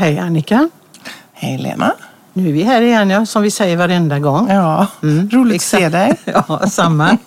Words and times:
hej 0.00 0.18
Annika. 0.18 0.68
Hej 1.32 1.58
Lena. 1.58 1.94
Nu 2.32 2.48
är 2.48 2.52
vi 2.52 2.62
här 2.62 2.82
igen, 2.82 3.10
ja, 3.10 3.26
som 3.26 3.42
vi 3.42 3.50
säger 3.50 3.76
varenda 3.76 4.18
gång. 4.18 4.48
Ja, 4.50 4.86
roligt 5.30 5.56
att 5.56 5.62
se 5.62 5.88
dig. 5.88 6.16
Ja, 6.24 6.60
samma. 6.70 7.18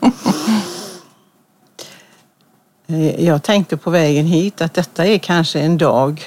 Eh, 2.87 3.25
Jag 3.25 3.43
tänkte 3.43 3.77
på 3.77 3.89
vägen 3.89 4.25
hit 4.25 4.61
att 4.61 4.73
detta 4.73 5.05
är 5.05 5.17
kanske 5.17 5.59
en 5.59 5.77
dag 5.77 6.23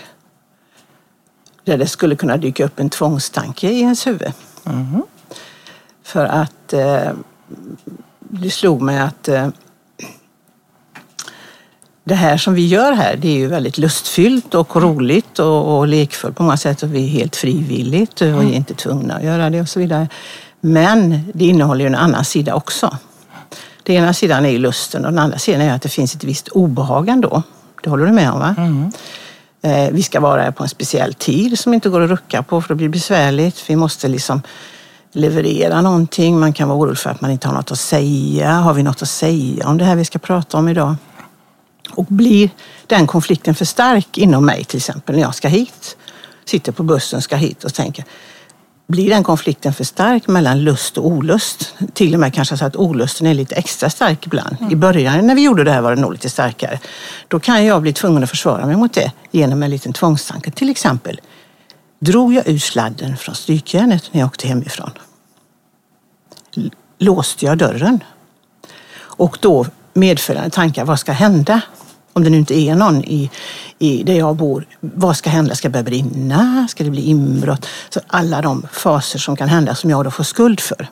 där 1.64 1.78
det 1.78 1.86
skulle 1.86 2.16
kunna 2.16 2.36
dyka 2.36 2.64
upp 2.64 2.80
en 2.80 2.90
tvångstanke 2.90 3.68
i 3.70 3.80
ens 3.80 4.06
huvud. 4.06 4.32
För 6.02 6.24
att 6.24 6.72
eh, 6.72 7.10
det 8.18 8.50
slog 8.50 8.82
mig 8.82 8.98
att 8.98 9.28
eh, 9.28 9.48
det 12.08 12.14
här 12.14 12.36
som 12.36 12.54
vi 12.54 12.66
gör 12.66 12.92
här, 12.92 13.16
det 13.16 13.28
är 13.28 13.32
ju 13.32 13.46
väldigt 13.46 13.78
lustfyllt 13.78 14.54
och 14.54 14.76
roligt 14.76 15.38
och, 15.38 15.78
och 15.78 15.86
lekfullt 15.88 16.36
på 16.36 16.42
många 16.42 16.56
sätt 16.56 16.82
och 16.82 16.94
vi 16.94 17.04
är 17.04 17.08
helt 17.08 17.36
frivilligt 17.36 18.20
och 18.20 18.26
är 18.26 18.52
inte 18.52 18.74
tvungna 18.74 19.14
att 19.14 19.24
göra 19.24 19.50
det 19.50 19.60
och 19.60 19.68
så 19.68 19.78
vidare. 19.80 20.08
Men 20.60 21.20
det 21.34 21.44
innehåller 21.44 21.80
ju 21.80 21.86
en 21.86 21.94
annan 21.94 22.24
sida 22.24 22.54
också. 22.54 22.96
Den 23.82 23.96
ena 23.96 24.14
sidan 24.14 24.44
är 24.46 24.50
ju 24.50 24.58
lusten 24.58 25.04
och 25.04 25.10
den 25.12 25.18
andra 25.18 25.38
sidan 25.38 25.60
är 25.60 25.74
att 25.74 25.82
det 25.82 25.88
finns 25.88 26.14
ett 26.14 26.24
visst 26.24 26.48
obehag 26.48 27.08
ändå. 27.08 27.42
Det 27.82 27.90
håller 27.90 28.06
du 28.06 28.12
med 28.12 28.30
om 28.32 28.38
va? 28.38 28.54
Eh, 29.62 29.90
Vi 29.92 30.02
ska 30.02 30.20
vara 30.20 30.42
här 30.42 30.50
på 30.50 30.62
en 30.62 30.68
speciell 30.68 31.14
tid 31.14 31.58
som 31.58 31.74
inte 31.74 31.88
går 31.88 32.00
att 32.00 32.10
rucka 32.10 32.42
på 32.42 32.60
för 32.60 32.68
det 32.68 32.74
blir 32.74 32.88
besvärligt. 32.88 33.64
Vi 33.70 33.76
måste 33.76 34.08
liksom 34.08 34.42
leverera 35.12 35.80
någonting. 35.80 36.40
Man 36.40 36.52
kan 36.52 36.68
vara 36.68 36.78
orolig 36.78 36.98
för 36.98 37.10
att 37.10 37.20
man 37.20 37.30
inte 37.30 37.48
har 37.48 37.54
något 37.54 37.72
att 37.72 37.78
säga. 37.78 38.52
Har 38.52 38.74
vi 38.74 38.82
något 38.82 39.02
att 39.02 39.08
säga 39.08 39.68
om 39.68 39.78
det 39.78 39.84
här 39.84 39.96
vi 39.96 40.04
ska 40.04 40.18
prata 40.18 40.58
om 40.58 40.68
idag? 40.68 40.94
Och 41.96 42.04
blir 42.04 42.50
den 42.86 43.06
konflikten 43.06 43.54
för 43.54 43.64
stark 43.64 44.18
inom 44.18 44.46
mig 44.46 44.64
till 44.64 44.76
exempel 44.76 45.14
när 45.14 45.22
jag 45.22 45.34
ska 45.34 45.48
hit, 45.48 45.96
sitter 46.44 46.72
på 46.72 46.82
bussen, 46.82 47.22
ska 47.22 47.36
hit 47.36 47.64
och 47.64 47.74
tänker, 47.74 48.04
blir 48.88 49.10
den 49.10 49.24
konflikten 49.24 49.74
för 49.74 49.84
stark 49.84 50.28
mellan 50.28 50.64
lust 50.64 50.98
och 50.98 51.06
olust? 51.06 51.74
Till 51.94 52.14
och 52.14 52.20
med 52.20 52.34
kanske 52.34 52.56
så 52.56 52.64
att 52.64 52.76
olusten 52.76 53.26
är 53.26 53.34
lite 53.34 53.54
extra 53.54 53.90
stark 53.90 54.26
ibland. 54.26 54.56
I 54.72 54.76
början 54.76 55.26
när 55.26 55.34
vi 55.34 55.42
gjorde 55.42 55.64
det 55.64 55.70
här 55.70 55.80
var 55.80 55.94
det 55.94 56.00
nog 56.00 56.12
lite 56.12 56.30
starkare. 56.30 56.80
Då 57.28 57.40
kan 57.40 57.64
jag 57.64 57.82
bli 57.82 57.92
tvungen 57.92 58.22
att 58.22 58.30
försvara 58.30 58.66
mig 58.66 58.76
mot 58.76 58.92
det 58.92 59.12
genom 59.30 59.62
en 59.62 59.70
liten 59.70 59.92
tvångstanke. 59.92 60.50
Till 60.50 60.70
exempel, 60.70 61.20
drog 61.98 62.34
jag 62.34 62.48
ur 62.48 62.58
sladden 62.58 63.16
från 63.16 63.34
strykjärnet 63.34 64.08
när 64.12 64.20
jag 64.20 64.26
åkte 64.26 64.48
hemifrån? 64.48 64.90
Låste 66.98 67.44
jag 67.44 67.58
dörren? 67.58 68.04
Och 68.98 69.38
då 69.40 69.66
medföljande 69.92 70.50
tankar, 70.50 70.84
vad 70.84 71.00
ska 71.00 71.12
hända? 71.12 71.60
Om 72.16 72.24
det 72.24 72.30
nu 72.30 72.36
inte 72.36 72.54
är 72.54 72.74
någon 72.74 73.04
i, 73.04 73.30
i 73.78 74.02
där 74.02 74.14
jag 74.14 74.36
bor, 74.36 74.66
vad 74.80 75.16
ska 75.16 75.30
hända? 75.30 75.54
Ska 75.54 75.68
det 75.68 75.72
börja 75.72 75.84
brinna? 75.84 76.68
Ska 76.70 76.84
det 76.84 76.90
bli 76.90 77.02
inbrott? 77.02 77.66
Så 77.88 78.00
alla 78.06 78.42
de 78.42 78.66
faser 78.72 79.18
som 79.18 79.36
kan 79.36 79.48
hända 79.48 79.74
som 79.74 79.90
jag 79.90 80.04
då 80.04 80.10
får 80.10 80.24
skuld 80.24 80.60
för. 80.60 80.88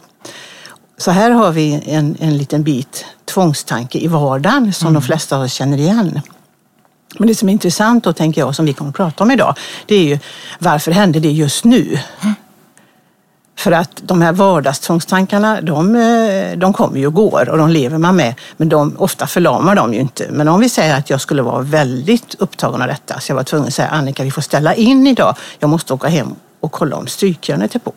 Så 0.98 1.10
här 1.10 1.30
har 1.30 1.52
vi 1.52 1.82
en, 1.86 2.16
en 2.20 2.38
liten 2.38 2.62
bit 2.62 3.04
tvångstanke 3.24 3.98
i 3.98 4.06
vardagen 4.06 4.72
som 4.72 4.92
de 4.92 5.02
flesta 5.02 5.36
av 5.36 5.42
oss 5.42 5.52
känner 5.52 5.78
igen. 5.78 6.20
Men 7.18 7.28
det 7.28 7.34
som 7.34 7.48
är 7.48 7.52
intressant 7.52 8.04
då, 8.04 8.12
tänker 8.12 8.40
jag, 8.40 8.54
som 8.54 8.66
vi 8.66 8.72
kommer 8.72 8.90
att 8.90 8.96
prata 8.96 9.24
om 9.24 9.30
idag, 9.30 9.58
det 9.86 9.94
är 9.94 10.04
ju 10.04 10.18
varför 10.58 10.92
hände 10.92 11.20
det 11.20 11.30
just 11.30 11.64
nu? 11.64 11.98
För 13.64 13.72
att 13.72 14.02
de 14.02 14.22
här 14.22 14.32
vardagstvångstankarna, 14.32 15.60
de, 15.60 15.96
eh, 15.96 16.58
de 16.58 16.72
kommer 16.72 16.98
ju 16.98 17.06
och 17.06 17.14
går 17.14 17.48
och 17.48 17.58
de 17.58 17.70
lever 17.70 17.98
man 17.98 18.16
med. 18.16 18.34
Men 18.56 18.68
de, 18.68 18.96
ofta 18.98 19.26
förlamar 19.26 19.74
de 19.74 19.94
ju 19.94 20.00
inte. 20.00 20.26
Men 20.30 20.48
om 20.48 20.60
vi 20.60 20.68
säger 20.68 20.96
att 20.98 21.10
jag 21.10 21.20
skulle 21.20 21.42
vara 21.42 21.62
väldigt 21.62 22.34
upptagen 22.38 22.82
av 22.82 22.88
detta, 22.88 23.20
så 23.20 23.30
jag 23.30 23.36
var 23.36 23.42
tvungen 23.44 23.68
att 23.68 23.74
säga 23.74 23.88
Annika, 23.88 24.24
vi 24.24 24.30
får 24.30 24.42
ställa 24.42 24.74
in 24.74 25.06
idag. 25.06 25.36
Jag 25.58 25.70
måste 25.70 25.94
åka 25.94 26.08
hem 26.08 26.34
och 26.60 26.72
kolla 26.72 26.96
om 26.96 27.06
strykjärnet 27.06 27.74
är 27.74 27.78
på. 27.78 27.92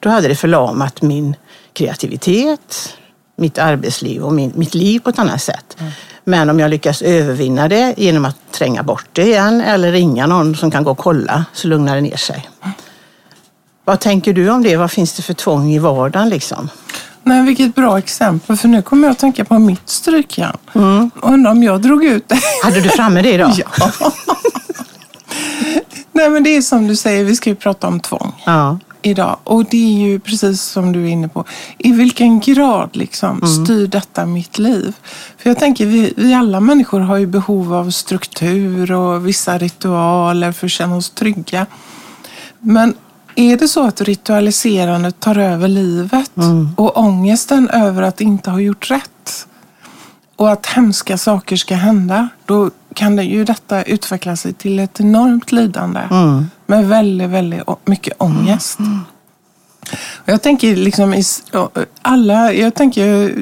Då 0.00 0.08
hade 0.08 0.28
det 0.28 0.36
förlamat 0.36 1.02
min 1.02 1.36
kreativitet, 1.72 2.94
mitt 3.36 3.58
arbetsliv 3.58 4.22
och 4.22 4.32
min, 4.32 4.52
mitt 4.54 4.74
liv 4.74 5.00
på 5.00 5.10
ett 5.10 5.18
annat 5.18 5.42
sätt. 5.42 5.76
Men 6.24 6.50
om 6.50 6.60
jag 6.60 6.70
lyckas 6.70 7.02
övervinna 7.02 7.68
det 7.68 7.94
genom 7.96 8.24
att 8.24 8.36
tränga 8.50 8.82
bort 8.82 9.06
det 9.12 9.22
igen 9.22 9.60
eller 9.60 9.92
ringa 9.92 10.26
någon 10.26 10.56
som 10.56 10.70
kan 10.70 10.84
gå 10.84 10.90
och 10.90 10.98
kolla 10.98 11.44
så 11.52 11.68
lugnar 11.68 11.94
det 11.94 12.00
ner 12.00 12.16
sig. 12.16 12.48
Vad 13.84 14.00
tänker 14.00 14.32
du 14.32 14.50
om 14.50 14.62
det? 14.62 14.76
Vad 14.76 14.90
finns 14.90 15.12
det 15.12 15.22
för 15.22 15.34
tvång 15.34 15.72
i 15.72 15.78
vardagen 15.78 16.28
liksom? 16.28 16.68
Nej, 17.22 17.42
vilket 17.42 17.74
bra 17.74 17.98
exempel, 17.98 18.56
för 18.56 18.68
nu 18.68 18.82
kommer 18.82 19.08
jag 19.08 19.12
att 19.12 19.18
tänka 19.18 19.44
på 19.44 19.58
mitt 19.58 19.88
strykjärn. 19.88 20.56
Mm. 20.74 21.10
Undrar 21.22 21.50
om 21.50 21.62
jag 21.62 21.82
drog 21.82 22.04
ut 22.04 22.28
det. 22.28 22.40
Hade 22.64 22.80
du 22.80 22.88
framme 22.88 23.22
det 23.22 23.32
idag? 23.32 23.52
ja. 23.78 23.90
Nej, 26.12 26.30
men 26.30 26.42
det 26.42 26.56
är 26.56 26.62
som 26.62 26.86
du 26.88 26.96
säger, 26.96 27.24
vi 27.24 27.36
ska 27.36 27.50
ju 27.50 27.56
prata 27.56 27.88
om 27.88 28.00
tvång 28.00 28.42
Ja. 28.46 28.78
idag. 29.02 29.36
Och 29.44 29.64
det 29.64 29.76
är 29.84 30.06
ju 30.08 30.20
precis 30.20 30.62
som 30.62 30.92
du 30.92 31.04
är 31.04 31.08
inne 31.08 31.28
på. 31.28 31.44
I 31.78 31.92
vilken 31.92 32.40
grad 32.40 32.90
liksom 32.92 33.46
styr 33.46 33.86
detta 33.86 34.26
mitt 34.26 34.58
liv? 34.58 34.94
För 35.38 35.50
jag 35.50 35.58
tänker, 35.58 35.86
vi, 35.86 36.12
vi 36.16 36.34
alla 36.34 36.60
människor 36.60 37.00
har 37.00 37.16
ju 37.16 37.26
behov 37.26 37.74
av 37.74 37.90
struktur 37.90 38.92
och 38.92 39.28
vissa 39.28 39.58
ritualer 39.58 40.52
för 40.52 40.66
att 40.66 40.70
känna 40.72 40.96
oss 40.96 41.10
trygga. 41.10 41.66
Men 42.60 42.94
är 43.36 43.56
det 43.56 43.68
så 43.68 43.86
att 43.86 44.00
ritualiserandet 44.00 45.20
tar 45.20 45.38
över 45.38 45.68
livet 45.68 46.30
och 46.76 46.96
ångesten 46.98 47.68
över 47.70 48.02
att 48.02 48.20
inte 48.20 48.50
ha 48.50 48.60
gjort 48.60 48.90
rätt? 48.90 49.46
Och 50.36 50.52
att 50.52 50.66
hemska 50.66 51.18
saker 51.18 51.56
ska 51.56 51.74
hända, 51.74 52.28
då 52.44 52.70
kan 52.94 53.16
det 53.16 53.22
ju 53.22 53.44
detta 53.44 53.82
utveckla 53.82 54.36
sig 54.36 54.52
till 54.52 54.78
ett 54.78 55.00
enormt 55.00 55.52
lidande 55.52 56.00
med 56.66 56.88
väldigt, 56.88 57.30
väldigt 57.30 57.62
mycket 57.84 58.14
ångest. 58.18 58.78
Och 60.14 60.28
jag 60.28 60.42
tänker 60.42 60.76
liksom 60.76 61.14
i 61.14 61.18
s- 61.20 61.42
alla, 62.02 62.52
jag 62.52 62.74
tänker 62.74 63.32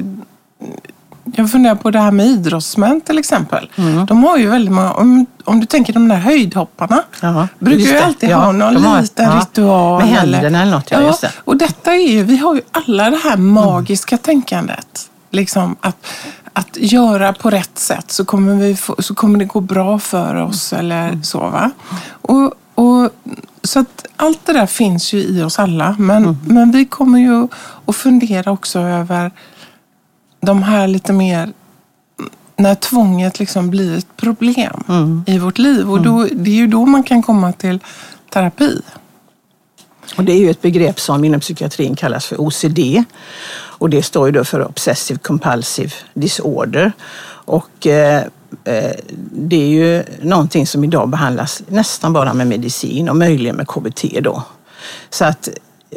jag 1.35 1.51
funderar 1.51 1.75
på 1.75 1.91
det 1.91 1.99
här 1.99 2.11
med 2.11 2.25
idrottsmän 2.25 3.01
till 3.01 3.17
exempel. 3.17 3.69
De 4.07 4.23
har 4.23 4.37
ju 4.37 4.49
väldigt 4.49 4.73
många, 4.73 4.91
om, 4.93 5.25
om 5.43 5.59
du 5.59 5.65
tänker 5.65 5.93
de 5.93 6.07
där 6.07 6.15
höjdhopparna, 6.15 7.03
Ja, 7.21 7.47
brukar 7.59 7.91
ju 7.91 7.97
alltid 7.97 8.29
Ja, 8.29 8.37
ha 8.37 8.51
någon 8.51 8.83
har- 8.83 9.01
liten 9.01 9.25
ja, 9.25 9.39
ritual. 9.41 9.99
med 10.01 10.09
händerna 10.09 10.61
eller 10.61 10.71
något, 10.71 10.91
ja, 10.91 11.01
just 11.01 11.21
det. 11.21 11.31
Och 11.37 11.57
detta 11.57 11.93
är 11.93 12.07
ju, 12.11 12.23
vi 12.23 12.37
har 12.37 12.55
ju 12.55 12.61
alla 12.71 13.09
det 13.09 13.17
här 13.23 13.37
magiska 13.37 14.17
tänkandet. 14.17 15.09
Liksom 15.31 15.75
att, 15.81 16.05
att 16.53 16.77
göra 16.77 17.33
på 17.33 17.49
rätt 17.49 17.79
sätt 17.79 18.11
så 18.11 18.25
kommer, 18.25 18.55
vi 18.55 18.75
få, 18.75 18.95
så 18.99 19.15
kommer 19.15 19.39
det 19.39 19.45
gå 19.45 19.61
bra 19.61 19.99
för 19.99 20.35
oss 20.35 20.73
eller 20.73 21.19
så. 21.23 21.39
Va? 21.39 21.71
Och, 22.21 22.53
och, 22.75 23.09
så 23.63 23.79
att 23.79 24.05
allt 24.15 24.45
det 24.45 24.53
där 24.53 24.65
finns 24.65 25.13
ju 25.13 25.17
i 25.23 25.43
oss 25.43 25.59
alla. 25.59 25.95
Men, 25.99 26.37
men 26.47 26.71
vi 26.71 26.85
kommer 26.85 27.19
ju 27.19 27.47
att 27.85 27.95
fundera 27.95 28.51
också 28.51 28.79
över 28.79 29.31
de 30.45 30.63
här 30.63 30.87
lite 30.87 31.13
mer 31.13 31.53
när 32.55 32.75
tvånget 32.75 33.39
liksom 33.39 33.69
blir 33.69 33.97
ett 33.97 34.17
problem 34.17 34.83
i 35.27 35.37
vårt 35.39 35.57
liv. 35.57 35.91
Och 35.91 36.01
då, 36.01 36.27
det 36.31 36.51
är 36.51 36.55
ju 36.55 36.67
då 36.67 36.85
man 36.85 37.03
kan 37.03 37.23
komma 37.23 37.51
till 37.51 37.79
terapi. 38.29 38.81
Och 40.17 40.23
det 40.23 40.31
är 40.31 40.37
ju 40.37 40.49
ett 40.49 40.61
begrepp 40.61 40.99
som 40.99 41.25
inom 41.25 41.39
psykiatrin 41.39 41.95
kallas 41.95 42.25
för 42.25 42.41
OCD. 42.41 43.03
Och 43.53 43.89
det 43.89 44.03
står 44.03 44.27
ju 44.27 44.31
då 44.31 44.43
för 44.43 44.67
Obsessive 44.67 45.19
Compulsive 45.19 45.91
Disorder. 46.13 46.91
Och 47.45 47.87
eh, 47.87 48.23
eh, 48.63 48.91
det 49.31 49.55
är 49.55 49.67
ju 49.67 50.03
någonting 50.21 50.67
som 50.67 50.83
idag 50.83 51.09
behandlas 51.09 51.63
nästan 51.67 52.13
bara 52.13 52.33
med 52.33 52.47
medicin 52.47 53.09
och 53.09 53.15
möjligen 53.15 53.55
med 53.55 53.67
KBT 53.67 54.03
då. 54.21 54.43
Så 55.09 55.25
att, 55.25 55.49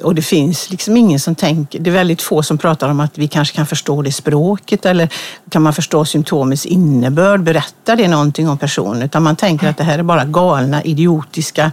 och 0.03 0.15
det 0.15 0.23
finns 0.23 0.71
liksom 0.71 0.97
ingen 0.97 1.21
som 1.21 1.35
tänker, 1.35 1.79
det 1.79 1.91
är 1.91 1.95
väldigt 1.95 2.23
få 2.23 2.43
som 2.43 2.59
pratar 2.59 2.89
om 2.89 3.01
att 3.01 3.19
vi 3.19 3.29
kanske 3.29 3.57
kan 3.57 3.67
förstå 3.67 4.03
det 4.03 4.13
språket 4.13 4.87
eller 4.87 5.09
kan 5.51 5.63
man 5.63 5.73
förstå 5.73 6.05
symptomets 6.05 6.67
innebörd, 6.67 7.43
berättar 7.43 7.97
det 7.97 8.09
någonting 8.09 8.49
om 8.49 8.59
personen? 8.59 9.03
Utan 9.03 9.23
man 9.23 9.37
tänker 9.37 9.69
att 9.69 9.77
det 9.77 9.85
här 9.85 9.99
är 9.99 10.03
bara 10.03 10.25
galna, 10.25 10.83
idiotiska 10.83 11.73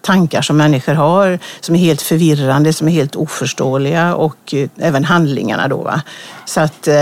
tankar 0.00 0.42
som 0.42 0.56
människor 0.56 0.94
har, 0.94 1.38
som 1.60 1.74
är 1.74 1.78
helt 1.78 2.02
förvirrande, 2.02 2.72
som 2.72 2.88
är 2.88 2.92
helt 2.92 3.16
oförståeliga 3.16 4.14
och 4.14 4.54
eh, 4.54 4.68
även 4.76 5.04
handlingarna 5.04 5.68
då. 5.68 5.76
Va? 5.76 6.02
Så 6.44 6.60
att, 6.60 6.88
eh, 6.88 6.94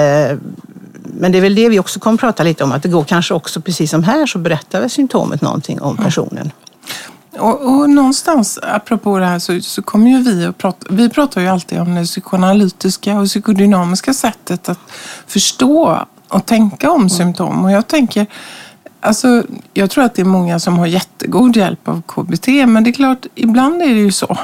men 1.02 1.32
det 1.32 1.38
är 1.38 1.42
väl 1.42 1.54
det 1.54 1.68
vi 1.68 1.78
också 1.78 2.00
kommer 2.00 2.14
att 2.14 2.20
prata 2.20 2.42
lite 2.42 2.64
om, 2.64 2.72
att 2.72 2.82
det 2.82 2.88
går 2.88 3.04
kanske 3.04 3.34
också, 3.34 3.60
precis 3.60 3.90
som 3.90 4.04
här, 4.04 4.26
så 4.26 4.38
berättar 4.38 4.80
väl 4.80 4.90
symptomet 4.90 5.40
någonting 5.40 5.80
om 5.80 5.96
personen. 5.96 6.50
Och, 7.32 7.60
och 7.60 7.90
någonstans, 7.90 8.58
apropå 8.62 9.18
det 9.18 9.26
här, 9.26 9.38
så, 9.38 9.60
så 9.60 9.82
kommer 9.82 10.10
ju 10.10 10.22
vi 10.22 10.44
att 10.44 10.58
prata, 10.58 10.86
vi 10.90 11.08
pratar 11.08 11.40
ju 11.40 11.48
alltid 11.48 11.80
om 11.80 11.94
det 11.94 12.04
psykoanalytiska 12.04 13.18
och 13.18 13.26
psykodynamiska 13.26 14.14
sättet 14.14 14.68
att 14.68 14.78
förstå 15.26 16.06
och 16.28 16.46
tänka 16.46 16.90
om 16.90 17.08
symptom. 17.08 17.64
Och 17.64 17.72
jag 17.72 17.86
tänker, 17.86 18.26
alltså, 19.00 19.42
jag 19.74 19.90
tror 19.90 20.04
att 20.04 20.14
det 20.14 20.22
är 20.22 20.26
många 20.26 20.58
som 20.58 20.78
har 20.78 20.86
jättegod 20.86 21.56
hjälp 21.56 21.88
av 21.88 22.02
KBT, 22.02 22.48
men 22.48 22.84
det 22.84 22.90
är 22.90 22.92
klart, 22.92 23.26
ibland 23.34 23.82
är 23.82 23.94
det 23.94 24.00
ju 24.00 24.12
så 24.12 24.36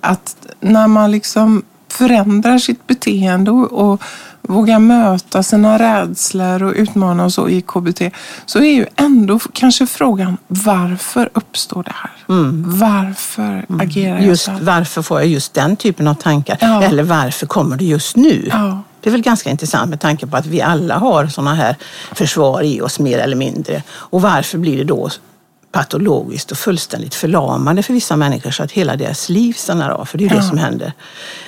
att 0.00 0.36
när 0.60 0.88
man 0.88 1.10
liksom 1.10 1.62
förändrar 1.98 2.58
sitt 2.58 2.86
beteende 2.86 3.50
och, 3.50 3.92
och 3.92 4.02
vågar 4.42 4.78
möta 4.78 5.42
sina 5.42 5.78
rädslor 5.78 6.62
och 6.62 6.72
utmana 6.76 7.24
och 7.24 7.32
så 7.32 7.48
i 7.48 7.62
KBT, 7.62 8.02
så 8.46 8.58
är 8.58 8.72
ju 8.72 8.86
ändå 8.96 9.38
kanske 9.52 9.86
frågan 9.86 10.36
varför 10.48 11.30
uppstår 11.32 11.82
det 11.82 11.94
här? 11.94 12.10
Varför 12.64 13.66
agerar 13.68 14.16
jag 14.16 14.26
Just 14.26 14.44
så 14.44 14.50
här? 14.50 14.60
varför 14.60 15.02
får 15.02 15.20
jag 15.20 15.28
just 15.28 15.54
den 15.54 15.76
typen 15.76 16.08
av 16.08 16.14
tankar? 16.14 16.58
Ja. 16.60 16.82
Eller 16.82 17.02
varför 17.02 17.46
kommer 17.46 17.76
det 17.76 17.84
just 17.84 18.16
nu? 18.16 18.48
Ja. 18.50 18.82
Det 19.00 19.10
är 19.10 19.12
väl 19.12 19.22
ganska 19.22 19.50
intressant 19.50 19.90
med 19.90 20.00
tanke 20.00 20.26
på 20.26 20.36
att 20.36 20.46
vi 20.46 20.62
alla 20.62 20.98
har 20.98 21.26
sådana 21.26 21.54
här 21.54 21.76
försvar 22.12 22.62
i 22.62 22.80
oss 22.80 22.98
mer 22.98 23.18
eller 23.18 23.36
mindre. 23.36 23.82
Och 23.88 24.22
varför 24.22 24.58
blir 24.58 24.76
det 24.78 24.84
då 24.84 25.10
patologiskt 25.76 26.50
och 26.50 26.58
fullständigt 26.58 27.14
förlamande 27.14 27.82
för 27.82 27.92
vissa 27.94 28.16
människor 28.16 28.50
så 28.50 28.62
att 28.62 28.72
hela 28.72 28.96
deras 28.96 29.28
liv 29.28 29.52
stannar 29.52 29.90
av? 29.90 30.04
För 30.04 30.18
det 30.18 30.24
är 30.24 30.28
ju 30.28 30.36
det 30.36 30.42
Ja. 30.42 30.48
som 30.48 30.58
händer. 30.58 30.92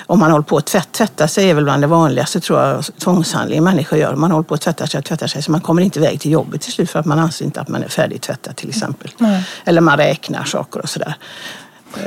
Om 0.07 0.19
man 0.19 0.31
håller 0.31 0.43
på 0.45 0.57
att 0.57 0.67
tvätt, 0.67 0.93
tvätta 0.93 1.29
sig 1.29 1.51
är 1.51 1.55
väl 1.55 1.65
bland 1.65 1.83
det 1.83 1.87
vanligaste 1.87 2.41
tror 2.41 2.61
jag 2.61 2.85
tvångshandling 2.99 3.65
människor 3.65 3.99
gör. 3.99 4.15
Man 4.17 4.31
håller 4.31 4.43
på 4.45 4.55
att 4.55 4.61
tvätta 4.61 4.87
sig 4.87 4.99
och 4.99 5.05
tvätta 5.05 5.29
sig 5.29 5.43
så 5.43 5.51
man 5.51 5.61
kommer 5.61 5.83
inte 5.83 5.99
iväg 5.99 6.21
till 6.21 6.31
jobbet 6.31 6.61
till 6.61 6.73
slut 6.73 6.91
för 6.91 6.99
att 6.99 7.07
man 7.07 7.19
anser 7.19 7.45
inte 7.45 7.61
att 7.61 7.69
man 7.69 7.83
är 7.83 7.89
färdigtvättad 7.89 8.57
till 8.57 8.69
exempel. 8.69 9.11
Nej. 9.19 9.45
Eller 9.65 9.81
man 9.81 9.97
räknar 9.97 10.45
saker 10.45 10.81
och 10.81 10.89
sådär. 10.89 11.15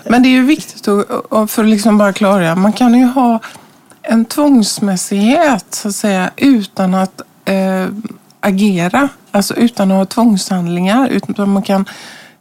Men 0.06 0.24
det 0.24 0.30
är 0.30 0.32
ju 0.32 0.46
viktigt 0.46 0.88
att, 0.88 1.52
för 1.52 1.64
att 1.64 1.70
liksom 1.70 1.98
bara 1.98 2.14
klargöra, 2.14 2.56
man 2.56 2.74
kan 2.74 2.94
ju 2.94 3.06
ha 3.06 3.40
en 4.02 4.26
tvångsmässighet 4.26 5.66
så 5.70 5.88
att 5.88 5.96
säga 5.96 6.32
utan 6.38 6.94
att 6.94 7.22
eh, 7.46 7.86
agera, 8.42 9.10
alltså 9.32 9.54
utan 9.54 9.92
att 9.92 9.98
ha 9.98 10.06
tvångshandlingar. 10.06 11.08
Utan 11.08 11.50
man 11.50 11.64
kan, 11.64 11.86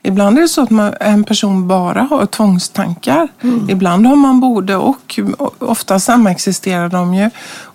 ibland 0.03 0.39
är 0.39 0.43
det 0.43 0.49
så 0.49 0.63
att 0.63 0.71
man, 0.71 0.95
en 1.01 1.25
person 1.25 1.69
bara 1.69 2.03
har 2.03 2.27
tvångstankar. 2.27 3.29
Ibland 3.69 4.07
har 4.07 4.17
man 4.17 4.41
både 4.41 4.77
och, 4.77 5.21
ofta 5.59 6.01
samexisterar 6.01 6.89
de 6.89 7.15
ju. 7.15 7.31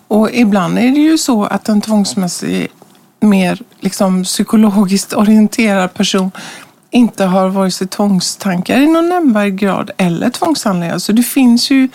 Och 0.08 0.30
ibland 0.32 0.78
är 0.78 0.90
det 0.90 1.00
ju 1.00 1.18
så 1.18 1.44
att 1.44 1.68
en 1.68 1.80
tvångsmässig, 1.80 2.68
mer 3.20 3.58
liksom 3.80 4.24
psykologiskt 4.24 5.12
orienterad 5.16 5.94
person 5.94 6.30
inte 6.90 7.24
har 7.24 7.48
vare 7.48 7.70
sig 7.70 7.86
tvångstankar 7.86 8.80
i 8.80 8.86
någon 8.86 9.08
nämnvärd 9.08 9.56
grad 9.58 9.90
eller 9.96 10.30
tvångshandlingar. 10.30 10.98
Så 10.98 11.12
det 11.12 11.22
finns 11.22 11.70
ju 11.70 11.88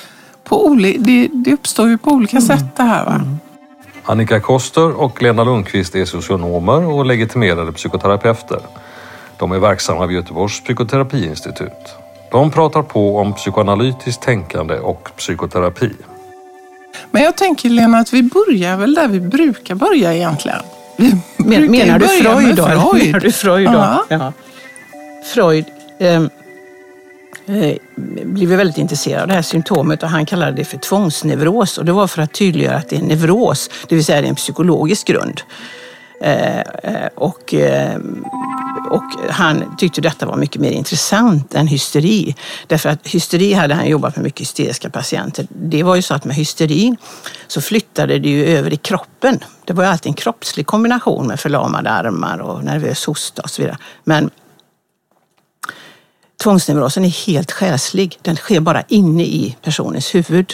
på 0.44 0.68
oli- 0.70 0.98
det, 1.00 1.30
det 1.34 1.54
uppstår 1.54 1.90
ju 1.90 1.98
på 1.98 2.12
olika 2.12 2.42
sätt 2.42 2.76
det 2.76 2.84
här. 2.84 3.06
Va? 3.06 3.22
Annika 4.06 4.40
Koster 4.40 5.02
och 5.02 5.22
Lena 5.22 5.44
Lundqvist 5.44 5.96
är 5.96 6.06
socionomer 6.06 6.86
och 6.86 7.06
legitimerade 7.06 7.72
psykoterapeuter. 7.72 8.60
De 9.38 9.52
är 9.52 9.60
verksamma 9.60 10.06
vid 10.06 10.18
Göteborgs 10.18 10.64
psykoterapiinstitut. 10.64 11.96
De 12.32 12.52
pratar 12.52 12.82
på 12.82 13.18
om 13.18 13.34
psykoanalytiskt 13.34 14.22
tänkande 14.22 14.80
och 14.80 15.10
psykoterapi. 15.18 15.92
Men 17.12 17.24
jag 17.24 17.38
tänker 17.38 17.70
Lena 17.70 17.98
att 17.98 18.14
vi 18.14 18.24
börjar 18.24 18.78
väl 18.78 18.96
där 18.96 19.08
vi 19.08 19.20
brukar 19.20 19.76
börja 19.76 20.14
egentligen. 20.14 20.62
Vi 20.98 21.14
brukar 21.38 21.72
menar 21.72 22.00
du 22.00 22.06
börja 22.06 22.40
Freud 22.40 22.56
då? 22.56 22.64
Freud. 22.66 23.06
Menar 23.06 23.20
du 23.20 23.32
Freud 23.32 23.72
då? 23.72 24.04
Ja. 24.10 24.34
Freud 25.34 25.66
ehm, 26.00 26.30
Eh, 27.46 27.76
blivit 28.26 28.60
väldigt 28.60 28.78
intresserad 28.78 29.22
av 29.22 29.28
det 29.28 29.34
här 29.34 29.42
symptomet 29.42 30.04
och 30.04 30.10
han 30.10 30.26
kallade 30.26 30.52
det 30.52 30.66
för 30.66 30.78
tvångsneuros. 30.78 31.78
Och 31.78 31.86
det 31.86 31.92
var 31.92 32.08
för 32.08 32.22
att 32.22 32.34
tydliggöra 32.34 32.76
att 32.76 32.90
det 32.90 32.96
är 32.96 33.00
en 33.00 33.08
neuros, 33.08 33.70
det 33.88 33.96
vill 33.96 34.06
säga 34.06 34.22
det 34.22 34.28
är 34.28 34.30
en 34.30 34.36
psykologisk 34.36 35.08
grund. 35.08 35.42
Eh, 36.22 36.60
eh, 36.60 37.08
och, 37.16 37.54
och 38.92 39.04
han 39.30 39.76
tyckte 39.78 40.02
detta 40.02 40.26
var 40.26 40.38
mycket 40.38 40.62
mer 40.62 40.72
intressant 40.72 41.56
än 41.56 41.68
hysteri. 41.68 42.36
Därför 42.68 42.90
att 42.90 43.08
hysteri 43.08 43.54
hade 43.54 43.74
han 43.74 43.88
jobbat 43.88 44.16
med 44.16 44.24
mycket 44.24 44.42
hysteriska 44.42 44.90
patienter. 44.90 45.48
Det 45.50 45.84
var 45.84 45.96
ju 45.96 46.02
så 46.02 46.14
att 46.14 46.26
med 46.26 46.36
hysteri 46.36 46.96
så 47.48 47.62
flyttade 47.62 48.20
det 48.20 48.30
ju 48.30 48.46
över 48.46 48.74
i 48.74 48.78
kroppen. 48.78 49.40
Det 49.66 49.74
var 49.74 49.84
ju 49.84 49.90
alltid 49.90 50.10
en 50.10 50.14
kroppslig 50.14 50.66
kombination 50.66 51.28
med 51.28 51.40
förlamade 51.40 51.90
armar 51.90 52.38
och 52.38 52.64
nervös 52.64 53.06
hosta 53.06 53.42
och 53.42 53.50
så 53.50 53.62
vidare. 53.62 53.78
Men 54.04 54.30
tvångsneurosen 56.42 57.06
är 57.06 57.26
helt 57.28 57.52
själslig. 57.52 58.20
Den 58.22 58.36
sker 58.36 58.60
bara 58.60 58.84
inne 58.88 59.24
i 59.24 59.58
personens 59.62 60.16
huvud. 60.16 60.54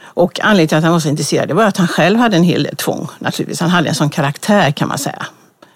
Och 0.00 0.40
anledningen 0.40 0.68
till 0.68 0.78
att 0.78 0.84
han 0.84 0.92
var 0.92 1.00
så 1.00 1.08
intresserad 1.08 1.52
var 1.52 1.64
att 1.64 1.76
han 1.76 1.88
själv 1.88 2.18
hade 2.18 2.36
en 2.36 2.42
hel 2.42 2.62
del 2.62 2.76
tvång. 2.76 3.08
Naturligtvis. 3.18 3.60
Han 3.60 3.70
hade 3.70 3.88
en 3.88 3.94
sån 3.94 4.10
karaktär 4.10 4.70
kan 4.70 4.88
man 4.88 4.98
säga. 4.98 5.26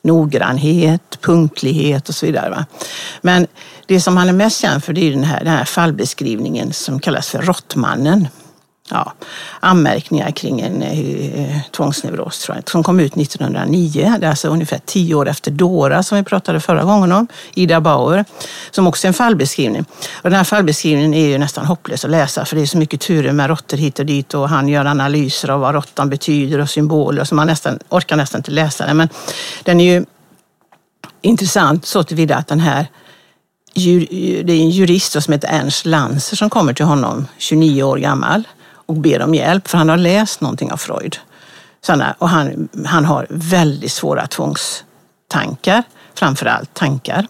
Noggrannhet, 0.02 1.19
punktlighet 1.21 2.09
och 2.09 2.14
så 2.14 2.26
vidare. 2.26 2.50
Va? 2.50 2.67
Men 3.21 3.47
det 3.87 4.00
som 4.00 4.17
han 4.17 4.28
är 4.28 4.33
mest 4.33 4.61
känd 4.61 4.85
för 4.85 4.93
det 4.93 5.09
är 5.09 5.11
den 5.11 5.25
här, 5.25 5.45
den 5.45 5.52
här 5.52 5.64
fallbeskrivningen 5.64 6.73
som 6.73 7.00
kallas 7.00 7.28
för 7.28 7.43
Råttmannen. 7.43 8.28
Ja, 8.90 9.12
anmärkningar 9.61 10.30
kring 10.30 10.61
en 10.61 10.83
eh, 10.83 11.40
eh, 11.40 11.61
tvångsneuros 11.71 12.38
tror 12.38 12.57
jag, 12.57 12.71
som 12.71 12.83
kom 12.83 13.00
ut 13.00 13.16
1909. 13.16 14.14
Det 14.21 14.26
är 14.26 14.30
alltså 14.30 14.49
ungefär 14.49 14.80
tio 14.87 15.14
år 15.14 15.28
efter 15.28 15.50
Dora 15.50 16.02
som 16.02 16.18
vi 16.18 16.25
pratade 16.25 16.61
förra 16.61 16.85
gången 16.85 17.12
om, 17.12 17.26
Ida 17.54 17.80
Bauer, 17.80 18.25
som 18.71 18.87
också 18.87 19.07
är 19.07 19.09
en 19.09 19.14
fallbeskrivning. 19.14 19.85
Och 20.23 20.30
den 20.30 20.37
här 20.37 20.45
fallbeskrivningen 20.45 21.14
är 21.14 21.28
ju 21.28 21.38
nästan 21.38 21.66
hopplös 21.66 22.04
att 22.04 22.11
läsa 22.11 22.45
för 22.45 22.57
det 22.57 22.62
är 22.62 22.66
så 22.66 22.78
mycket 22.78 23.00
turer 23.00 23.33
med 23.33 23.49
råttor 23.49 23.76
hit 23.76 23.99
och 23.99 24.07
dit 24.07 24.35
och 24.35 24.49
han 24.49 24.68
gör 24.68 24.85
analyser 24.85 25.50
av 25.50 25.61
vad 25.61 25.75
råttan 25.75 26.11
betyder 26.11 26.59
och 26.59 26.71
symboler 26.71 27.25
så 27.25 27.35
man 27.35 27.47
nästan, 27.47 27.78
orkar 27.88 28.16
nästan 28.16 28.38
inte 28.38 28.50
läsa 28.50 28.87
den. 28.87 28.97
Men 28.97 29.09
den 29.64 29.80
är 29.80 29.95
ju 29.95 30.04
intressant 31.23 31.87
så 31.87 32.02
tillvida 32.02 32.37
att 32.37 32.49
den 32.49 32.61
här 32.61 32.87
det 34.45 34.52
är 34.52 34.61
en 34.61 34.71
jurist 34.71 35.23
som 35.23 35.33
heter 35.33 35.49
Ernst 35.49 35.87
Lanser 35.87 36.37
som 36.37 36.50
kommer 36.50 36.73
till 36.73 36.85
honom, 36.85 37.26
29 37.38 37.83
år 37.83 37.97
gammal, 37.97 38.49
och 38.88 38.95
ber 38.95 39.23
om 39.23 39.35
hjälp 39.35 39.68
för 39.68 39.78
han 39.78 39.88
har 39.88 39.97
läst 39.97 40.40
någonting 40.40 40.73
av 40.73 40.76
Freud. 40.76 41.18
Och 42.18 42.28
han, 42.28 42.68
han 42.87 43.04
har 43.04 43.26
väldigt 43.30 43.92
svåra 43.92 44.26
tvångstankar, 44.26 45.83
framförallt 46.14 46.75
tankar. 46.75 47.26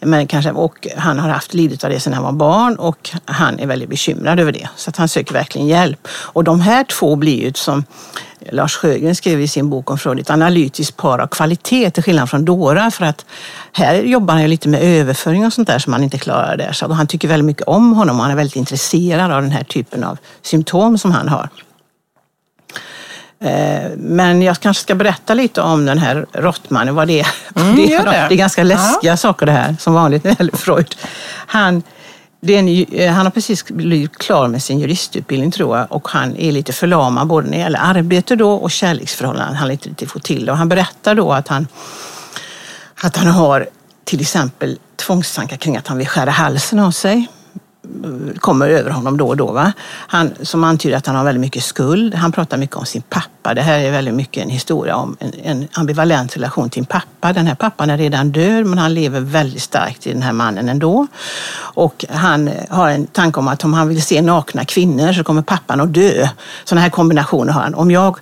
Men 0.00 0.26
kanske, 0.26 0.50
och 0.50 0.86
han 0.96 1.18
har 1.18 1.28
haft 1.28 1.54
lidit 1.54 1.84
av 1.84 1.90
det 1.90 2.00
sedan 2.00 2.12
han 2.12 2.24
var 2.24 2.32
barn 2.32 2.76
och 2.76 3.10
han 3.24 3.58
är 3.58 3.66
väldigt 3.66 3.88
bekymrad 3.88 4.40
över 4.40 4.52
det. 4.52 4.68
Så 4.76 4.90
att 4.90 4.96
han 4.96 5.08
söker 5.08 5.32
verkligen 5.32 5.66
hjälp. 5.66 6.08
Och 6.10 6.44
de 6.44 6.60
här 6.60 6.84
två 6.84 7.16
blir 7.16 7.42
ju 7.42 7.52
som 7.52 7.84
Lars 8.52 8.76
Sjögren 8.76 9.14
skrev 9.14 9.40
i 9.40 9.48
sin 9.48 9.70
bok 9.70 9.90
om 9.90 9.98
Freud, 9.98 10.20
ett 10.20 10.30
analytiskt 10.30 10.96
par 10.96 11.18
av 11.18 11.26
kvalitet 11.26 11.90
till 11.90 12.02
skillnad 12.02 12.30
från 12.30 12.44
Dora. 12.44 12.90
För 12.90 13.04
att 13.04 13.26
här 13.72 13.94
jobbar 13.94 14.34
han 14.34 14.42
ju 14.42 14.48
lite 14.48 14.68
med 14.68 14.82
överföring 14.82 15.46
och 15.46 15.52
sånt 15.52 15.68
där 15.68 15.78
som 15.78 15.92
han 15.92 16.04
inte 16.04 16.18
klarar 16.18 16.56
där. 16.56 16.72
Så 16.72 16.92
han 16.92 17.06
tycker 17.06 17.28
väldigt 17.28 17.46
mycket 17.46 17.68
om 17.68 17.92
honom 17.92 18.16
och 18.16 18.22
han 18.22 18.32
är 18.32 18.36
väldigt 18.36 18.56
intresserad 18.56 19.32
av 19.32 19.42
den 19.42 19.50
här 19.50 19.64
typen 19.64 20.04
av 20.04 20.18
symptom 20.42 20.98
som 20.98 21.12
han 21.12 21.28
har. 21.28 21.48
Eh, 23.40 23.90
Men 23.96 24.42
jag 24.42 24.60
kanske 24.60 24.82
ska 24.82 24.94
berätta 24.94 25.34
lite 25.34 25.60
om 25.60 25.86
den 25.86 25.98
här 25.98 26.26
råttmannen, 26.32 26.94
vad 26.94 27.08
det 27.08 27.20
är. 27.20 27.26
Mm, 27.56 27.76
det, 27.76 27.94
är 27.94 28.04
det. 28.04 28.10
det 28.28 28.34
är 28.34 28.36
ganska 28.36 28.62
läskiga 28.62 29.16
saker 29.16 29.46
det 29.46 29.52
här, 29.52 29.76
som 29.80 29.94
vanligt 29.94 30.24
när 30.24 30.30
det 30.30 30.36
gäller 30.38 30.56
Freud. 30.56 30.96
Han, 31.46 31.82
en, 32.40 32.68
eh, 32.68 33.12
han 33.12 33.26
har 33.26 33.30
precis 33.30 33.64
blivit 33.64 34.18
klar 34.18 34.48
med 34.48 34.62
sin 34.62 34.78
juristutbildning 34.78 35.50
tror 35.50 35.78
jag 35.78 35.92
och 35.92 36.08
han 36.08 36.36
är 36.36 36.52
lite 36.52 36.72
förlamad 36.72 37.26
både 37.26 37.46
när 37.46 37.56
det 37.56 37.62
gäller 37.62 37.80
arbete 37.82 38.36
då 38.36 38.52
och 38.52 38.70
kärleksförhållanden. 38.70 39.56
Han 39.56 39.70
inte 39.70 39.88
riktigt 39.88 40.10
få 40.10 40.18
till 40.18 40.46
det. 40.46 40.52
Och 40.52 40.58
han 40.58 40.68
berättar 40.68 41.14
då 41.14 41.32
att 41.32 41.48
han, 41.48 41.66
att 43.02 43.16
han 43.16 43.26
har 43.28 43.68
till 44.04 44.20
exempel 44.20 44.78
tvångstankar 44.96 45.56
kring 45.56 45.76
att 45.76 45.86
han 45.86 45.98
vill 45.98 46.08
skära 46.08 46.30
halsen 46.30 46.78
av 46.78 46.90
sig 46.90 47.26
kommer 48.38 48.68
över 48.68 48.90
honom 48.90 49.16
då 49.16 49.28
och 49.28 49.36
då. 49.36 49.52
Va? 49.52 49.72
Han, 49.86 50.32
som 50.42 50.64
antyder 50.64 50.96
att 50.96 51.06
han 51.06 51.16
har 51.16 51.24
väldigt 51.24 51.40
mycket 51.40 51.62
skuld. 51.62 52.14
Han 52.14 52.32
pratar 52.32 52.56
mycket 52.56 52.76
om 52.76 52.86
sin 52.86 53.02
pappa. 53.02 53.54
Det 53.54 53.62
här 53.62 53.78
är 53.78 53.90
väldigt 53.90 54.14
mycket 54.14 54.42
en 54.42 54.50
historia 54.50 54.96
om 54.96 55.16
en, 55.20 55.32
en 55.42 55.68
ambivalent 55.72 56.36
relation 56.36 56.70
till 56.70 56.80
en 56.80 56.86
pappa. 56.86 57.32
Den 57.32 57.46
här 57.46 57.54
pappan 57.54 57.90
är 57.90 57.98
redan 57.98 58.32
död 58.32 58.66
men 58.66 58.78
han 58.78 58.94
lever 58.94 59.20
väldigt 59.20 59.62
starkt 59.62 60.06
i 60.06 60.12
den 60.12 60.22
här 60.22 60.32
mannen 60.32 60.68
ändå. 60.68 61.06
Och 61.58 62.04
han 62.10 62.50
har 62.70 62.88
en 62.88 63.06
tanke 63.06 63.40
om 63.40 63.48
att 63.48 63.64
om 63.64 63.74
han 63.74 63.88
vill 63.88 64.02
se 64.02 64.22
nakna 64.22 64.64
kvinnor 64.64 65.12
så 65.12 65.24
kommer 65.24 65.42
pappan 65.42 65.80
att 65.80 65.94
dö. 65.94 66.28
Sådana 66.64 66.80
här 66.80 66.90
kombinationer 66.90 67.52
har 67.52 67.62
han. 67.62 67.74
Om 67.74 67.90
jag 67.90 68.18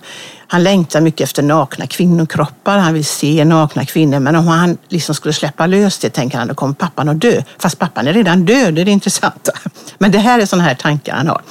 han 0.47 0.63
längtar 0.63 1.01
mycket 1.01 1.21
efter 1.21 1.43
nakna 1.43 1.87
kvinnokroppar, 1.87 2.77
han 2.77 2.93
vill 2.93 3.05
se 3.05 3.45
nakna 3.45 3.85
kvinnor. 3.85 4.19
Men 4.19 4.35
om 4.35 4.47
han 4.47 4.77
liksom 4.87 5.15
skulle 5.15 5.33
släppa 5.33 5.67
lös 5.67 5.99
det 5.99 6.09
tänker 6.09 6.37
han, 6.37 6.47
då 6.47 6.53
kommer 6.53 6.73
pappan 6.73 7.09
att 7.09 7.21
dö. 7.21 7.43
Fast 7.57 7.79
pappan 7.79 8.07
är 8.07 8.13
redan 8.13 8.45
död, 8.45 8.73
det 8.73 8.81
är 8.81 8.85
det 8.85 8.91
intressanta. 8.91 9.51
Men 9.97 10.11
det 10.11 10.19
här 10.19 10.39
är 10.39 10.45
sådana 10.45 10.63
här 10.63 10.75
tankar 10.75 11.15
han 11.15 11.27
har. 11.27 11.41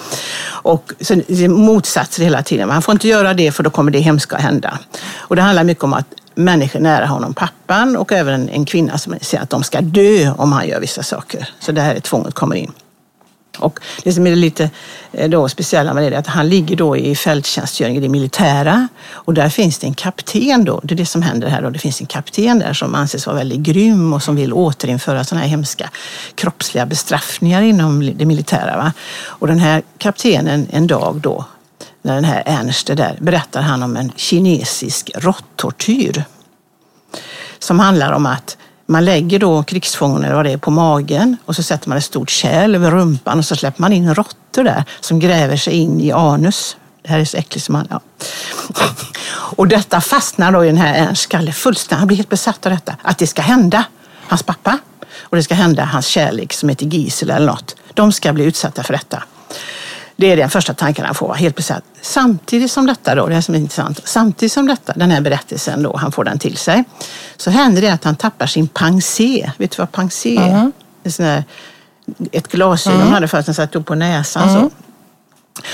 Och 0.47 0.93
så 1.00 1.23
motsatser 1.49 2.23
hela 2.23 2.43
tiden. 2.43 2.71
Han 2.71 2.83
får 2.83 2.93
inte 2.93 3.09
göra 3.09 3.35
det 3.35 3.53
för 3.53 3.62
då 3.62 3.71
kommer 3.71 3.91
det 3.91 3.99
hemska 3.99 4.37
att 4.37 4.43
hända. 4.43 4.79
Och 5.17 5.37
det 5.37 5.43
handlar 5.43 5.65
mycket 5.65 5.85
om 5.85 5.93
att 5.93 6.07
människor 6.35 6.81
nära 6.81 7.07
honom, 7.07 7.35
pappan 7.35 7.97
och 7.97 8.12
även 8.12 8.49
en 8.49 8.65
kvinna 8.65 8.99
som 8.99 9.15
säger 9.21 9.43
att 9.43 9.50
de 9.50 9.62
ska 9.62 9.81
dö 9.81 10.33
om 10.38 10.53
han 10.53 10.69
gör 10.69 10.81
vissa 10.81 11.03
saker. 11.03 11.49
Så 11.61 11.73
det 11.73 11.81
här 11.81 11.95
är 11.95 12.00
tvånget 12.00 12.35
kommer 12.35 12.57
in. 12.57 12.73
Och 13.58 13.80
det 14.04 14.12
som 14.12 14.26
är 14.26 14.36
lite 14.36 14.70
eh, 15.12 15.28
då 15.28 15.48
speciella 15.48 15.94
med 15.94 16.12
det 16.12 16.16
är 16.16 16.20
att 16.20 16.26
han 16.26 16.48
ligger 16.48 16.76
då 16.76 16.96
i 16.96 17.14
fälttjänstgöring 17.14 17.96
i 17.96 18.00
det 18.00 18.08
militära 18.08 18.88
och 19.10 19.34
där 19.34 19.48
finns 19.48 19.78
det 19.78 19.86
en 19.86 19.94
kapten 19.94 20.64
då. 20.64 20.80
Det 20.82 20.94
är 20.94 20.96
det 20.96 21.06
som 21.06 21.22
händer 21.22 21.48
här 21.48 21.62
då. 21.62 21.70
Det 21.70 21.78
finns 21.78 22.00
en 22.00 22.06
kapten 22.06 22.58
där 22.58 22.72
som 22.72 22.94
anses 22.94 23.26
vara 23.26 23.36
väldigt 23.36 23.60
grym 23.60 24.12
och 24.12 24.22
som 24.22 24.36
vill 24.36 24.52
återinföra 24.52 25.25
sådana 25.25 25.42
här 25.42 25.50
hemska 25.50 25.90
kroppsliga 26.34 26.86
bestraffningar 26.86 27.62
inom 27.62 28.12
det 28.14 28.26
militära. 28.26 28.76
Va? 28.76 28.92
Och 29.25 29.46
den 29.46 29.58
här 29.58 29.82
kaptenen 29.98 30.66
en 30.70 30.86
dag 30.86 31.20
då, 31.22 31.44
när 32.02 32.14
den 32.14 32.25
här 32.25 32.42
Ernst 32.46 32.90
är 32.90 32.94
där, 32.94 33.18
berättar 33.20 33.62
han 33.62 33.82
om 33.82 33.96
en 33.96 34.12
kinesisk 34.16 35.10
råttortyr 35.14 36.25
som 37.58 37.80
handlar 37.80 38.12
om 38.12 38.26
att 38.26 38.56
man 38.87 39.05
lägger 39.05 39.38
då 39.38 39.62
krigsfången 39.62 40.25
eller 40.25 40.35
vad 40.35 40.45
det 40.45 40.52
är 40.52 40.57
på 40.57 40.71
magen 40.71 41.37
och 41.45 41.57
så 41.57 41.62
sätter 41.62 41.88
man 41.88 41.99
ett 41.99 42.05
stort 42.05 42.31
kärl 42.31 42.75
över 42.75 42.90
rumpan 42.90 43.38
och 43.38 43.45
så 43.45 43.57
släpper 43.57 43.81
man 43.81 43.93
in 43.93 44.14
råttor 44.14 44.64
där 44.64 44.85
som 45.00 45.19
gräver 45.19 45.57
sig 45.57 45.75
in 45.75 46.00
i 46.00 46.12
anus. 46.12 46.76
Det 47.02 47.09
här 47.09 47.19
är 47.19 47.25
så 47.25 47.37
äckligt 47.37 47.66
som 47.66 47.73
man... 47.73 47.87
Ja. 47.90 48.00
Och 49.57 49.69
detta 49.69 50.00
fastnar 50.00 50.52
då 50.52 50.64
i 50.64 50.66
den 50.66 50.76
här 50.76 50.95
Ernst 50.95 51.23
skalle 51.23 51.52
fullständigt. 51.52 51.99
Han 51.99 52.07
blir 52.07 52.16
helt 52.16 52.28
besatt 52.28 52.66
av 52.66 52.73
detta. 52.73 52.97
Att 53.02 53.19
det 53.19 53.26
ska 53.26 53.43
hända 53.43 53.85
hans 54.28 54.43
pappa 54.43 54.78
och 55.21 55.37
det 55.37 55.43
ska 55.43 55.55
hända 55.55 55.85
hans 55.85 56.07
kärlek 56.07 56.52
som 56.52 56.69
heter 56.69 56.87
Gisela 56.87 57.37
eller 57.37 57.47
något. 57.47 57.76
De 57.95 58.12
ska 58.12 58.33
bli 58.33 58.45
utsatta 58.45 58.83
för 58.83 58.93
detta. 58.93 59.23
Det 60.16 60.32
är 60.32 60.37
den 60.37 60.50
första 60.50 60.75
tanken 60.75 61.04
han 61.04 61.14
får, 61.14 61.35
helt 61.35 61.56
besatt. 61.56 61.85
Samtidigt 62.02 62.70
som 62.70 62.87
detta, 62.87 63.14
då, 63.14 63.26
det 63.26 63.35
här 63.35 63.40
som 63.40 63.54
är 63.54 63.58
intressant, 63.58 64.00
samtidigt 64.04 64.52
som 64.52 64.66
detta, 64.66 64.92
den 64.92 65.11
här 65.11 65.20
berättelsen, 65.20 65.82
då, 65.82 65.96
han 65.96 66.12
får 66.12 66.25
den 66.25 66.38
till 66.38 66.56
sig, 66.56 66.85
så 67.37 67.50
händer 67.50 67.82
det 67.82 67.88
att 67.88 68.04
han 68.04 68.16
tappar 68.16 68.46
sin 68.46 68.68
pensée. 68.68 69.52
Vet 69.58 69.70
du 69.70 69.76
vad 69.78 69.92
pensée 69.92 70.37
är? 70.37 70.49
Mm. 70.49 70.73
Här, 71.18 71.44
ett 72.32 72.49
glasögon 72.49 72.96
Mm. 72.96 73.06
han 73.06 73.14
hade 73.14 73.28
först, 73.28 73.46
han 73.46 73.54
satt 73.54 73.76
upp 73.76 73.87
på 73.87 73.94
näsan. 73.94 74.52
Så. 74.52 74.70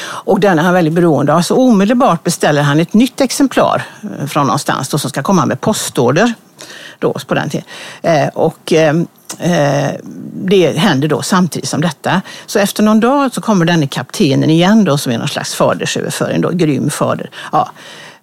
Och 0.03 0.41
den 0.41 0.59
är 0.59 0.63
han 0.63 0.75
väldigt 0.75 0.95
beroende 0.95 1.35
av. 1.35 1.43
Så 1.43 1.57
omedelbart 1.57 2.23
beställer 2.23 2.63
han 2.63 2.81
ett 2.81 2.95
nytt 2.95 3.21
exemplar 3.21 3.83
eh, 4.03 4.27
från 4.27 4.47
någonstans 4.47 4.89
då, 4.89 4.99
som 4.99 5.11
ska 5.11 5.23
komma 5.23 5.47
med 5.47 5.61
postorder. 5.61 6.35
Då, 6.99 7.13
på 7.13 7.35
den 7.35 7.51
tiden. 7.51 7.67
Eh, 8.03 8.29
och 8.29 8.73
eh, 8.73 8.89
eh, 8.89 9.03
Eh, 9.39 9.91
det 10.35 10.79
händer 10.79 11.09
då 11.09 11.23
samtidigt 11.23 11.69
som 11.69 11.81
detta. 11.81 12.23
Så 12.47 12.59
efter 12.59 12.83
någon 12.83 13.01
dag 13.01 13.35
så 13.35 13.41
kommer 13.41 13.65
denne 13.65 13.87
kaptenen 13.87 14.51
igen 14.51 14.85
då 14.85 14.99
som 14.99 15.13
är 15.13 15.19
någon 15.19 15.29
slags 15.29 15.55
fadersöverföring, 15.55 16.41
då, 16.41 16.51
grym 16.51 16.91
fader. 16.91 17.31
Ja, 17.53 17.71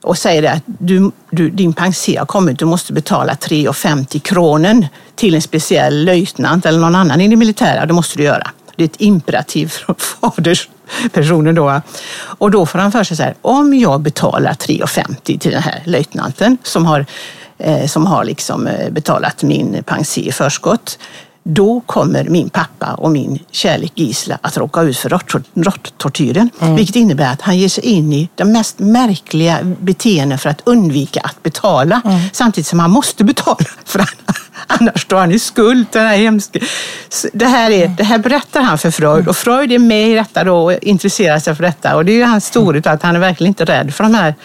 och 0.01 0.17
säger 0.17 0.53
att 0.53 0.63
du, 0.65 1.11
du, 1.31 1.49
din 1.49 1.73
pensé 1.73 2.17
har 2.17 2.25
kommit, 2.25 2.59
du 2.59 2.65
måste 2.65 2.93
betala 2.93 3.33
3,50 3.33 4.19
kronen 4.19 4.87
till 5.15 5.35
en 5.35 5.41
speciell 5.41 6.05
löjtnant 6.05 6.65
eller 6.65 6.79
någon 6.79 6.95
annan 6.95 7.21
i 7.21 7.27
det 7.27 7.35
militära. 7.35 7.85
Det 7.85 7.93
måste 7.93 8.17
du 8.17 8.23
göra. 8.23 8.51
Det 8.75 8.83
är 8.83 8.85
ett 8.85 9.01
imperativ 9.01 9.67
från 9.67 9.95
faderspersonen 10.21 11.55
då. 11.55 11.81
Och 12.21 12.51
då 12.51 12.65
får 12.65 12.79
han 12.79 12.91
för 12.91 13.03
sig 13.03 13.17
så 13.17 13.23
här, 13.23 13.35
om 13.41 13.73
jag 13.73 14.01
betalar 14.01 14.53
3,50 14.53 15.39
till 15.39 15.51
den 15.51 15.63
här 15.63 15.81
löjtnanten 15.85 16.57
som 16.63 16.85
har, 16.85 16.99
eh, 16.99 17.05
som 17.87 18.05
har 18.05 18.23
liksom 18.23 18.67
eh, 18.67 18.89
betalat 18.89 19.43
min 19.43 19.83
pensé 19.83 20.21
i 20.21 20.31
förskott, 20.31 20.99
då 21.43 21.81
kommer 21.85 22.23
min 22.23 22.49
pappa 22.49 22.93
och 22.93 23.11
min 23.11 23.39
kärlek 23.51 23.91
Gisela 23.95 24.37
att 24.41 24.57
råka 24.57 24.81
ut 24.81 24.97
för 24.97 25.09
råttor- 25.09 25.43
råttortyren. 25.53 26.49
Vilket 26.75 26.95
innebär 26.95 27.33
att 27.33 27.41
han 27.41 27.57
ger 27.57 27.69
sig 27.69 27.85
in 27.85 28.13
i 28.13 28.29
de 28.35 28.51
mest 28.51 28.79
märkliga 28.79 29.59
beteenden 29.79 30.37
för 30.39 30.49
att 30.49 30.61
undvika 30.63 31.19
att 31.21 31.43
betala. 31.43 32.01
Samtidigt 32.33 32.67
som 32.67 32.79
han 32.79 32.91
måste 32.91 33.23
betala. 33.23 33.65
För 33.85 33.99
han, 33.99 34.07
annars 34.79 35.01
står 35.01 35.17
han 35.17 35.31
i 35.31 35.39
skuld 35.39 35.87
den 35.91 36.07
här 36.07 36.17
hemska... 36.17 36.59
Det 37.33 37.45
här, 37.45 37.71
är, 37.71 37.87
det 37.87 38.03
här 38.03 38.17
berättar 38.17 38.61
han 38.61 38.77
för 38.77 38.91
Freud 38.91 39.27
och 39.27 39.37
Freud 39.37 39.71
är 39.71 39.79
med 39.79 40.09
i 40.09 40.15
detta 40.15 40.43
då 40.43 40.57
och 40.57 40.73
intresserar 40.73 41.39
sig 41.39 41.55
för 41.55 41.63
detta. 41.63 41.95
Och 41.95 42.05
det 42.05 42.11
är 42.11 42.15
ju 42.15 42.23
hans 42.23 42.45
storhet 42.45 42.87
att 42.87 43.03
han 43.03 43.15
är 43.15 43.19
verkligen 43.19 43.47
inte 43.47 43.65
rädd 43.65 43.93
för 43.93 44.03
de 44.03 44.13
här 44.13 44.35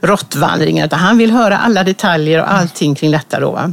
råttvandringarna 0.00 0.86
utan 0.86 0.98
han 0.98 1.18
vill 1.18 1.30
höra 1.30 1.58
alla 1.58 1.84
detaljer 1.84 2.40
och 2.40 2.52
allting 2.52 2.94
kring 2.94 3.10
detta. 3.10 3.40
Då, 3.40 3.50
va? 3.50 3.72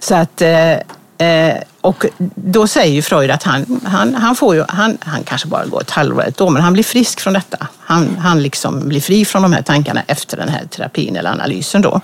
Så 0.00 0.14
att, 0.14 0.42
eh, 0.42 0.72
eh 1.18 1.56
och 1.80 2.06
då 2.34 2.66
säger 2.66 2.94
ju 2.94 3.02
Freud 3.02 3.30
att 3.30 3.42
han, 3.42 3.80
han, 3.84 4.14
han, 4.14 4.36
får 4.36 4.54
ju, 4.54 4.64
han, 4.68 4.98
han 5.00 5.24
kanske 5.24 5.48
bara 5.48 5.66
går 5.66 5.80
ett 5.80 5.90
halvår, 5.90 6.24
ett 6.24 6.40
år, 6.40 6.50
men 6.50 6.62
han 6.62 6.72
blir 6.72 6.84
frisk 6.84 7.20
från 7.20 7.32
detta. 7.32 7.66
Han, 7.80 8.16
han 8.16 8.42
liksom 8.42 8.88
blir 8.88 9.00
fri 9.00 9.24
från 9.24 9.42
de 9.42 9.52
här 9.52 9.62
tankarna 9.62 10.02
efter 10.06 10.36
den 10.36 10.48
här 10.48 10.64
terapin 10.64 11.16
eller 11.16 11.30
analysen. 11.30 11.82
Då. 11.82 12.00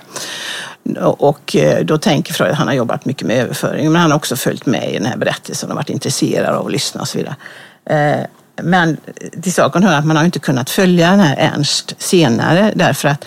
Och 0.95 1.55
eh, 1.55 1.85
då 1.85 1.97
tänker 1.97 2.33
Freud 2.33 2.51
att 2.51 2.57
han 2.57 2.67
har 2.67 2.75
jobbat 2.75 3.05
mycket 3.05 3.27
med 3.27 3.37
överföring, 3.37 3.91
men 3.91 4.01
han 4.01 4.11
har 4.11 4.17
också 4.17 4.35
följt 4.35 4.65
med 4.65 4.91
i 4.91 4.93
den 4.93 5.05
här 5.05 5.17
berättelsen 5.17 5.69
och 5.69 5.75
varit 5.75 5.89
intresserad 5.89 6.55
av 6.55 6.65
att 6.65 6.71
lyssna 6.71 7.01
och 7.01 7.07
så 7.07 7.17
vidare. 7.17 7.35
Eh, 7.85 8.25
Men 8.61 8.97
till 9.41 9.53
saken 9.53 9.83
hör 9.83 9.93
att 9.93 10.05
man 10.05 10.17
har 10.17 10.25
inte 10.25 10.39
kunnat 10.39 10.69
följa 10.69 11.11
den 11.11 11.19
här 11.19 11.35
Ernst 11.37 11.95
senare 11.97 12.71
därför 12.75 13.07
att 13.09 13.25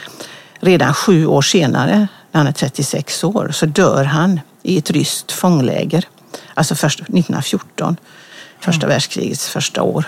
redan 0.60 0.94
sju 0.94 1.26
år 1.26 1.42
senare, 1.42 2.08
när 2.32 2.38
han 2.38 2.46
är 2.46 2.52
36 2.52 3.24
år, 3.24 3.50
så 3.52 3.66
dör 3.66 4.04
han 4.04 4.40
i 4.62 4.78
ett 4.78 4.90
ryskt 4.90 5.32
fångläger. 5.32 6.04
Alltså 6.54 6.74
först 6.74 7.00
1914, 7.00 7.96
första 8.60 8.86
världskrigets 8.86 9.48
första 9.48 9.82
år. 9.82 10.04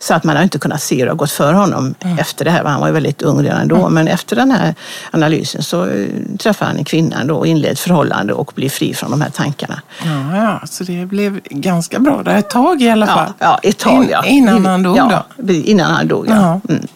Så 0.00 0.14
att 0.14 0.24
man 0.24 0.36
har 0.36 0.42
inte 0.42 0.58
kunnat 0.58 0.82
se 0.82 0.96
hur 0.98 1.04
det 1.04 1.10
har 1.10 1.16
gått 1.16 1.30
för 1.30 1.52
honom 1.52 1.94
efter 2.18 2.44
det 2.44 2.50
här. 2.50 2.64
Han 2.64 2.80
var 2.80 2.86
ju 2.86 2.92
väldigt 2.92 3.22
ung 3.22 3.42
redan 3.42 3.68
då. 3.68 3.88
Men 3.88 4.08
efter 4.08 4.36
den 4.36 4.50
här 4.50 4.74
analysen 5.10 5.62
så 5.62 5.86
eh, 5.86 6.06
träffar 6.38 6.66
han 6.66 6.76
en 6.76 6.84
kvinna 6.84 7.24
då 7.24 7.36
och 7.36 7.46
inleder 7.46 7.72
ett 7.72 7.80
förhållande 7.80 8.32
och 8.32 8.52
blir 8.54 8.68
fri 8.70 8.94
från 8.94 9.10
de 9.10 9.20
här 9.20 9.30
tankarna. 9.30 9.82
Ja, 10.04 10.36
ja, 10.36 10.60
så 10.66 10.84
det 10.84 11.06
blev 11.06 11.40
ganska 11.44 11.98
bra 11.98 12.22
där 12.22 12.36
ett 12.38 12.50
tag 12.50 12.82
i 12.82 12.90
alla 12.90 13.06
Ja, 13.06 13.14
fall. 13.14 13.32
ja 13.38 13.58
ett 13.62 13.78
tag 13.78 14.08
ja. 14.10 14.24
In, 14.24 14.36
innan 14.48 14.66
han 14.66 14.82
dog 14.82 14.96
ja, 14.96 15.24
då? 15.36 15.52
Innan 15.52 15.94
han 15.94 16.08
dog, 16.08 16.26
ja. 16.28 16.60
Ja. 16.68 16.74
Mm. 16.74 16.86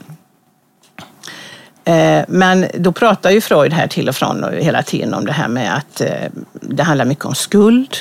Eh, 1.85 2.25
Men 2.29 2.67
då 2.79 2.93
pratar 2.93 3.31
ju 3.31 3.41
Freud 3.41 3.73
här 3.73 3.87
till 3.87 4.09
och 4.09 4.17
från 4.17 4.45
hela 4.59 4.83
tiden 4.83 5.15
om 5.15 5.27
det 5.27 5.33
här 5.33 5.49
med 5.49 5.77
att 5.77 6.01
eh, 6.01 6.09
det 6.53 6.83
handlar 6.83 7.05
mycket 7.05 7.25
om 7.25 7.35
skuld. 7.35 7.97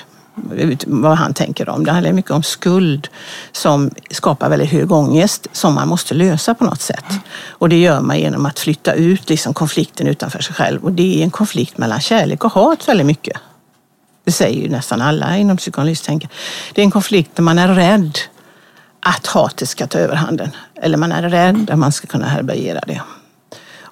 Vad 0.85 1.17
han 1.17 1.33
tänker 1.33 1.69
om. 1.69 1.85
Det 1.85 1.91
handlar 1.91 2.13
mycket 2.13 2.31
om 2.31 2.43
skuld 2.43 3.07
som 3.51 3.91
skapar 4.11 4.49
väldigt 4.49 4.69
hög 4.69 4.91
ångest 4.91 5.47
som 5.51 5.73
man 5.73 5.87
måste 5.87 6.13
lösa 6.13 6.53
på 6.53 6.63
något 6.63 6.81
sätt. 6.81 7.05
Och 7.49 7.69
det 7.69 7.79
gör 7.79 8.01
man 8.01 8.19
genom 8.19 8.45
att 8.45 8.59
flytta 8.59 8.93
ut 8.93 9.29
liksom 9.29 9.53
konflikten 9.53 10.07
utanför 10.07 10.39
sig 10.39 10.55
själv. 10.55 10.83
Och 10.83 10.91
det 10.91 11.19
är 11.19 11.23
en 11.23 11.31
konflikt 11.31 11.77
mellan 11.77 11.99
kärlek 11.99 12.43
och 12.43 12.51
hat 12.51 12.87
väldigt 12.87 13.07
mycket. 13.07 13.37
Det 14.23 14.31
säger 14.31 14.61
ju 14.61 14.69
nästan 14.69 15.01
alla 15.01 15.37
inom 15.37 15.57
psykoanalystänket. 15.57 16.29
Det 16.73 16.81
är 16.81 16.85
en 16.85 16.91
konflikt 16.91 17.35
där 17.35 17.43
man 17.43 17.59
är 17.59 17.67
rädd 17.67 18.17
att 18.99 19.27
hatet 19.27 19.69
ska 19.69 19.87
ta 19.87 19.99
överhanden. 19.99 20.49
Eller 20.75 20.97
man 20.97 21.11
är 21.11 21.29
rädd 21.29 21.69
att 21.69 21.79
man 21.79 21.91
ska 21.91 22.07
kunna 22.07 22.27
härbärgera 22.27 22.79
det. 22.87 23.01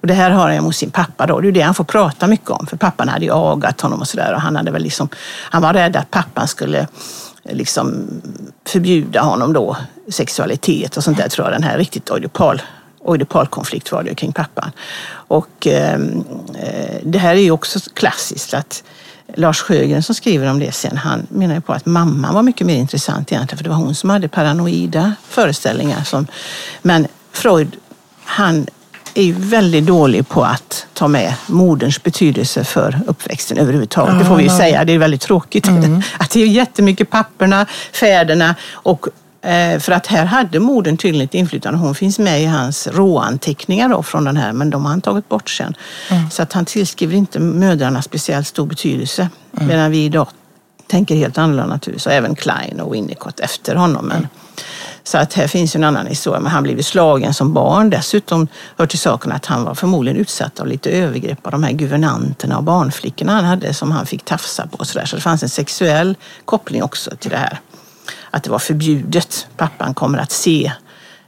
Och 0.00 0.06
det 0.06 0.14
här 0.14 0.30
har 0.30 0.50
han 0.50 0.64
hos 0.64 0.76
sin 0.76 0.90
pappa 0.90 1.26
då. 1.26 1.40
Det 1.40 1.48
är 1.48 1.52
det 1.52 1.60
han 1.60 1.74
får 1.74 1.84
prata 1.84 2.26
mycket 2.26 2.50
om. 2.50 2.66
För 2.66 2.76
pappan 2.76 3.08
hade 3.08 3.24
ju 3.24 3.32
agat 3.32 3.80
honom 3.80 4.00
och 4.00 4.08
sådär. 4.08 4.34
Och 4.34 4.40
han, 4.40 4.56
hade 4.56 4.70
väl 4.70 4.82
liksom, 4.82 5.08
han 5.50 5.62
var 5.62 5.72
rädd 5.72 5.96
att 5.96 6.10
pappan 6.10 6.48
skulle 6.48 6.78
eh, 7.44 7.56
liksom 7.56 8.08
förbjuda 8.66 9.20
honom 9.20 9.52
då 9.52 9.76
sexualitet 10.08 10.96
och 10.96 11.04
sånt 11.04 11.18
där 11.18 11.28
tror 11.28 11.46
jag. 11.46 11.54
Den 11.54 11.62
här 11.62 11.78
riktigt 11.78 12.10
oidipal, 12.10 12.62
oidipalkonflikt 12.98 13.92
var 13.92 14.02
det 14.02 14.08
ju 14.08 14.14
kring 14.14 14.32
pappan. 14.32 14.70
Och 15.10 15.66
ehm, 15.66 16.24
eh, 16.58 16.96
det 17.02 17.18
här 17.18 17.34
är 17.34 17.40
ju 17.40 17.50
också 17.50 17.80
klassiskt 17.94 18.54
att 18.54 18.82
Lars 19.34 19.60
Sjögren 19.60 20.02
som 20.02 20.14
skriver 20.14 20.50
om 20.50 20.58
det 20.58 20.72
sen, 20.72 20.96
han 20.96 21.26
menar 21.28 21.54
ju 21.54 21.60
på 21.60 21.72
att 21.72 21.86
mamman 21.86 22.34
var 22.34 22.42
mycket 22.42 22.66
mer 22.66 22.76
intressant 22.76 23.32
egentligen, 23.32 23.56
för 23.56 23.64
det 23.64 23.70
var 23.70 23.76
hon 23.76 23.94
som 23.94 24.10
hade 24.10 24.28
paranoida 24.28 25.14
föreställningar. 25.28 26.04
Som, 26.04 26.26
men 26.82 27.06
Freud, 27.32 27.76
han 28.24 28.66
är 29.14 29.22
ju 29.22 29.32
väldigt 29.32 29.86
dålig 29.86 30.28
på 30.28 30.44
att 30.44 30.86
ta 30.92 31.08
med 31.08 31.34
moderns 31.46 32.02
betydelse 32.02 32.64
för 32.64 33.00
uppväxten 33.06 33.58
överhuvudtaget. 33.58 34.18
Det 34.18 34.24
får 34.24 34.36
vi 34.36 34.42
ju 34.42 34.48
säga, 34.48 34.84
det 34.84 34.92
är 34.92 34.98
väldigt 34.98 35.20
tråkigt. 35.20 35.68
Att 36.18 36.30
det 36.30 36.42
är 36.42 36.46
jättemycket 36.46 37.10
papperna, 37.10 37.66
fäderna 37.92 38.54
och 38.72 39.06
eh, 39.42 39.78
för 39.78 39.92
att 39.92 40.06
här 40.06 40.24
hade 40.24 40.60
modern 40.60 40.96
tydligen 40.96 41.24
ett 41.24 41.34
inflytande. 41.34 41.78
Hon 41.78 41.94
finns 41.94 42.18
med 42.18 42.42
i 42.42 42.46
hans 42.46 42.86
råanteckningar 42.86 43.88
då 43.88 44.02
från 44.02 44.24
den 44.24 44.36
här, 44.36 44.52
men 44.52 44.70
de 44.70 44.84
har 44.84 44.90
han 44.90 45.00
tagit 45.00 45.28
bort 45.28 45.50
sen. 45.50 45.74
Så 46.30 46.42
att 46.42 46.52
han 46.52 46.64
tillskriver 46.64 47.14
inte 47.16 47.38
mödrarna 47.40 48.02
speciellt 48.02 48.46
stor 48.46 48.66
betydelse. 48.66 49.28
Medan 49.50 49.90
vi 49.90 50.04
idag 50.04 50.28
tänker 50.90 51.14
helt 51.16 51.38
annorlunda 51.38 51.74
naturligtvis. 51.74 52.06
Och 52.06 52.12
även 52.12 52.34
Klein 52.34 52.80
och 52.80 52.94
Winnicott 52.94 53.40
efter 53.40 53.74
honom. 53.74 54.06
Men, 54.06 54.28
så 55.10 55.18
att 55.18 55.34
här 55.34 55.46
finns 55.46 55.76
ju 55.76 55.78
en 55.78 55.84
annan 55.84 56.06
historia. 56.06 56.40
Men 56.40 56.52
han 56.52 56.62
blev 56.62 56.76
ju 56.76 56.82
slagen 56.82 57.34
som 57.34 57.52
barn. 57.52 57.90
Dessutom 57.90 58.48
hör 58.78 58.86
till 58.86 58.98
saken 58.98 59.32
att 59.32 59.46
han 59.46 59.64
var 59.64 59.74
förmodligen 59.74 60.20
utsatt 60.20 60.60
av 60.60 60.66
lite 60.66 60.90
övergrepp 60.90 61.46
av 61.46 61.52
de 61.52 61.62
här 61.62 61.72
guvernanterna 61.72 62.56
och 62.56 62.64
barnflickorna 62.64 63.32
han 63.32 63.44
hade 63.44 63.74
som 63.74 63.90
han 63.90 64.06
fick 64.06 64.24
tafsa 64.24 64.66
på. 64.66 64.84
Så, 64.84 64.98
där. 64.98 65.06
så 65.06 65.16
det 65.16 65.22
fanns 65.22 65.42
en 65.42 65.48
sexuell 65.48 66.16
koppling 66.44 66.82
också 66.82 67.10
till 67.16 67.30
det 67.30 67.36
här. 67.36 67.60
Att 68.30 68.42
det 68.42 68.50
var 68.50 68.58
förbjudet. 68.58 69.46
Pappan 69.56 69.94
kommer 69.94 70.18
att 70.18 70.32
se 70.32 70.72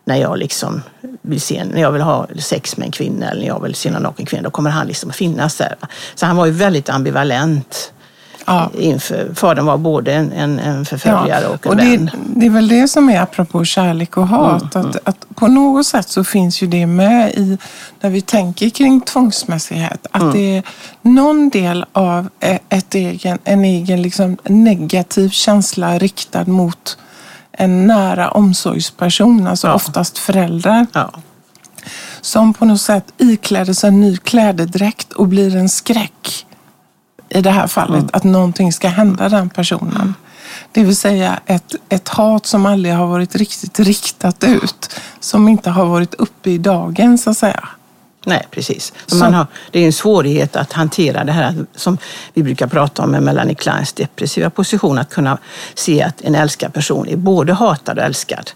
när 0.04 0.16
jag 0.16 0.38
liksom 0.38 0.82
vill 1.22 1.40
se, 1.40 1.64
när 1.64 1.80
jag 1.80 1.92
vill 1.92 2.02
ha 2.02 2.26
sex 2.38 2.76
med 2.76 2.86
en 2.86 2.92
kvinna 2.92 3.30
eller 3.30 3.40
när 3.40 3.48
jag 3.48 3.62
vill 3.62 3.74
se 3.74 3.88
en 3.88 4.02
naken 4.02 4.26
kvinna, 4.26 4.42
då 4.42 4.50
kommer 4.50 4.70
han 4.70 4.86
liksom 4.86 5.10
att 5.10 5.16
finnas 5.16 5.56
där. 5.56 5.76
Så 6.14 6.26
han 6.26 6.36
var 6.36 6.46
ju 6.46 6.52
väldigt 6.52 6.88
ambivalent. 6.88 7.92
Ja. 8.46 8.70
Inför, 8.78 9.34
fadern 9.34 9.66
var 9.66 9.76
både 9.78 10.12
en, 10.12 10.32
en, 10.32 10.58
en 10.58 10.84
förföljare 10.84 11.46
och 11.46 11.66
en 11.66 11.72
och 11.72 11.78
vän. 11.78 12.10
det, 12.14 12.40
det 12.40 12.46
är 12.46 12.50
väl 12.50 12.68
det 12.68 12.88
som 12.88 13.10
är 13.10 13.20
apropå 13.20 13.64
kärlek 13.64 14.16
och 14.16 14.28
hat. 14.28 14.76
Att, 14.76 14.96
att 15.08 15.26
på 15.34 15.46
något 15.48 15.86
sätt 15.86 16.08
så 16.08 16.24
finns 16.24 16.62
ju 16.62 16.66
det 16.66 16.86
med 16.86 17.30
i 17.34 17.58
när 18.00 18.10
vi 18.10 18.20
tänker 18.20 18.68
kring 18.70 19.00
tvångsmässighet. 19.00 20.06
Att 20.10 20.32
det 20.32 20.56
är 20.56 20.62
någon 21.02 21.48
del 21.48 21.84
av 21.92 22.28
e- 22.40 22.58
ett 22.68 22.94
egen, 22.94 23.38
en 23.44 23.64
egen 23.64 24.02
liksom 24.02 24.36
negativ 24.44 25.28
känsla 25.30 25.98
riktad 25.98 26.44
mot 26.44 26.98
en 27.52 27.86
nära 27.86 28.30
omsorgsperson, 28.30 29.46
alltså 29.46 29.66
Ja. 29.68 29.74
oftast 29.74 30.18
föräldrar, 30.18 30.86
Ja. 30.92 31.10
som 32.20 32.54
på 32.54 32.64
något 32.64 32.80
sätt 32.80 33.04
ikläder 33.18 33.72
sig 33.72 33.88
en 33.88 34.00
ny 34.00 34.16
klädedräkt 34.16 35.12
och 35.12 35.28
blir 35.28 35.56
en 35.56 35.68
skräck 35.68 36.46
i 37.34 37.40
det 37.42 37.50
här 37.50 37.66
fallet, 37.66 37.98
Mm. 37.98 38.10
att 38.12 38.24
någonting 38.24 38.72
ska 38.72 38.88
hända 38.88 39.28
den 39.28 39.50
personen. 39.50 40.14
Det 40.72 40.84
vill 40.84 40.96
säga 40.96 41.40
ett, 41.46 41.74
ett 41.88 42.08
hat 42.08 42.46
som 42.46 42.66
aldrig 42.66 42.94
har 42.94 43.06
varit 43.06 43.34
riktigt 43.36 43.80
riktat 43.80 44.44
ut, 44.44 44.90
som 45.20 45.48
inte 45.48 45.70
har 45.70 45.86
varit 45.86 46.14
uppe 46.14 46.50
i 46.50 46.58
dagen 46.58 47.18
så 47.18 47.30
att 47.30 47.36
säga. 47.38 47.68
Nej, 48.26 48.46
precis. 48.50 48.92
Så- 49.06 49.16
Man 49.16 49.34
har, 49.34 49.46
det 49.70 49.80
är 49.80 49.86
en 49.86 49.92
svårighet 49.92 50.56
att 50.56 50.72
hantera 50.72 51.24
det 51.24 51.32
här 51.32 51.54
som 51.76 51.98
vi 52.34 52.42
brukar 52.42 52.66
prata 52.66 53.02
om 53.02 53.10
med 53.10 53.22
Melanie 53.22 53.54
Kleins 53.54 53.92
depressiva 53.92 54.50
position, 54.50 54.98
att 54.98 55.10
kunna 55.10 55.38
se 55.74 56.02
att 56.02 56.20
en 56.20 56.34
älskad 56.34 56.72
person 56.74 57.08
är 57.08 57.16
både 57.16 57.52
hatad 57.52 57.98
och 57.98 58.04
älskad. 58.04 58.50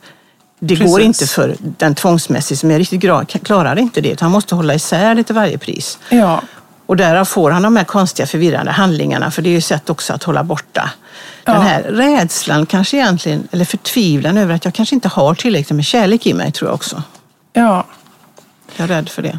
Det 0.59 0.75
går 0.77 0.85
Precis. 0.85 1.05
inte 1.05 1.27
för 1.27 1.57
den 1.61 1.95
tvångsmässigt 1.95 2.61
som 2.61 2.71
är 2.71 2.79
riktigt 2.79 3.01
gra- 3.03 3.39
klarar 3.45 3.79
inte 3.79 4.01
det, 4.01 4.09
utan 4.11 4.27
han 4.27 4.33
måste 4.33 4.55
hålla 4.55 4.75
isär 4.75 5.15
det 5.15 5.25
till 5.25 5.35
varje 5.35 5.59
pris. 5.59 5.99
Ja, 6.09 6.43
Och 6.87 6.97
därav 6.97 7.25
får 7.25 7.51
han 7.51 7.63
de 7.63 7.77
här 7.77 7.85
konstiga 7.85 8.27
förvirrande 8.27 8.71
handlingarna, 8.73 9.31
för 9.31 9.43
det 9.43 9.49
är 9.49 9.55
ju 9.55 9.61
sätt 9.61 9.91
också 9.91 10.13
att 10.13 10.23
hålla 10.23 10.45
borta 10.45 10.91
den 11.45 11.55
Ja. 11.55 11.61
här 11.61 11.83
rädslan 11.83 12.67
kanske 12.67 12.97
egentligen, 12.97 13.49
eller 13.53 13.65
förtvivlan 13.65 14.39
över 14.39 14.55
att 14.55 14.65
jag 14.65 14.75
kanske 14.75 14.95
inte 14.95 15.09
har 15.09 15.35
tillräckligt 15.35 15.77
med 15.77 15.85
kärlek 15.85 16.27
i 16.27 16.35
mig, 16.35 16.53
tror 16.53 16.69
jag 16.69 16.75
också. 16.75 17.03
ja. 17.53 17.85
Jag 18.77 18.85
är 18.85 18.89
rädd 18.89 19.09
för 19.09 19.23
det. 19.23 19.39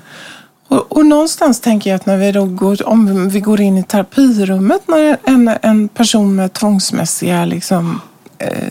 Och, 0.68 0.98
och 0.98 1.06
någonstans 1.06 1.62
tänker 1.62 1.90
jag 1.90 1.96
att 1.96 2.06
när 2.06 2.18
vi 2.18 2.32
då 2.32 2.46
går, 2.46 2.88
om 2.88 3.30
vi 3.30 3.40
går 3.40 3.62
in 3.62 3.78
i 3.78 3.84
terapirummet 3.84 4.82
när 4.88 5.18
en, 5.24 5.52
en 5.62 5.88
person 5.88 6.36
med 6.36 6.54
tvångsmässiga 6.54 7.46
liksom, 7.46 8.02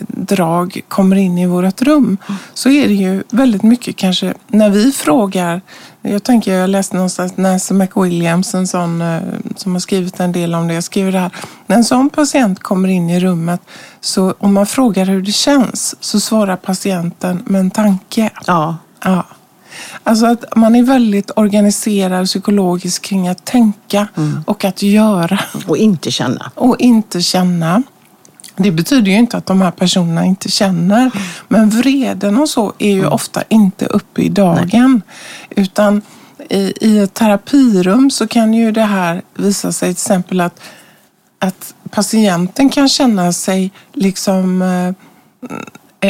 drag 0.07 0.81
kommer 0.87 1.15
in 1.15 1.37
i 1.37 1.45
vårt 1.45 1.81
rum 1.81 2.17
så 2.53 2.69
är 2.69 2.87
det 2.87 2.93
ju 2.93 3.23
väldigt 3.29 3.63
mycket 3.63 3.95
kanske 3.95 4.33
när 4.47 4.69
vi 4.69 4.91
frågar 4.91 5.61
jag 6.01 6.23
tänker, 6.23 6.53
jag 6.53 6.69
läste 6.69 6.95
någonstans 6.95 7.37
Nancy 7.37 7.73
McWilliams, 7.73 8.55
en 8.55 8.67
sån 8.67 9.01
eh, 9.01 9.21
som 9.55 9.71
har 9.71 9.79
skrivit 9.79 10.19
en 10.19 10.31
del 10.31 10.55
om 10.55 10.67
det. 10.67 10.73
Jag 10.73 10.83
skriver 10.83 11.11
det 11.11 11.19
här. 11.19 11.31
När 11.65 11.75
en 11.75 11.83
sån 11.83 12.09
patient 12.09 12.59
kommer 12.59 12.89
in 12.89 13.09
i 13.09 13.19
rummet, 13.19 13.61
så 14.01 14.33
om 14.39 14.53
man 14.53 14.65
frågar 14.65 15.05
hur 15.05 15.21
det 15.21 15.31
känns, 15.31 15.95
så 15.99 16.19
svarar 16.19 16.55
patienten 16.55 17.43
med 17.45 17.61
en 17.61 17.71
tanke. 17.71 18.29
Ja, 18.47 18.77
Ja. 19.03 19.25
Alltså 20.03 20.25
att 20.25 20.55
man 20.55 20.75
är 20.75 20.83
väldigt 20.83 21.31
organiserad 21.35 22.25
psykologiskt 22.25 23.05
kring 23.05 23.27
att 23.27 23.45
tänka 23.45 24.07
och 24.45 24.65
att 24.65 24.81
göra 24.81 25.39
och 25.67 25.77
inte 25.77 26.11
känna. 26.11 26.51
och 26.55 26.75
inte 26.79 27.21
känna. 27.21 27.83
Det 28.57 28.71
betyder 28.71 29.11
ju 29.11 29.17
inte 29.17 29.37
att 29.37 29.45
de 29.45 29.61
här 29.61 29.71
personerna 29.71 30.25
inte 30.25 30.51
känner. 30.51 31.11
Men 31.47 31.69
vreden 31.69 32.37
och 32.37 32.49
så 32.49 32.73
är 32.77 32.91
ju 32.91 33.07
ofta 33.07 33.43
inte 33.49 33.85
uppe 33.85 34.21
i 34.21 34.29
dagen. 34.29 35.01
Utan 35.49 36.01
i, 36.49 36.73
i 36.81 36.99
ett 36.99 37.13
terapirum 37.13 38.11
så 38.11 38.27
kan 38.27 38.53
ju 38.53 38.71
det 38.71 38.83
här 38.83 39.21
visa 39.35 39.71
sig 39.71 39.87
till 39.87 40.01
exempel 40.01 40.41
att, 40.41 40.59
att 41.39 41.73
patienten 41.89 42.69
kan 42.69 42.89
känna 42.89 43.33
sig 43.33 43.71
liksom 43.93 44.61
eh, 44.61 44.87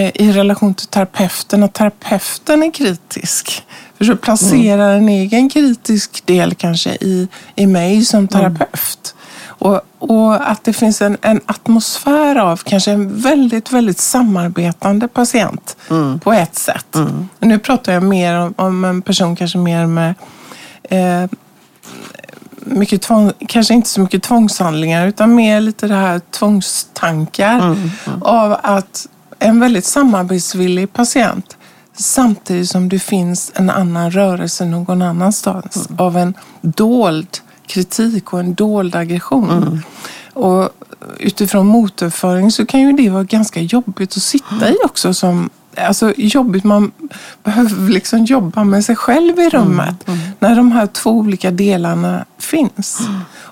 eh, 0.02 0.12
i 0.16 0.32
relation 0.32 0.74
till 0.74 0.88
terapeuten, 0.88 1.64
att 1.64 1.74
terapeuten 1.74 2.64
är 2.64 2.72
kritisk. 2.72 3.64
För 3.98 4.06
så 4.06 4.16
placerar 4.16 4.98
en 4.98 5.10
egen 5.10 5.50
kritisk 5.50 6.26
del 6.26 6.56
kanske 6.56 6.90
i, 6.90 7.28
i 7.56 7.68
mig 7.68 8.06
som 8.06 8.28
terapeut. 8.28 9.07
Och, 9.60 9.82
och 10.00 10.50
att 10.50 10.64
det 10.64 10.74
finns 10.74 11.02
en, 11.02 11.18
en 11.22 11.42
atmosfär 11.46 12.36
av 12.36 12.58
kanske 12.58 12.92
en 12.92 13.22
väldigt, 13.22 13.72
väldigt 13.72 14.00
samarbetande 14.00 15.08
patient 15.08 15.78
på 16.24 16.34
ett 16.34 16.56
sätt. 16.56 16.96
Nu 17.40 17.60
pratar 17.60 17.94
jag 17.94 18.04
mer 18.04 18.40
om, 18.40 18.54
om 18.58 18.86
en 18.86 19.02
person 19.02 19.36
kanske 19.36 19.58
mer 19.58 19.86
med 19.86 20.16
eh, 20.84 21.30
mycket 22.60 23.02
tvång, 23.02 23.32
kanske 23.48 23.74
inte 23.74 23.90
så 23.90 24.02
mycket 24.02 24.24
tvångshandlingar 24.24 25.08
utan 25.08 25.36
mer 25.36 25.62
lite 25.62 25.88
det 25.88 25.96
här 25.96 26.20
tvångstankar 26.20 27.76
av 28.22 28.58
att 28.64 29.08
en 29.40 29.60
väldigt 29.60 29.86
samarbetsvillig 29.86 30.94
patient 30.94 31.58
samtidigt 31.94 32.70
som 32.70 32.90
det 32.90 33.00
finns 33.00 33.52
en 33.56 33.70
annan 33.70 34.12
rörelse 34.12 34.66
någon 34.66 35.02
annanstans 35.02 35.90
av 35.98 36.18
en 36.18 36.34
dold 36.62 37.28
kritik 37.68 38.34
och 38.34 38.40
en 38.40 38.54
dold 38.54 38.96
aggression. 38.96 39.84
Och 40.34 40.70
utifrån 41.20 41.68
motorföring 41.68 42.52
så 42.52 42.66
kan 42.66 42.80
ju 42.80 42.92
det 42.94 43.10
vara 43.10 43.24
ganska 43.24 43.62
jobbigt 43.62 44.18
att 44.18 44.24
sitta 44.24 44.70
i 44.70 44.76
också 44.86 45.14
som 45.14 45.50
Alltså 45.80 46.14
jobbigt, 46.18 46.64
man 46.64 46.92
behöver 47.44 47.90
liksom 47.90 48.26
jobba 48.26 48.64
med 48.64 48.86
sig 48.86 48.96
själv 48.96 49.40
i 49.40 49.50
rummet 49.50 50.08
när 50.40 50.56
de 50.56 50.72
här 50.72 50.88
två 50.88 51.12
olika 51.12 51.52
delarna 51.52 52.26
finns. 52.38 53.02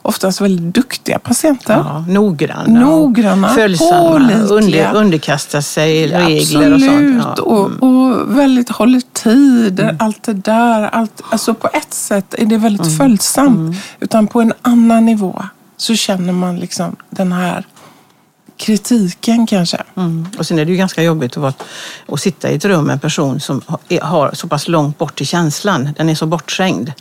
Oftast 0.05 0.41
väldigt 0.41 0.75
duktiga 0.75 1.19
patienter. 1.19 1.73
Ja, 1.73 2.05
noggranna, 2.07 2.79
Noggranna, 2.79 3.47
och 3.47 3.53
följsamma, 3.55 4.31
under, 4.49 4.93
underkasta 4.95 5.61
sig 5.61 6.07
regler 6.07 6.73
och 6.73 6.79
sånt. 6.81 6.91
Absolut, 6.91 7.23
Ja. 7.37 7.65
Mm. 7.65 7.77
och, 7.79 7.83
och 7.83 8.37
väldigt 8.37 8.69
håller 8.69 9.01
tid, 9.13 9.89
allt 9.99 10.23
det 10.23 10.33
där. 10.33 10.81
Allt, 10.83 11.21
alltså 11.29 11.53
på 11.53 11.69
ett 11.73 11.93
sätt 11.93 12.33
är 12.33 12.45
det 12.45 12.57
väldigt 12.57 12.85
Mm. 12.87 12.97
följsamt. 12.97 13.75
Utan 13.99 14.27
på 14.27 14.41
en 14.41 14.53
annan 14.61 15.05
nivå 15.05 15.43
så 15.77 15.95
känner 15.95 16.33
man 16.33 16.59
liksom 16.59 16.95
den 17.09 17.31
här 17.31 17.65
kritiken 18.57 19.47
kanske. 19.47 19.77
Mm. 19.97 20.27
Och 20.37 20.45
sen 20.47 20.59
är 20.59 20.65
det 20.65 20.71
ju 20.71 20.77
ganska 20.77 21.03
jobbigt 21.03 21.31
att, 21.31 21.37
vara, 21.37 21.53
att 22.07 22.19
sitta 22.19 22.49
i 22.49 22.55
ett 22.55 22.65
rum 22.65 22.85
med 22.85 22.93
en 22.93 22.99
person 22.99 23.39
som 23.39 23.61
har- 23.65 24.01
har 24.01 24.31
så 24.33 24.47
pass 24.47 24.67
långt 24.67 24.97
bort 24.97 25.15
till 25.17 25.27
känslan. 25.27 25.89
Den 25.97 26.09
är 26.09 26.15
så 26.15 26.25
bortträngd. 26.25 26.91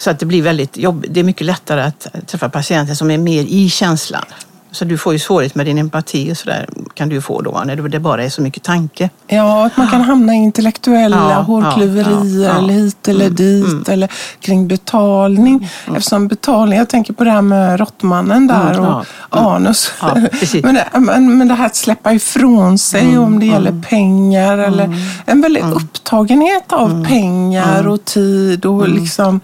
Så 0.00 0.10
att 0.10 0.18
det 0.18 0.26
blir 0.26 0.42
väldigt 0.42 0.76
jobbigt. 0.76 1.14
Det 1.14 1.20
är 1.20 1.24
mycket 1.24 1.46
lättare 1.46 1.80
att 1.80 2.06
träffa 2.26 2.48
patienter 2.48 2.94
som 2.94 3.10
är 3.10 3.18
mer 3.18 3.44
i 3.48 3.70
känslan. 3.70 4.24
Så 4.72 4.84
du 4.84 4.98
får 4.98 5.12
ju 5.12 5.18
svårighet 5.18 5.54
med 5.54 5.66
din 5.66 5.78
empati 5.78 6.32
och 6.32 6.36
sådär 6.36 6.68
kan 6.94 7.08
du 7.08 7.20
få 7.20 7.40
då 7.40 7.62
när 7.66 7.76
det 7.76 8.00
bara 8.00 8.24
är 8.24 8.28
så 8.28 8.42
mycket 8.42 8.62
tanke. 8.62 9.10
Ja, 9.26 9.66
att 9.66 9.76
man 9.76 9.88
kan 9.88 10.00
hamna 10.00 10.34
i 10.34 10.36
intellektuella 10.36 11.30
Ja, 11.30 11.40
hårklyverier 11.40 12.44
ja, 12.44 12.48
ja. 12.48 12.58
eller 12.58 12.74
hit 12.74 13.08
eller 13.08 13.30
dit 13.30 13.88
eller 13.88 14.08
kring 14.40 14.68
betalning. 14.68 15.70
Eftersom 15.96 16.28
betalning, 16.28 16.78
jag 16.78 16.88
tänker 16.88 17.12
på 17.12 17.24
det 17.24 17.30
här 17.30 17.42
med 17.42 17.80
råttmannen 17.80 18.46
där 18.46 18.70
Mm, 18.70 18.84
och 18.84 19.06
anus. 19.30 19.92
Men, 20.62 20.74
det, 20.74 20.88
men, 20.92 21.38
men 21.38 21.48
det 21.48 21.54
här 21.54 21.66
att 21.66 21.76
släppa 21.76 22.12
ifrån 22.12 22.78
sig 22.78 23.18
om 23.18 23.40
det 23.40 23.46
gäller 23.46 23.82
pengar 23.88 24.58
eller 24.58 24.96
en 25.26 25.40
väldig 25.40 25.62
upptagenhet 25.62 26.72
av 26.72 27.04
pengar 27.04 27.88
och 27.88 28.04
tid 28.04 28.66
och 28.66 28.88
liksom 28.88 29.40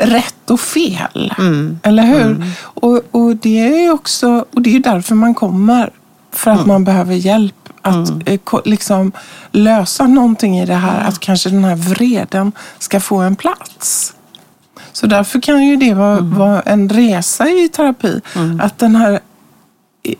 rätt 0.00 0.50
och 0.50 0.60
fel. 0.60 1.34
Eller 1.82 2.02
hur? 2.02 2.44
Och, 2.62 3.00
och 3.10 3.36
det 3.36 3.58
är 3.60 3.82
ju 3.82 3.90
också, 3.90 4.44
och 4.54 4.62
det 4.62 4.76
är 4.76 4.80
därför 4.80 5.14
man 5.14 5.34
kommer. 5.34 5.90
För 6.32 6.50
att 6.50 6.66
man 6.66 6.84
behöver 6.84 7.14
hjälp 7.14 7.54
att 7.82 8.10
eh, 8.26 8.38
ko- 8.38 8.62
liksom 8.64 9.12
lösa 9.52 10.06
någonting 10.06 10.58
i 10.58 10.66
det 10.66 10.74
här. 10.74 11.08
Att 11.08 11.20
kanske 11.20 11.50
den 11.50 11.64
här 11.64 11.76
vreden 11.76 12.52
ska 12.78 13.00
få 13.00 13.16
en 13.16 13.36
plats. 13.36 14.12
Så 14.92 15.06
därför 15.06 15.40
kan 15.40 15.66
ju 15.66 15.76
det 15.76 15.94
vara, 15.94 16.20
vara 16.20 16.60
en 16.60 16.88
resa 16.88 17.48
i 17.48 17.68
terapi. 17.68 18.20
Att 18.60 18.78
den 18.78 18.96
här 18.96 19.20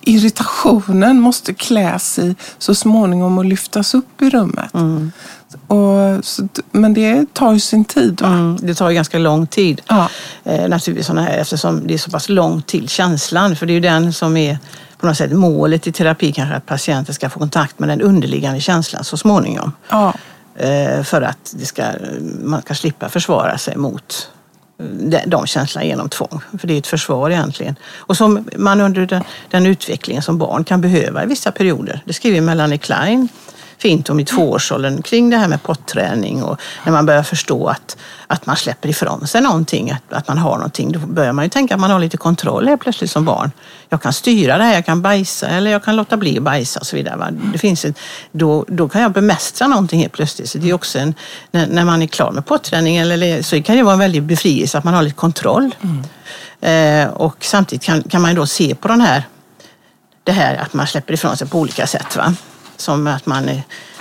irritationen 0.00 1.20
måste 1.20 1.54
kläs 1.54 2.18
i 2.18 2.34
så 2.58 2.74
småningom 2.74 3.38
och 3.38 3.44
lyftas 3.44 3.94
upp 3.94 4.22
i 4.22 4.30
rummet. 4.30 4.70
Och, 5.66 6.24
så, 6.24 6.48
men 6.72 6.94
det 6.94 7.34
tar 7.34 7.52
ju 7.52 7.60
sin 7.60 7.84
tid. 7.84 8.22
Mm, 8.22 8.58
det 8.62 8.74
tar 8.74 8.88
ju 8.88 8.94
ganska 8.94 9.18
lång 9.18 9.46
tid. 9.46 9.80
Ja. 9.88 10.08
Eh, 10.44 10.68
naturligtvis 10.68 11.06
såna 11.06 11.22
här, 11.22 11.38
eftersom 11.38 11.86
det 11.86 11.94
är 11.94 11.98
så 11.98 12.10
pass 12.10 12.28
långt 12.28 12.66
till 12.66 12.88
känslan. 12.88 13.56
För 13.56 13.66
det 13.66 13.72
är 13.72 13.74
ju 13.74 13.80
den 13.80 14.12
som 14.12 14.36
är 14.36 14.58
på 14.98 15.06
något 15.06 15.16
sätt 15.16 15.32
målet 15.32 15.86
i 15.86 15.92
terapi 15.92 16.32
kanske 16.32 16.56
att 16.56 16.66
patienten 16.66 17.14
ska 17.14 17.30
få 17.30 17.38
kontakt 17.38 17.78
med 17.78 17.88
den 17.88 18.00
underliggande 18.00 18.60
känslan 18.60 19.04
så 19.04 19.16
småningom. 19.16 19.72
Ja. 19.88 20.14
Eh, 20.56 21.02
för 21.02 21.22
att 21.22 21.54
det 21.58 21.66
ska, 21.66 21.82
man 22.42 22.62
ska 22.62 22.74
slippa 22.74 23.08
försvara 23.08 23.58
sig 23.58 23.76
mot 23.76 24.30
de, 25.26 25.46
känslorna 25.46 25.84
genom 25.86 26.08
tvång. 26.08 26.40
För 26.58 26.66
det 26.66 26.74
är 26.74 26.78
ett 26.78 26.86
försvar 26.86 27.30
egentligen. 27.30 27.76
Och 27.96 28.16
som 28.16 28.48
man 28.56 28.80
under 28.80 29.06
den, 29.06 29.22
den 29.50 29.66
utvecklingen 29.66 30.22
som 30.22 30.38
barn 30.38 30.64
kan 30.64 30.80
behöva 30.80 31.24
i 31.24 31.26
vissa 31.26 31.52
perioder. 31.52 32.00
Det 32.04 32.12
skriver 32.12 32.40
Melanie 32.40 32.78
Klein 32.78 33.28
om 34.08 34.20
i 34.20 34.24
tvåårsåldern 34.24 35.02
kring 35.02 35.30
det 35.30 35.36
här 35.36 35.48
med 35.48 35.62
potträning 35.62 36.42
och 36.42 36.60
när 36.84 36.92
man 36.92 37.06
börjar 37.06 37.22
förstå 37.22 37.68
att, 37.68 37.96
att 38.26 38.46
man 38.46 38.56
släpper 38.56 38.88
ifrån 38.88 39.26
sig 39.26 39.40
någonting, 39.40 39.90
att, 39.90 40.12
att 40.12 40.28
man 40.28 40.38
har 40.38 40.56
någonting. 40.56 40.92
Då 40.92 40.98
börjar 40.98 41.32
man 41.32 41.44
ju 41.44 41.48
tänka 41.48 41.74
att 41.74 41.80
man 41.80 41.90
har 41.90 41.98
lite 41.98 42.16
kontroll 42.16 42.68
helt 42.68 42.80
plötsligt 42.80 43.10
som 43.10 43.24
barn. 43.24 43.50
Jag 43.88 44.02
kan 44.02 44.12
styra 44.12 44.58
det 44.58 44.64
här, 44.64 44.74
jag 44.74 44.86
kan 44.86 45.02
bajsa 45.02 45.48
eller 45.48 45.70
jag 45.70 45.84
kan 45.84 45.96
låta 45.96 46.16
bli 46.16 46.36
att 46.36 46.42
bajsa 46.42 46.80
och 46.80 46.86
så 46.86 46.96
vidare. 46.96 47.16
Va? 47.16 47.28
Det 47.52 47.58
finns 47.58 47.84
ett, 47.84 47.98
då, 48.32 48.64
då 48.68 48.88
kan 48.88 49.02
jag 49.02 49.12
bemästra 49.12 49.66
någonting 49.66 50.00
helt 50.00 50.12
plötsligt. 50.12 50.50
Så 50.50 50.58
det 50.58 50.70
är 50.70 50.74
också 50.74 50.98
en, 50.98 51.14
när, 51.50 51.66
när 51.66 51.84
man 51.84 52.02
är 52.02 52.06
klar 52.06 52.32
med 52.32 52.46
potträning 52.46 52.96
eller, 52.96 53.42
så 53.42 53.62
kan 53.62 53.76
det 53.76 53.82
vara 53.82 53.92
en 53.92 53.98
väldig 53.98 54.22
befrielse 54.22 54.78
att 54.78 54.84
man 54.84 54.94
har 54.94 55.02
lite 55.02 55.16
kontroll. 55.16 55.74
Eh, 56.60 57.08
och 57.08 57.36
samtidigt 57.40 57.82
kan, 57.82 58.02
kan 58.02 58.22
man 58.22 58.34
då 58.34 58.46
se 58.46 58.74
på 58.74 58.88
den 58.88 59.00
här, 59.00 59.22
det 60.24 60.32
här 60.32 60.56
att 60.56 60.74
man 60.74 60.86
släpper 60.86 61.14
ifrån 61.14 61.36
sig 61.36 61.48
på 61.48 61.58
olika 61.58 61.86
sätt. 61.86 62.16
Va? 62.16 62.34
Som 62.76 63.06
att 63.06 63.26
man, 63.26 63.50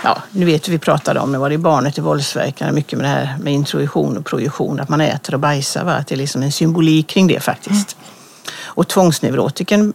ja, 0.04 0.22
nu 0.30 0.46
vet 0.46 0.68
vi 0.68 0.78
pratade 0.78 1.20
om, 1.20 1.32
det 1.32 1.38
var 1.38 1.50
det 1.50 1.58
barnet 1.58 1.98
i 1.98 2.00
våldsverkare, 2.00 2.72
mycket 2.72 2.98
med 2.98 3.04
det 3.04 3.10
här 3.10 3.36
med 3.40 3.52
introduktion 3.52 4.16
och 4.16 4.24
projektion, 4.24 4.80
att 4.80 4.88
man 4.88 5.00
äter 5.00 5.34
och 5.34 5.40
bajsar. 5.40 5.84
Va? 5.84 5.92
Att 5.92 6.06
det 6.06 6.14
är 6.14 6.16
liksom 6.16 6.42
en 6.42 6.52
symbolik 6.52 7.06
kring 7.06 7.26
det 7.26 7.40
faktiskt. 7.40 7.96
Och 8.64 8.88
tvångsneurotiken 8.88 9.94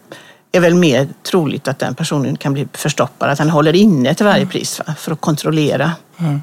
är 0.52 0.60
väl 0.60 0.76
mer 0.76 1.08
troligt 1.24 1.68
att 1.68 1.80
den 1.80 1.96
personen 1.96 2.38
kan 2.38 2.54
bli 2.54 2.68
förstoppad, 2.74 3.30
att 3.30 3.40
han 3.40 3.50
håller 3.50 3.76
inne 3.76 4.14
till 4.14 4.26
varje 4.26 4.46
pris 4.46 4.80
va? 4.80 4.94
för 4.98 5.12
att 5.12 5.22
kontrollera 5.22 5.92
det 6.18 6.40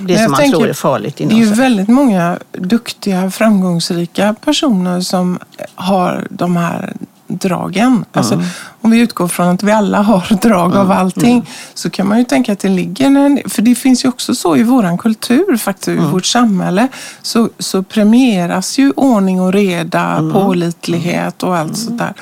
Men 0.00 0.08
jag 0.08 0.22
som 0.22 0.30
man 0.30 0.40
tänker, 0.40 0.58
tror 0.58 0.68
är 0.68 0.72
farligt 0.72 1.16
Det 1.16 1.24
är 1.24 1.26
inom 1.26 1.38
ju 1.38 1.46
väldigt 1.46 1.88
många 1.88 2.38
duktiga, 2.52 3.30
framgångsrika 3.30 4.34
personer 4.44 5.00
som 5.00 5.38
har 5.74 6.26
de 6.30 6.56
här 6.56 6.92
dragen. 7.26 8.04
Alltså, 8.12 8.42
om 8.80 8.90
vi 8.90 8.98
utgår 8.98 9.28
från 9.28 9.48
att 9.48 9.62
vi 9.62 9.72
alla 9.72 10.02
har 10.02 10.36
drag 10.42 10.76
av 10.76 10.92
allting 10.92 11.48
så 11.74 11.90
kan 11.90 12.08
man 12.08 12.18
ju 12.18 12.24
tänka 12.24 12.52
att 12.52 12.58
det 12.58 12.68
ligger... 12.68 13.06
En, 13.06 13.40
för 13.46 13.62
det 13.62 13.74
finns 13.74 14.04
ju 14.04 14.08
också 14.08 14.34
så 14.34 14.56
i 14.56 14.62
vår 14.62 14.98
kultur, 14.98 15.56
faktiskt, 15.56 15.88
i 15.88 15.96
vårt 15.96 16.26
samhälle, 16.26 16.88
så, 17.22 17.48
så 17.58 17.82
premieras 17.82 18.78
ju 18.78 18.90
ordning 18.90 19.40
och 19.40 19.52
reda, 19.52 20.30
pålitlighet 20.32 21.42
och 21.42 21.56
allt 21.56 21.76
sånt 21.76 21.98
där. 21.98 22.14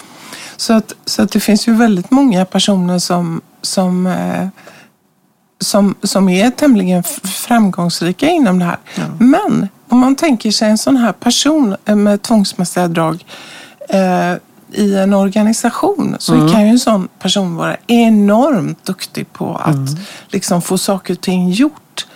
Så 0.56 0.72
att, 0.72 0.92
så 1.04 1.22
att 1.22 1.30
det 1.30 1.40
finns 1.40 1.68
ju 1.68 1.74
väldigt 1.74 2.10
många 2.10 2.44
personer 2.44 2.98
som, 2.98 3.40
som 3.62 4.06
eh, 4.06 4.48
som, 5.60 5.94
som 6.02 6.28
är 6.28 6.50
tämligen 6.50 7.02
framgångsrika 7.24 8.28
inom 8.28 8.58
det 8.58 8.64
här. 8.64 8.78
Men 9.18 9.68
om 9.88 9.98
man 9.98 10.16
tänker 10.16 10.50
sig 10.50 10.70
en 10.70 10.78
sån 10.78 10.96
här 10.96 11.12
person 11.12 11.76
eh, 11.84 11.96
med 11.96 12.22
tvångsmässiga 12.22 12.88
drag 12.88 13.24
eh, 13.88 14.34
i 14.74 14.94
en 14.96 15.14
organisation 15.14 16.16
så 16.18 16.34
Mm. 16.34 16.48
kan 16.52 16.62
ju 16.62 16.68
en 16.68 16.78
sån 16.78 17.08
person 17.18 17.56
vara 17.56 17.76
enormt 17.86 18.84
duktig 18.84 19.32
på 19.32 19.56
att 19.56 19.74
Mm. 19.74 19.96
liksom 20.28 20.62
få 20.62 20.78
saker 20.78 21.14
och 21.14 21.20
ting 21.20 21.50
gjort. 21.50 22.06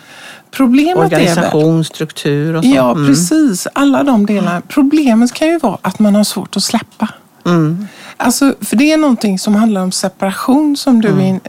Problemet 0.50 0.96
är 1.12 1.18
väl... 1.18 1.20
Organisation, 1.20 1.84
struktur 1.84 2.54
och 2.56 2.64
så. 2.64 2.70
Ja, 2.70 2.90
Mm. 2.90 3.06
precis. 3.06 3.66
Alla 3.72 4.02
de 4.02 4.26
delarna. 4.26 4.62
Problemet 4.68 5.32
kan 5.32 5.48
ju 5.48 5.58
vara 5.58 5.78
att 5.82 5.98
man 5.98 6.14
har 6.14 6.24
svårt 6.24 6.56
att 6.56 6.62
släppa. 6.62 7.08
Mm. 7.46 7.86
Alltså, 8.16 8.54
för 8.60 8.76
det 8.76 8.92
är 8.92 8.96
någonting 8.96 9.38
som 9.38 9.54
handlar 9.54 9.80
om 9.82 9.92
separation 9.92 10.76
som 10.76 11.00
du 11.00 11.08
är 11.08 11.20
in, 11.20 11.40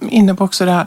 inne 0.00 0.34
på 0.34 0.44
också. 0.44 0.64
Det 0.64 0.72
här. 0.72 0.86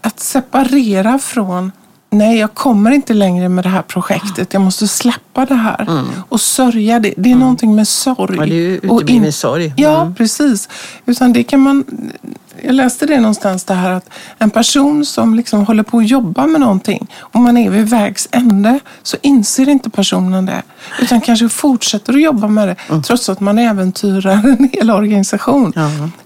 Att 0.00 0.20
separera 0.20 1.18
från 1.18 1.72
Nej, 2.18 2.38
jag 2.38 2.54
kommer 2.54 2.90
inte 2.90 3.14
längre 3.14 3.48
med 3.48 3.64
det 3.64 3.68
här 3.68 3.82
projektet. 3.82 4.52
Jag 4.52 4.62
måste 4.62 4.88
släppa 4.88 5.44
det 5.46 5.54
här. 5.54 6.04
Och 6.28 6.40
sörja 6.40 6.98
det. 7.00 7.14
Det 7.16 7.30
är 7.30 7.34
någonting 7.36 7.74
med 7.74 7.88
sorg. 7.88 8.36
Ja, 8.38 8.46
det 8.46 8.52
är 8.54 8.56
ju 8.56 8.78
och 8.88 8.96
utebliven 9.00 9.32
sorg. 9.32 9.74
Ja, 9.76 10.00
Mm. 10.00 10.14
precis. 10.14 10.68
Utan 11.06 11.32
det 11.32 11.42
kan 11.44 11.60
man... 11.60 11.84
Jag 12.62 12.74
läste 12.74 13.06
det 13.06 13.20
någonstans 13.20 13.64
det 13.64 13.74
här 13.74 13.90
att 13.90 14.10
en 14.38 14.50
person 14.50 15.04
som 15.06 15.34
liksom 15.34 15.66
håller 15.66 15.82
på 15.82 15.98
att 15.98 16.08
jobba 16.08 16.46
med 16.46 16.60
någonting 16.60 17.06
och 17.18 17.40
man 17.40 17.56
är 17.56 17.70
vid 17.70 17.88
vägs 17.88 18.28
ände 18.30 18.78
så 19.02 19.16
inser 19.22 19.68
inte 19.68 19.90
personen 19.90 20.46
det. 20.46 20.62
Utan 21.00 21.20
kanske 21.20 21.48
fortsätter 21.48 22.12
att 22.12 22.20
jobba 22.22 22.48
med 22.48 22.68
det 22.68 23.02
trots 23.02 23.28
att 23.28 23.40
man 23.40 23.58
äventyrar 23.58 24.32
en 24.32 24.68
hel 24.72 24.90
organisation. 24.90 25.72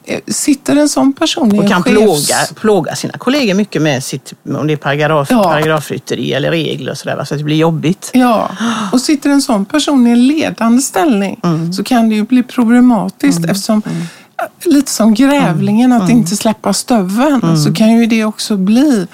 Eh, 0.04 0.18
Sitter 0.26 0.76
en 0.76 0.88
sån 0.88 1.12
person 1.12 1.54
i 1.54 1.58
Och 1.58 1.64
en 1.64 1.70
kan 1.70 1.82
chefs... 1.82 1.94
plåga, 1.96 2.36
plåga 2.60 2.94
sina 2.96 3.12
kollegor 3.18 3.54
mycket 3.54 3.82
med 3.82 4.04
sitt, 4.04 4.32
om 4.58 4.66
det 4.66 4.72
är 4.72 4.76
paragraf, 4.76 5.28
Ja. 5.30 5.42
paragrafrytteri 5.42 6.32
eller 6.32 6.50
regler 6.50 6.90
och 6.92 6.98
sådär, 6.98 7.24
så 7.24 7.34
att 7.34 7.38
det 7.40 7.44
blir 7.44 7.56
jobbigt. 7.56 8.10
Ja, 8.14 8.50
och 8.92 9.00
sitter 9.00 9.30
en 9.30 9.42
sån 9.42 9.64
person 9.64 10.06
i 10.06 10.10
en 10.10 10.26
ledande 10.26 10.82
ställning 10.82 11.40
Mm. 11.42 11.72
så 11.72 11.84
kan 11.84 12.08
det 12.08 12.14
ju 12.14 12.22
bli 12.24 12.42
problematiskt 12.42 13.44
eftersom 13.44 13.82
lite 14.64 14.90
som 14.90 15.14
grävlingen, 15.14 15.92
Mm. 15.92 16.04
att 16.04 16.10
inte 16.10 16.36
släppa 16.36 16.72
stöveln, 16.72 17.58
så 17.64 17.72
kan 17.74 17.90
ju 17.92 18.06
det 18.06 18.24
också 18.24 18.56
bli 18.56 19.06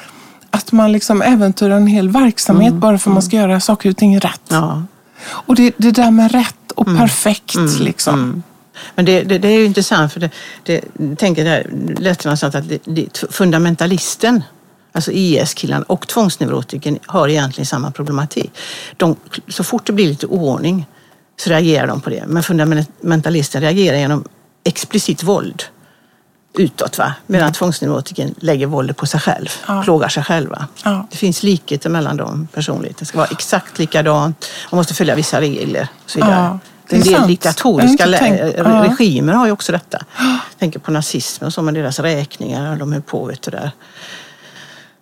att 0.50 0.72
man 0.72 0.92
liksom 0.92 1.22
äventyrar 1.22 1.76
en 1.76 1.86
hel 1.86 2.08
verksamhet 2.08 2.74
bara 2.74 2.98
för 2.98 3.10
att 3.10 3.14
man 3.14 3.22
ska 3.22 3.36
göra 3.36 3.60
saker 3.60 3.90
och 3.90 3.96
ting 3.96 4.18
rätt. 4.20 4.50
Mm. 4.50 4.62
Ja. 4.64 4.82
Och 5.28 5.54
det, 5.54 5.74
det 5.76 5.90
där 5.90 6.10
med 6.10 6.32
rätt 6.32 6.72
och 6.74 6.86
Mm. 6.86 6.98
perfekt 7.00 7.54
liksom. 7.80 8.42
Men 8.94 9.04
det, 9.04 9.22
det, 9.22 9.38
det 9.38 9.48
är 9.48 9.58
ju 9.58 9.64
intressant 9.64 10.12
för 10.12 10.20
det, 10.20 10.30
det 10.62 10.84
jag 10.98 11.18
tänker 11.18 11.44
där, 11.44 11.70
läste 11.98 12.28
någonstans 12.28 12.54
att 12.54 12.68
det, 12.68 12.78
det, 12.84 13.24
fundamentalisten, 13.30 14.42
alltså 14.92 15.10
IS-killen 15.12 15.82
och 15.82 16.08
tvångsneurotiken 16.08 16.98
har 17.06 17.28
egentligen 17.28 17.66
samma 17.66 17.90
problematik. 17.90 18.50
De, 18.96 19.16
så 19.48 19.64
fort 19.64 19.86
det 19.86 19.92
blir 19.92 20.06
lite 20.08 20.26
oordning 20.26 20.86
så 21.40 21.50
reagerar 21.50 21.86
de 21.86 22.00
på 22.00 22.10
det. 22.10 22.24
Men 22.26 22.42
fundamentalisten 22.42 23.60
reagerar 23.62 23.96
genom 23.98 24.24
explicit 24.66 25.22
våld 25.22 25.62
utåt. 26.58 26.98
Va? 26.98 27.14
Medan 27.26 27.52
tvångsneurotiken 27.52 28.34
lägger 28.40 28.66
våldet 28.66 28.96
på 28.96 29.06
sig 29.06 29.20
själv, 29.20 29.48
Ja. 29.68 29.82
plågar 29.82 30.08
sig 30.08 30.24
själva. 30.24 30.66
Ja. 30.84 31.06
Det 31.10 31.16
finns 31.16 31.42
likheter 31.42 31.90
mellan 31.90 32.16
dem 32.16 32.48
personligt. 32.54 32.96
Det 32.98 33.04
ska 33.04 33.18
vara 33.18 33.28
exakt 33.28 33.78
likadant. 33.78 34.46
Man 34.70 34.76
måste 34.76 34.94
följa 34.94 35.14
vissa 35.14 35.40
regler 35.40 35.88
och 36.04 36.10
så 36.10 36.18
vidare. 36.18 36.34
Ja, 36.34 36.58
en 36.96 37.00
del 37.00 37.26
diktatoriska 37.26 38.06
regimer 38.06 39.32
har 39.32 39.46
ju 39.46 39.52
också 39.52 39.72
detta. 39.72 40.04
Jag 40.18 40.58
tänker 40.58 40.78
på 40.78 40.90
nazismen 40.90 41.46
och 41.46 41.52
så 41.52 41.62
med 41.62 41.74
deras 41.74 41.98
räkningar. 41.98 42.76
De 42.76 42.92
höll 42.92 43.02
på 43.02 43.24
vet 43.24 43.42
du 43.42 43.50
där. 43.50 43.70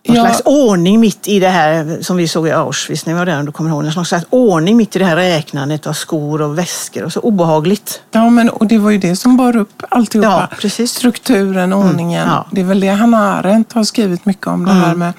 Någon 0.08 0.16
Ja. 0.16 0.22
slags 0.24 0.42
ordning 0.44 1.00
mitt 1.00 1.28
i 1.28 1.38
det 1.40 1.48
här 1.48 1.98
som 2.02 2.16
vi 2.16 2.28
såg 2.28 2.48
i 2.48 2.50
Auschwitz 2.50 3.06
när 3.06 3.12
vi 3.14 3.18
var 3.18 3.26
där. 3.26 3.38
om 3.38 3.46
Du 3.46 3.52
kommer 3.52 3.70
ihåg, 3.70 3.84
någon 3.84 4.04
slags 4.04 4.26
ordning 4.30 4.76
mitt 4.76 4.96
i 4.96 4.98
det 4.98 5.04
här 5.04 5.16
räknandet 5.16 5.86
av 5.86 5.92
skor 5.92 6.42
och 6.42 6.58
väskor. 6.58 7.02
Och 7.04 7.12
så 7.12 7.20
obehagligt. 7.20 8.00
Ja, 8.10 8.30
men, 8.30 8.48
och 8.48 8.66
det 8.66 8.78
var 8.78 8.90
ju 8.90 8.98
det 8.98 9.16
som 9.16 9.36
bar 9.36 9.56
upp 9.56 9.82
alltihopa. 9.88 10.48
Ja, 10.50 10.56
precis. 10.60 10.90
Strukturen, 10.94 11.72
ordningen. 11.72 12.28
ja. 12.28 12.46
Det 12.50 12.60
är 12.60 12.64
väl 12.64 12.80
det 12.80 12.88
Hanna 12.88 13.34
Arendt 13.38 13.72
har 13.72 13.84
skrivit 13.84 14.26
mycket 14.26 14.46
om, 14.46 14.64
det 14.64 14.70
Mm. 14.70 14.82
här 14.84 14.94
med 14.94 15.12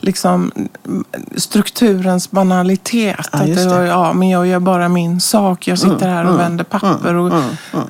liksom, 0.00 0.52
mm, 0.86 1.04
strukturens 1.36 2.30
banalitet. 2.30 3.16
Ja, 3.18 3.38
att 3.38 3.46
det. 3.46 3.62
Mm. 3.62 3.68
var, 3.68 3.82
ja, 3.82 4.12
men 4.12 4.28
jag 4.28 4.46
gör 4.46 4.58
bara 4.58 4.88
min 4.88 5.20
sak, 5.20 5.68
jag 5.68 5.78
sitter 5.78 6.08
här 6.08 6.24
och 6.26 6.38
vänder 6.40 6.64
papper. 6.64 7.14
Och, 7.14 7.32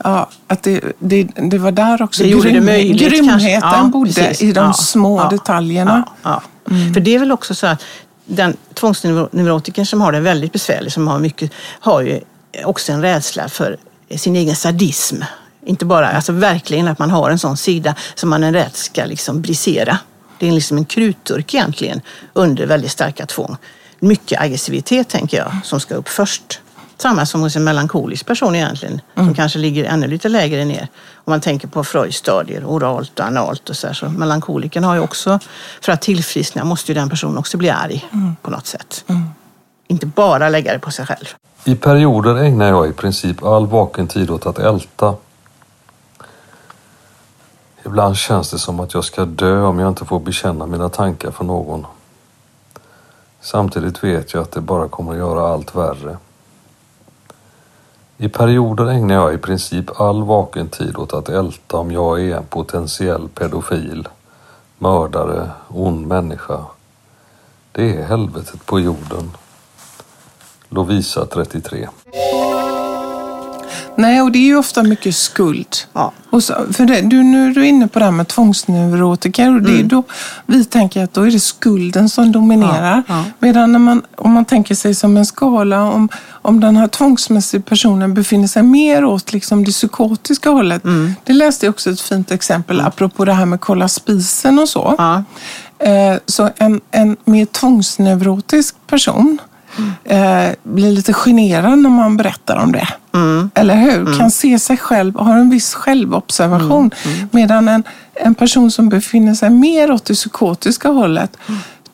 Ja, 0.04 0.28
att 0.46 0.62
det, 0.62 0.80
det, 0.98 1.24
det 1.36 1.58
var 1.58 1.70
där 1.72 2.02
också 2.02 2.22
Det 2.22 2.28
gjorde 2.28 2.50
det 2.50 2.60
möjligt. 2.60 3.10
grymheten. 3.10 3.70
Ja, 3.72 3.84
bodde 3.92 4.12
precis. 4.12 4.42
i 4.42 4.52
de 4.52 4.64
Ja, 4.66 4.72
små 4.72 5.28
detaljerna. 5.30 6.04
Ja. 6.22 6.42
För 6.94 7.00
det 7.00 7.14
är 7.14 7.18
väl 7.18 7.32
också 7.32 7.54
så 7.54 7.66
att 7.66 7.82
den 8.24 8.56
tvångsneurotikern 8.74 9.86
som 9.86 10.00
har 10.00 10.12
det 10.12 10.20
väldigt 10.20 10.52
besvärligt, 10.52 10.92
som 10.92 11.08
har 11.08 11.18
mycket, 11.18 11.52
har 11.80 12.00
ju 12.00 12.20
också 12.64 12.92
en 12.92 13.02
rädsla 13.02 13.48
för 13.48 13.76
sin 14.16 14.36
egen 14.36 14.56
sadism. 14.56 15.16
Inte 15.66 15.84
bara, 15.84 16.08
alltså 16.08 16.32
verkligen 16.32 16.88
att 16.88 16.98
man 16.98 17.10
har 17.10 17.30
en 17.30 17.38
sån 17.38 17.56
sida 17.56 17.94
som 18.14 18.30
man 18.30 18.44
är 18.44 18.52
rädd 18.52 18.70
ska 18.74 19.04
liksom 19.04 19.40
brisera. 19.40 19.98
Det 20.38 20.48
är 20.48 20.52
liksom 20.52 20.76
en 20.76 20.84
krutdurk 20.84 21.54
egentligen 21.54 22.00
under 22.32 22.66
väldigt 22.66 22.90
starka 22.90 23.26
tvång. 23.26 23.56
Mycket 24.00 24.40
aggressivitet 24.40 25.08
tänker 25.08 25.36
jag 25.36 25.52
som 25.64 25.80
ska 25.80 25.94
upp 25.94 26.08
först. 26.08 26.60
Samma 26.96 27.26
som 27.26 27.40
hos 27.40 27.56
en 27.56 27.64
melankolisk 27.64 28.26
person 28.26 28.54
egentligen, 28.54 29.00
som 29.14 29.34
kanske 29.34 29.58
ligger 29.58 29.84
ännu 29.84 30.06
lite 30.06 30.28
lägre 30.28 30.64
ner. 30.64 30.88
Om 31.14 31.30
man 31.30 31.40
tänker 31.40 31.68
på 31.68 31.84
Freuds 31.84 32.16
stadier, 32.16 32.64
oralt 32.64 33.20
och 33.20 33.26
analt 33.26 33.70
och 33.70 33.76
så 33.76 33.86
här. 33.86 33.94
Så 33.94 34.08
melankolikern 34.08 34.84
har 34.84 34.94
ju 34.94 35.00
också, 35.00 35.38
för 35.80 35.92
att 35.92 36.02
tillfriskna 36.02 36.64
måste 36.64 36.92
ju 36.92 36.94
den 36.94 37.10
personen 37.10 37.38
också 37.38 37.56
bli 37.56 37.70
arg 37.70 38.08
på 38.42 38.50
något 38.50 38.66
sätt. 38.66 39.04
Inte 39.88 40.06
bara 40.06 40.48
lägga 40.48 40.72
det 40.72 40.78
på 40.78 40.90
sig 40.90 41.06
själv. 41.06 41.26
I 41.64 41.74
perioder 41.74 42.36
ägnar 42.36 42.68
jag 42.68 42.88
i 42.88 42.92
princip 42.92 43.42
all 43.42 43.66
vaken 43.66 44.06
tid 44.06 44.30
åt 44.30 44.46
att 44.46 44.58
älta. 44.58 45.14
Ibland 47.88 48.16
känns 48.16 48.50
det 48.50 48.58
som 48.58 48.80
att 48.80 48.94
jag 48.94 49.04
ska 49.04 49.24
dö 49.24 49.62
om 49.62 49.78
jag 49.78 49.88
inte 49.88 50.04
får 50.04 50.20
bekänna 50.20 50.66
mina 50.66 50.88
tankar 50.88 51.30
för 51.30 51.44
någon. 51.44 51.86
Samtidigt 53.40 54.04
vet 54.04 54.34
jag 54.34 54.42
att 54.42 54.52
det 54.52 54.60
bara 54.60 54.88
kommer 54.88 55.12
att 55.12 55.18
göra 55.18 55.52
allt 55.52 55.74
värre. 55.74 56.18
I 58.16 58.28
perioder 58.28 58.86
ägnar 58.86 59.14
jag 59.14 59.34
i 59.34 59.38
princip 59.38 60.00
all 60.00 60.22
vaken 60.22 60.68
tid 60.68 60.96
åt 60.96 61.12
att 61.12 61.28
älta 61.28 61.76
om 61.76 61.92
jag 61.92 62.20
är 62.20 62.36
en 62.36 62.46
potentiell 62.46 63.28
pedofil, 63.28 64.08
mördare, 64.78 65.50
ond 65.68 66.06
människa. 66.06 66.64
Det 67.72 67.96
är 67.96 68.02
helvetet 68.02 68.66
på 68.66 68.80
jorden. 68.80 69.30
Lovisa 70.68 71.26
33. 71.26 71.88
Nej, 73.98 74.22
och 74.22 74.32
det 74.32 74.38
är 74.38 74.46
ju 74.46 74.56
ofta 74.56 74.82
mycket 74.82 75.16
skuld. 75.16 75.76
Ja. 75.92 76.12
Och 76.30 76.42
så, 76.44 76.54
för 76.72 76.84
det, 76.84 77.00
du, 77.00 77.22
nu 77.22 77.50
är 77.50 77.54
du 77.54 77.66
inne 77.66 77.88
på 77.88 77.98
det 77.98 78.04
här 78.04 78.12
med 78.12 78.28
tvångsneurotiker 78.28 79.54
och 79.54 79.62
det 79.62 79.80
är 79.80 79.82
då 79.82 80.02
vi 80.46 80.64
tänker 80.64 81.04
att 81.04 81.14
då 81.14 81.22
är 81.22 81.30
det 81.30 81.40
skulden 81.40 82.08
som 82.08 82.32
dominerar. 82.32 82.92
Mm. 82.92 83.04
Ja, 83.08 83.14
ja. 83.16 83.24
Medan 83.38 83.72
när 83.72 83.78
man, 83.78 84.02
om 84.16 84.32
man 84.32 84.44
tänker 84.44 84.74
sig 84.74 84.94
som 84.94 85.16
en 85.16 85.26
skala, 85.26 85.82
om, 85.82 86.08
om 86.28 86.60
den 86.60 86.76
här 86.76 86.88
tvångsmässiga 86.88 87.62
personen 87.62 88.14
befinner 88.14 88.48
sig 88.48 88.62
mer 88.62 89.04
åt 89.04 89.32
liksom 89.32 89.64
det 89.64 89.70
psykotiska 89.72 90.50
hållet. 90.50 90.84
Mm. 90.84 91.14
Det 91.24 91.32
läste 91.32 91.66
jag 91.66 91.72
också 91.72 91.90
ett 91.90 92.00
fint 92.00 92.30
exempel 92.30 92.80
apropå 92.80 93.24
det 93.24 93.32
här 93.32 93.46
med 93.46 93.60
kolla 93.60 93.88
spisen 93.88 94.58
och 94.58 94.68
så. 94.68 94.94
Ja. 94.98 95.24
Eh, 95.78 96.18
Så 96.26 96.50
en, 96.56 96.80
en 96.90 97.16
mer 97.24 97.46
tvångsneurotisk 97.46 98.74
person 98.86 99.38
eh, 100.04 100.48
blir 100.62 100.92
lite 100.92 101.12
generad 101.12 101.78
när 101.78 101.90
man 101.90 102.16
berättar 102.16 102.56
om 102.56 102.72
det. 102.72 102.88
Eller 103.54 103.74
hur? 103.74 104.18
Kan 104.18 104.30
se 104.30 104.58
sig 104.58 104.76
själv, 104.76 105.18
har 105.18 105.36
en 105.36 105.50
viss 105.50 105.74
självobservation. 105.74 106.90
Medan 107.30 107.68
en, 107.68 107.82
en 108.14 108.34
person 108.34 108.70
som 108.70 108.88
befinner 108.88 109.34
sig 109.34 109.50
mer 109.50 109.90
åt 109.90 110.04
det 110.04 110.14
psykotiska 110.14 110.88
hållet 110.88 111.36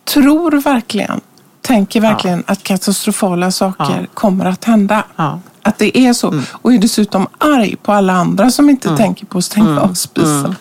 tror 0.04 0.50
verkligen, 0.50 1.20
tänker 1.62 2.00
verkligen 2.00 2.44
att 2.46 2.62
katastrofala 2.62 3.50
saker 3.50 4.08
kommer 4.14 4.44
att 4.44 4.64
hända. 4.64 5.04
Ja. 5.16 5.40
Att 5.62 5.78
det 5.78 5.98
är 5.98 6.12
så. 6.12 6.42
Och 6.52 6.72
är 6.74 6.78
dessutom 6.78 7.26
arg 7.38 7.76
på 7.76 7.92
alla 7.92 8.12
andra 8.12 8.50
som 8.50 8.70
inte 8.70 8.96
tänker 8.96 9.26
på 9.26 9.38
att 9.38 9.44
stänga 9.44 9.80
av 9.80 9.94
spisen. 9.94 10.56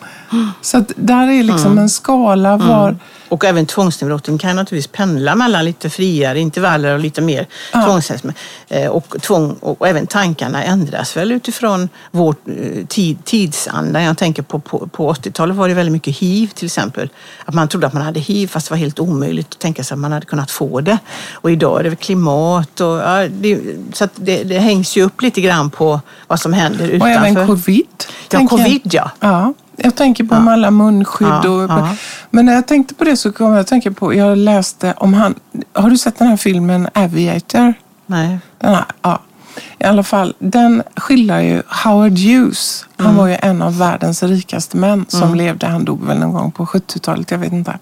Så 0.61 0.77
att 0.77 0.91
där 0.95 1.27
är 1.27 1.43
liksom 1.43 1.77
en 1.77 1.89
skala 1.89 2.57
var... 2.57 2.97
Och 3.33 3.45
även 3.45 3.65
tvångsneuroten 3.65 4.37
kan 4.37 4.55
naturligtvis 4.55 4.91
pendla 4.91 5.35
mellan 5.35 5.65
lite 5.65 5.89
friare 5.89 6.39
intervaller 6.39 6.93
och 6.93 6.99
lite 6.99 7.21
mer 7.21 7.47
tvångsmässigt. 7.71 8.35
Eh, 8.67 8.87
Och, 8.87 9.15
tvång, 9.21 9.55
och 9.59 9.87
även 9.87 10.07
tankarna 10.07 10.63
ändras 10.63 11.17
väl 11.17 11.31
utifrån 11.31 11.89
vår 12.11 12.35
eh, 12.47 12.85
tid, 12.85 13.25
tidsanda. 13.25 14.01
Jag 14.03 14.17
tänker 14.17 14.43
på, 14.43 14.59
på, 14.59 14.87
på 14.87 15.13
80-talet 15.13 15.55
var 15.55 15.67
det 15.67 15.73
väldigt 15.73 15.91
mycket 15.91 16.17
hiv 16.17 16.47
till 16.47 16.65
exempel. 16.65 17.09
Att 17.45 17.53
man 17.53 17.67
trodde 17.67 17.87
att 17.87 17.93
man 17.93 18.03
hade 18.03 18.19
hiv 18.19 18.47
fast 18.47 18.67
det 18.67 18.73
var 18.73 18.77
helt 18.79 18.99
omöjligt 18.99 19.47
att 19.51 19.59
tänka 19.59 19.83
sig 19.83 19.95
att 19.95 19.99
man 19.99 20.11
hade 20.11 20.25
kunnat 20.25 20.51
få 20.51 20.81
det. 20.81 20.97
Och 21.33 21.51
idag 21.51 21.79
är 21.79 21.89
det 21.89 21.95
klimat 21.95 22.81
och 22.81 22.97
ja, 22.97 23.27
det, 23.29 23.59
så 23.93 24.07
det, 24.15 24.43
det 24.43 24.59
hängs 24.59 24.97
ju 24.97 25.03
upp 25.03 25.21
lite 25.21 25.41
grann 25.41 25.69
på 25.69 26.01
vad 26.27 26.39
som 26.39 26.53
händer 26.53 26.83
Och 26.89 26.93
utanför. 26.95 27.25
även 27.29 27.47
covid. 27.47 27.85
Ja, 28.31 28.47
covid 28.47 28.81
ja. 28.83 29.11
Ja, 29.19 29.53
jag 29.83 29.95
tänker 29.95 30.23
på 30.23 30.39
med 30.39 30.53
alla 30.53 30.71
munskydd. 30.71 31.27
Ja, 31.27 31.49
och, 31.49 31.69
ja. 31.71 31.95
Men 32.29 32.45
när 32.45 32.53
jag 32.53 32.67
tänkte 32.67 32.93
på 32.93 33.03
det 33.03 33.17
så 33.17 33.31
kom 33.31 33.51
jag 33.51 33.59
att 33.59 33.67
tänka 33.67 33.91
på, 33.91 34.13
jag 34.13 34.37
läste 34.37 34.93
om 34.97 35.13
han, 35.13 35.35
har 35.73 35.89
du 35.89 35.97
sett 35.97 36.17
den 36.19 36.27
här 36.27 36.37
filmen 36.37 36.87
Aviator? 36.93 37.73
Nej. 38.05 38.39
Den 38.59 38.75
här, 38.75 38.85
ja. 39.01 39.21
I 39.79 39.83
alla 39.83 40.03
fall, 40.03 40.35
den 40.39 40.83
skildrar 40.95 41.39
ju 41.39 41.61
Howard 41.83 42.19
Hughes. 42.19 42.85
Han 42.97 43.05
Mm. 43.07 43.17
var 43.17 43.27
ju 43.27 43.37
en 43.41 43.61
av 43.61 43.77
världens 43.77 44.23
rikaste 44.23 44.77
män 44.77 45.05
som 45.09 45.35
levde. 45.35 45.67
Han 45.67 45.85
dog 45.85 46.05
väl 46.05 46.19
någon 46.19 46.33
gång 46.33 46.51
på 46.51 46.65
70-talet, 46.65 47.31
jag 47.31 47.37
vet 47.37 47.53
inte. 47.53 47.77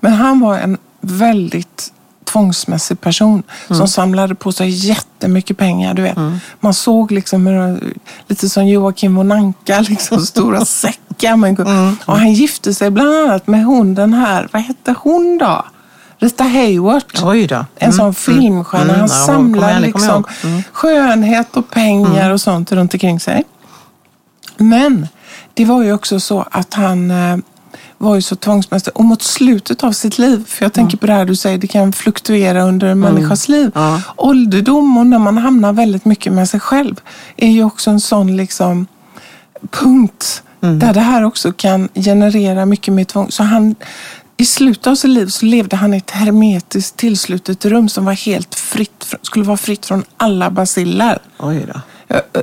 Men 0.00 0.12
han 0.12 0.40
var 0.40 0.58
en 0.58 0.78
väldigt 1.00 1.92
tvångsmässig 2.24 3.00
person 3.00 3.42
Mm. 3.68 3.78
som 3.78 3.88
samlade 3.88 4.34
på 4.34 4.52
sig 4.52 4.68
jättemycket 4.68 5.56
pengar. 5.58 5.94
Du 5.94 6.02
vet. 6.02 6.16
Man 6.60 6.74
såg 6.74 7.12
liksom 7.12 7.46
hur, 7.46 7.94
lite 8.28 8.48
som 8.48 8.66
Joakim 8.68 9.14
von 9.16 9.32
Anka, 9.32 9.80
liksom 9.88 10.20
stora 10.20 10.64
säckar. 10.64 11.36
Men, 11.36 11.56
Mm. 11.56 11.96
Och 12.06 12.18
han 12.18 12.32
gifte 12.32 12.74
sig 12.74 12.90
bland 12.90 13.08
annat 13.16 13.46
med 13.46 13.64
hon 13.64 13.94
den 13.94 14.12
här, 14.14 14.48
vad 14.52 14.62
hette 14.62 14.94
hon 15.02 15.38
då? 15.38 15.64
Rita 16.18 16.44
Hayworth. 16.44 17.22
Då. 17.48 17.64
En 17.76 17.92
sån 17.92 18.14
filmstjärna. 18.14 18.84
Mm, 18.84 18.96
Han 19.00 19.08
ja, 19.08 19.26
samlar 19.26 19.80
liksom. 19.80 20.24
Mm. 20.42 20.62
skönhet 20.72 21.56
och 21.56 21.70
pengar 21.70 22.30
och 22.30 22.40
sånt 22.40 22.72
runt 22.72 22.94
omkring 22.94 23.20
sig. 23.20 23.44
Men 24.56 25.08
det 25.54 25.64
var 25.64 25.82
ju 25.82 25.92
också 25.92 26.20
så 26.20 26.44
att 26.50 26.74
han 26.74 27.10
eh, 27.10 27.36
var 27.98 28.14
ju 28.14 28.22
så 28.22 28.36
tvångsmässig. 28.36 28.96
Och 28.96 29.04
mot 29.04 29.22
slutet 29.22 29.84
av 29.84 29.92
sitt 29.92 30.18
liv, 30.18 30.44
för 30.48 30.64
jag 30.64 30.72
tänker 30.72 30.96
på 30.96 31.06
det 31.06 31.12
här 31.12 31.24
du 31.24 31.36
säger, 31.36 31.58
det 31.58 31.66
kan 31.66 31.92
fluktuera 31.92 32.62
under 32.62 32.86
en 32.86 33.00
människas 33.00 33.48
liv. 33.48 33.70
Ja. 33.74 34.00
Ålderdom 34.16 34.98
och 34.98 35.06
när 35.06 35.18
man 35.18 35.38
hamnar 35.38 35.72
väldigt 35.72 36.04
mycket 36.04 36.32
med 36.32 36.48
sig 36.48 36.60
själv 36.60 37.00
är 37.36 37.48
ju 37.50 37.64
också 37.64 37.90
en 37.90 38.00
sån 38.00 38.36
liksom 38.36 38.86
punkt 39.70 40.42
där 40.80 40.94
det 40.94 41.00
här 41.00 41.22
också 41.24 41.52
kan 41.52 41.88
generera 41.94 42.66
mycket 42.66 42.94
mer 42.94 43.04
tvång. 43.04 43.30
Så 43.30 43.42
han, 43.42 43.74
i 44.36 44.44
slutet 44.44 44.86
av 44.86 44.94
sitt 44.94 45.10
liv 45.10 45.26
så 45.26 45.46
levde 45.46 45.76
han 45.76 45.94
i 45.94 45.96
ett 45.96 46.10
hermetiskt 46.10 46.96
tillslutet 46.96 47.64
rum 47.64 47.88
som 47.88 48.04
var 48.04 48.12
helt 48.12 48.54
fritt, 48.54 49.06
fr- 49.10 49.16
skulle 49.22 49.44
vara 49.44 49.56
fritt 49.56 49.86
från 49.86 50.04
alla 50.16 50.50
basiller. 50.50 51.18
Oj 51.38 51.66
då. 51.74 51.80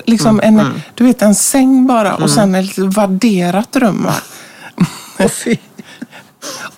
Liksom 0.06 0.40
en, 0.44 0.62
Du 0.96 1.04
vet 1.04 1.22
en 1.22 1.36
säng 1.36 1.88
bara 1.88 2.16
och 2.16 2.30
sen 2.30 2.56
ett 2.56 2.78
vadderat 2.78 3.76
rum. 3.76 4.08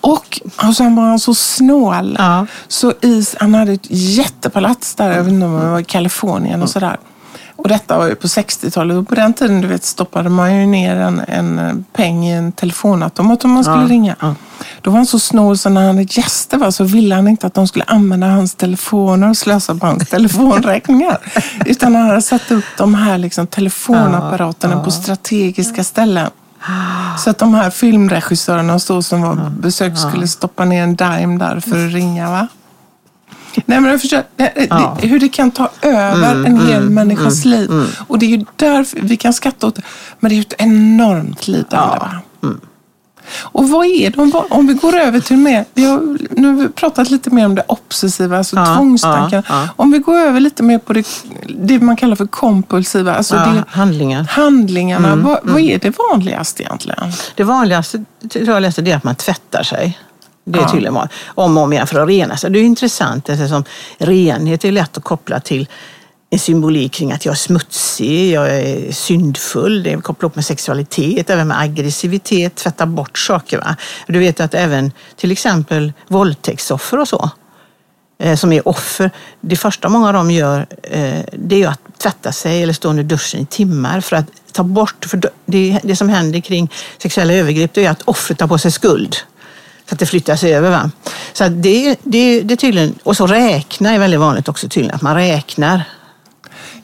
Och, 0.00 0.40
och 0.68 0.76
sen 0.76 0.96
var 0.96 1.04
han 1.04 1.18
så 1.18 1.34
snål. 1.34 2.16
Ja. 2.18 2.46
Så 2.68 2.90
i, 3.00 3.24
han 3.40 3.54
hade 3.54 3.72
ett 3.72 3.86
jättepalats 3.90 4.94
där, 4.94 5.12
jag 5.12 5.24
vet 5.24 5.32
inte 5.32 5.46
om 5.46 5.60
det 5.60 5.66
var 5.70 5.78
i 5.80 5.84
Kalifornien 5.84 6.62
och 6.62 6.70
sådär. 6.70 6.96
Och 7.56 7.68
detta 7.68 7.98
var 7.98 8.06
ju 8.06 8.14
på 8.14 8.26
60-talet 8.26 8.96
och 8.96 9.08
på 9.08 9.14
den 9.14 9.32
tiden 9.34 9.60
du 9.60 9.68
vet, 9.68 9.84
stoppade 9.84 10.28
man 10.28 10.60
ju 10.60 10.66
ner 10.66 10.96
en, 10.96 11.20
en 11.28 11.84
peng 11.92 12.26
i 12.26 12.32
en 12.32 12.52
telefonautomat 12.52 13.44
om 13.44 13.50
man 13.50 13.64
skulle 13.64 13.82
Ja, 13.82 13.88
ringa. 13.88 14.16
ja. 14.20 14.34
Då 14.80 14.90
var 14.90 14.96
han 14.96 15.06
så 15.06 15.18
snål 15.18 15.58
så 15.58 15.68
när 15.68 15.80
han 15.86 15.96
hade 15.96 16.06
gäster 16.10 16.58
va, 16.58 16.72
så 16.72 16.84
ville 16.84 17.14
han 17.14 17.28
inte 17.28 17.46
att 17.46 17.54
de 17.54 17.68
skulle 17.68 17.84
använda 17.84 18.26
hans 18.26 18.54
telefoner 18.54 19.30
och 19.30 19.36
slösa 19.36 19.74
på 19.74 19.86
hans 19.86 20.08
telefonräkningar. 20.10 21.18
Utan 21.66 21.94
han 21.94 22.06
hade 22.08 22.22
satt 22.22 22.50
upp 22.50 22.64
de 22.78 22.94
här 22.94 23.18
liksom, 23.18 23.46
telefonapparaterna 23.46 24.84
på 24.84 24.90
strategiska 24.90 25.84
ställen. 25.84 26.30
Så 27.18 27.30
att 27.30 27.38
de 27.38 27.54
här 27.54 27.70
filmregissörerna 27.70 28.74
och 28.74 28.82
så 28.82 29.02
som 29.02 29.22
var 29.22 29.50
besök 29.50 29.98
skulle 29.98 30.28
stoppa 30.28 30.64
ner 30.64 30.82
en 30.82 30.96
dime 30.96 31.38
där 31.38 31.60
för 31.60 31.86
att 31.86 31.92
ringa. 31.92 32.30
va? 32.30 32.48
Nej, 33.66 33.80
men 33.80 33.90
jag 33.90 34.00
det, 34.36 34.66
Ja. 34.70 34.98
hur 35.02 35.20
det 35.20 35.28
kan 35.28 35.50
ta 35.50 35.68
över 35.82 36.44
en 36.44 36.66
hel 36.66 36.90
människas 36.90 37.44
liv. 37.44 37.70
Och 38.06 38.18
det 38.18 38.26
är 38.26 38.30
ju 38.30 38.44
därför 38.56 39.00
vi 39.00 39.16
kan 39.16 39.32
skratta 39.32 39.66
åt 39.66 39.74
det. 39.74 39.82
Men 40.20 40.28
det 40.28 40.34
är 40.34 40.36
ju 40.36 40.42
ett 40.42 40.54
enormt 40.58 41.48
lidande. 41.48 41.96
Va? 41.98 42.10
Och 43.42 43.68
vad 43.70 43.86
är 43.86 44.10
det, 44.10 44.18
om, 44.50 44.66
vi 44.66 44.74
går 44.74 44.96
över 44.96 45.20
till 45.20 45.36
mer, 45.36 45.64
vi 45.74 45.84
har, 45.84 46.18
nu 46.30 46.68
pratat 46.68 47.10
lite 47.10 47.30
mer 47.30 47.46
om 47.46 47.54
det 47.54 47.62
obsessiva, 47.66 48.38
alltså 48.38 48.56
Ja, 48.56 48.74
tvångstankar. 48.76 49.44
ja, 49.48 49.62
ja. 49.62 49.68
Om 49.76 49.90
vi 49.90 49.98
går 49.98 50.14
över 50.18 50.40
lite 50.40 50.62
mer 50.62 50.78
på 50.78 50.92
det, 50.92 51.06
det 51.58 51.80
man 51.80 51.96
kallar 51.96 52.16
för 52.16 52.26
kompulsiva, 52.26 53.14
alltså 53.14 53.34
det, 53.34 53.64
handlingar. 53.68 54.22
handlingarna. 54.30 55.16
vad, 55.16 55.38
vad 55.42 55.60
är 55.60 55.78
det 55.78 55.94
vanligaste 56.12 56.62
egentligen? 56.62 57.12
Det 57.34 57.44
vanligaste 57.44 58.04
tror 58.32 58.48
jag 58.48 58.60
läste 58.60 58.82
det 58.82 58.92
är 58.92 58.96
att 58.96 59.04
man 59.04 59.14
tvättar 59.16 59.62
sig. 59.62 59.98
Det 60.46 60.58
är 60.58 60.62
Ja. 60.62 60.68
tydligen. 60.68 60.96
Om 61.26 61.56
och 61.56 61.62
om 61.62 61.72
igen 61.72 61.86
för 61.86 62.00
att 62.00 62.08
rena 62.08 62.36
sig. 62.36 62.50
Det 62.50 62.58
är 62.58 62.62
intressant 62.64 63.28
eftersom 63.28 63.64
renhet 63.98 64.64
är 64.64 64.72
lätt 64.72 64.96
att 64.98 65.04
koppla 65.04 65.40
till 65.40 65.68
en 66.30 66.38
symbolik 66.38 66.92
kring 66.92 67.12
att 67.12 67.24
jag 67.24 67.32
är 67.32 67.36
smutsig, 67.36 68.32
jag 68.32 68.50
är 68.50 68.92
syndfull. 68.92 69.82
Det 69.82 69.92
är 69.92 70.00
kopplat 70.00 70.30
upp 70.30 70.36
med 70.36 70.44
sexualitet, 70.44 71.30
även 71.30 71.48
med 71.48 71.60
aggressivitet, 71.60 72.54
tvätta 72.54 72.86
bort 72.86 73.18
saker. 73.18 73.58
Va? 73.58 73.76
Du 74.06 74.18
vet 74.18 74.40
att 74.40 74.54
även 74.54 74.92
till 75.16 75.32
exempel 75.32 75.92
våldtäktsoffer 76.08 77.00
och 77.00 77.08
så, 77.08 77.30
eh, 78.18 78.36
som 78.36 78.52
är 78.52 78.68
offer, 78.68 79.10
det 79.40 79.56
första 79.56 79.88
många 79.88 80.06
av 80.06 80.12
dem 80.12 80.30
gör 80.30 80.66
eh, 80.82 81.20
det 81.32 81.62
är 81.62 81.68
att 81.68 81.80
tvätta 81.98 82.32
sig 82.32 82.62
eller 82.62 82.72
stå 82.72 82.88
under 82.88 83.02
duschen 83.02 83.40
i 83.40 83.46
timmar 83.46 84.00
för 84.00 84.16
att 84.16 84.26
ta 84.52 84.62
bort, 84.62 85.04
för 85.04 85.30
det, 85.46 85.80
det 85.82 85.96
som 85.96 86.08
händer 86.08 86.40
kring 86.40 86.70
sexuella 86.98 87.32
övergrepp 87.32 87.74
det 87.74 87.84
är 87.84 87.90
att 87.90 88.02
offret 88.04 88.38
tar 88.38 88.46
på 88.46 88.58
sig 88.58 88.72
skuld. 88.72 89.16
Så 89.88 89.94
att 89.94 89.98
det 89.98 90.06
flyttas 90.06 90.44
över. 90.44 90.70
Va? 90.70 90.90
Så 91.32 91.44
att 91.44 91.62
det, 91.62 91.96
det, 92.02 92.42
det 92.42 92.56
tydligen, 92.56 92.98
och 93.02 93.16
så 93.16 93.26
räkna 93.26 93.90
är 93.90 93.98
väldigt 93.98 94.20
vanligt 94.20 94.48
också 94.48 94.68
tydligen, 94.68 94.94
att 94.94 95.02
man 95.02 95.14
räknar. 95.14 95.82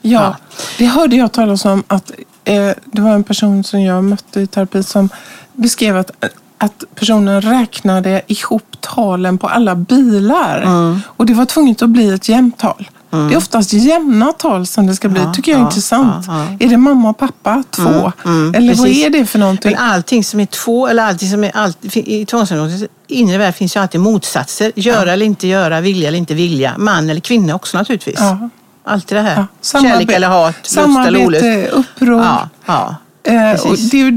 Ja, 0.01 0.35
det 0.77 0.85
hörde 0.85 1.15
jag 1.15 1.31
talas 1.31 1.65
om 1.65 1.83
att 1.87 2.11
eh, 2.43 2.69
det 2.85 3.01
var 3.01 3.11
en 3.11 3.23
person 3.23 3.63
som 3.63 3.81
jag 3.81 4.03
mötte 4.03 4.41
i 4.41 4.47
terapi 4.47 4.83
som 4.83 5.09
beskrev 5.53 5.97
att, 5.97 6.11
att 6.57 6.83
personen 6.95 7.41
räknade 7.41 8.21
ihop 8.27 8.77
talen 8.79 9.37
på 9.37 9.47
alla 9.47 9.75
bilar. 9.75 10.65
Och 11.03 11.25
det 11.25 11.33
var 11.33 11.45
tvunget 11.45 11.81
att 11.81 11.89
bli 11.89 12.09
ett 12.09 12.29
jämntal. 12.29 12.89
Det 13.09 13.17
är 13.17 13.37
oftast 13.37 13.73
jämna 13.73 14.31
tal 14.31 14.67
som 14.67 14.87
det 14.87 14.95
ska 14.95 15.09
bli. 15.09 15.21
Ja, 15.21 15.33
tycker 15.33 15.51
jag 15.51 15.57
är 15.59 15.63
ja, 15.63 15.67
intressant. 15.67 16.25
ja. 16.27 16.45
Är 16.59 16.69
det 16.69 16.77
mamma 16.77 17.09
och 17.09 17.17
pappa? 17.17 17.63
Två? 17.69 18.11
mm, 18.25 18.55
Eller 18.55 18.75
vad 18.75 18.85
precis. 18.85 19.05
är 19.05 19.09
det 19.09 19.25
för 19.25 19.39
någonting? 19.39 19.71
Men 19.71 19.83
allting 19.83 20.23
som 20.23 20.39
är 20.39 20.45
två, 20.45 20.87
eller 20.87 21.03
allting 21.03 21.29
som 21.29 21.43
är 21.43 21.51
allt, 21.57 21.77
i 21.95 22.25
tvångsområdet 22.25 22.89
inre 23.07 23.37
värld 23.37 23.55
finns 23.55 23.75
ju 23.75 23.79
alltid 23.79 24.01
motsatser. 24.01 24.71
Göra 24.75 25.13
eller 25.13 25.25
inte 25.25 25.47
göra, 25.47 25.81
vilja 25.81 26.07
eller 26.07 26.17
inte 26.17 26.33
vilja. 26.33 26.73
Man 26.77 27.09
eller 27.09 27.21
kvinna 27.21 27.55
också 27.55 27.77
naturligtvis. 27.77 28.19
Ja. 28.85 28.91
Alltid 28.91 29.17
det 29.17 29.21
här. 29.21 29.35
Ja, 29.35 29.45
samarbete- 29.61 29.91
Kärlek 29.93 30.11
eller 30.11 30.27
hat, 30.27 30.55
lust 30.63 30.77
eller 30.77 31.25
olust. 31.25 31.41
Samarbete, 31.41 31.67
uppror. 31.67 32.21
Ja, 32.21 32.49
ja. 32.65 32.95
Eh, 33.23 33.51
och 33.51 33.61
Precis. 33.69 33.89
det 33.91 33.97
är 33.97 34.05
ju, 34.05 34.11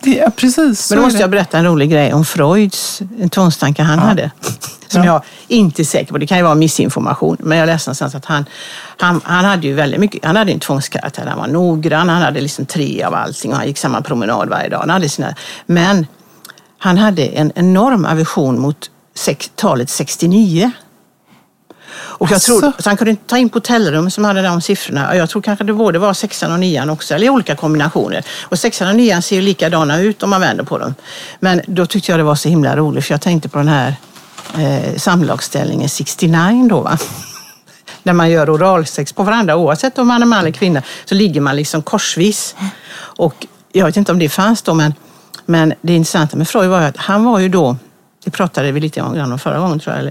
Det, 0.00 0.10
ja, 0.10 0.30
precis. 0.36 0.90
Men 0.90 0.96
då 0.98 1.04
måste 1.04 1.18
det. 1.18 1.22
jag 1.22 1.30
berätta 1.30 1.58
en 1.58 1.64
rolig 1.64 1.90
grej 1.90 2.12
om 2.12 2.24
Freuds 2.24 3.02
tvångstankar 3.30 3.84
han 3.84 3.98
hade. 3.98 4.30
Som 4.88 5.04
Ja. 5.04 5.12
jag 5.12 5.22
inte 5.58 5.82
är 5.82 5.84
säker 5.84 6.12
på, 6.12 6.18
det 6.18 6.26
kan 6.26 6.38
ju 6.38 6.44
vara 6.44 6.54
missinformation, 6.54 7.36
men 7.40 7.58
jag 7.58 7.66
läste 7.66 7.88
någonstans 7.90 8.14
att 8.14 8.24
han, 8.24 8.44
han, 8.98 9.20
han 9.24 9.44
hade 9.44 9.66
ju 9.66 9.74
väldigt 9.74 10.00
mycket, 10.00 10.24
han 10.24 10.36
hade 10.36 10.52
en 10.52 10.60
tvångskaraktär, 10.60 11.26
han 11.26 11.38
var 11.38 11.46
noggrann, 11.46 12.08
han 12.08 12.22
hade 12.22 12.40
liksom 12.40 12.66
tre 12.66 13.02
av 13.02 13.14
allting 13.14 13.50
och 13.50 13.56
han 13.58 13.66
gick 13.66 13.78
samma 13.78 14.00
promenad 14.02 14.48
varje 14.48 14.68
dag. 14.68 14.78
Han 14.78 14.90
hade 14.90 15.08
sina, 15.08 15.34
men 15.66 16.06
han 16.78 16.98
hade 16.98 17.22
en 17.26 17.52
enorm 17.54 18.04
aversion 18.04 18.58
mot 18.60 18.90
sex, 19.14 19.50
talet 19.54 19.90
69. 19.90 20.70
Och 21.94 22.30
jag 22.30 22.42
tror, 22.42 22.60
så 22.60 22.88
han 22.88 22.96
kunde 22.96 23.10
inte 23.10 23.26
ta 23.26 23.38
in 23.38 23.48
på 23.48 23.56
hotellrum 23.56 24.10
som 24.10 24.24
hade 24.24 24.42
de 24.42 24.60
siffrorna. 24.60 25.16
Jag 25.16 25.30
tror 25.30 25.42
kanske 25.42 25.64
det 25.64 25.72
både 25.72 25.98
var 25.98 26.14
sexan 26.14 26.52
och 26.52 26.58
nian 26.58 26.90
också, 26.90 27.14
eller 27.14 27.28
olika 27.28 27.56
kombinationer. 27.56 28.24
Och 28.42 28.58
sexan 28.58 28.88
och 28.88 28.96
nian 28.96 29.22
ser 29.22 29.36
ju 29.36 29.42
likadana 29.42 30.00
ut 30.00 30.22
om 30.22 30.30
man 30.30 30.40
vänder 30.40 30.64
på 30.64 30.78
dem. 30.78 30.94
Men 31.40 31.60
då 31.66 31.86
tyckte 31.86 32.12
jag 32.12 32.20
det 32.20 32.24
var 32.24 32.34
så 32.34 32.48
himla 32.48 32.76
roligt 32.76 33.04
för 33.04 33.14
jag 33.14 33.20
tänkte 33.20 33.48
på 33.48 33.58
den 33.58 33.68
här 33.68 33.94
eh, 34.58 34.96
samlagsställningen 34.96 35.88
69 35.88 36.68
då 36.70 36.80
va. 36.80 36.98
När 38.02 38.12
man 38.12 38.30
gör 38.30 38.54
oralsex 38.54 39.12
på 39.12 39.22
varandra 39.22 39.56
oavsett 39.56 39.98
om 39.98 40.06
man 40.06 40.22
är 40.22 40.26
man 40.26 40.38
eller 40.38 40.50
kvinna 40.50 40.82
så 41.04 41.14
ligger 41.14 41.40
man 41.40 41.56
liksom 41.56 41.82
korsvis. 41.82 42.54
Och 42.98 43.46
jag 43.72 43.86
vet 43.86 43.96
inte 43.96 44.12
om 44.12 44.18
det 44.18 44.28
fanns 44.28 44.62
då 44.62 44.74
men, 44.74 44.94
men 45.46 45.74
det 45.80 45.94
intressanta 45.94 46.36
med 46.36 46.48
Freud 46.48 46.70
var 46.70 46.80
ju 46.80 46.86
att 46.86 46.96
han 46.96 47.24
var 47.24 47.38
ju 47.38 47.48
då, 47.48 47.76
det 48.24 48.30
pratade 48.30 48.72
vi 48.72 48.80
lite 48.80 49.00
grann 49.00 49.32
om 49.32 49.38
förra 49.38 49.58
gången 49.58 49.80
tror 49.80 49.96
jag, 49.96 50.10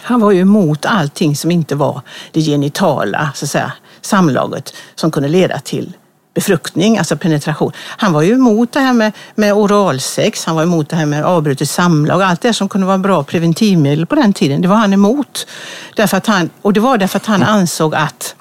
han 0.00 0.20
var 0.20 0.30
ju 0.30 0.40
emot 0.40 0.86
allting 0.86 1.36
som 1.36 1.50
inte 1.50 1.74
var 1.74 2.00
det 2.32 2.40
genitala 2.40 3.30
så 3.34 3.44
att 3.44 3.50
säga, 3.50 3.72
samlaget 4.00 4.74
som 4.94 5.10
kunde 5.10 5.28
leda 5.28 5.58
till 5.58 5.92
befruktning, 6.34 6.98
alltså 6.98 7.16
penetration. 7.16 7.72
Han 7.76 8.12
var 8.12 8.22
ju 8.22 8.32
emot 8.32 8.72
det 8.72 8.80
här 8.80 8.92
med, 8.92 9.12
med 9.34 9.52
oralsex, 9.54 10.44
han 10.44 10.56
var 10.56 10.62
emot 10.62 10.88
det 10.88 10.96
här 10.96 11.06
med 11.06 11.24
avbrutet 11.24 11.70
samlag, 11.70 12.22
allt 12.22 12.40
det 12.40 12.52
som 12.52 12.68
kunde 12.68 12.86
vara 12.86 12.98
bra 12.98 13.24
preventivmedel 13.24 14.06
på 14.06 14.14
den 14.14 14.32
tiden, 14.32 14.62
det 14.62 14.68
var 14.68 14.76
han 14.76 14.92
emot. 14.92 15.46
Därför 15.96 16.16
att 16.16 16.26
han, 16.26 16.50
och 16.62 16.72
det 16.72 16.80
var 16.80 16.98
därför 16.98 17.16
att 17.16 17.26
han 17.26 17.42
ansåg 17.42 17.94
att 17.94 18.34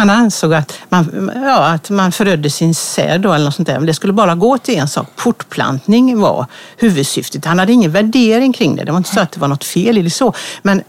han 0.00 0.10
ansåg 0.10 0.54
att 0.54 0.78
man, 0.88 1.30
ja, 1.34 1.66
att 1.66 1.90
man 1.90 2.12
förödde 2.12 2.50
sin 2.50 2.74
säd 2.74 3.20
då, 3.20 3.32
eller 3.32 3.44
något 3.44 3.54
sånt 3.54 3.68
där. 3.68 3.78
Men 3.78 3.86
det 3.86 3.94
skulle 3.94 4.12
bara 4.12 4.34
gå 4.34 4.58
till 4.58 4.78
en 4.78 4.88
sak. 4.88 5.06
portplantning 5.16 6.20
var 6.20 6.46
huvudsyftet. 6.76 7.44
Han 7.44 7.58
hade 7.58 7.72
ingen 7.72 7.92
värdering 7.92 8.52
kring 8.52 8.76
det. 8.76 8.84
Det 8.84 8.92
var 8.92 8.98
inte 8.98 9.14
så 9.14 9.20
att 9.20 9.32
det 9.32 9.40
var 9.40 9.48
något 9.48 9.64
fel 9.64 9.98
i 9.98 10.02
det 10.02 10.10
så. 10.10 10.32
Men 10.62 10.82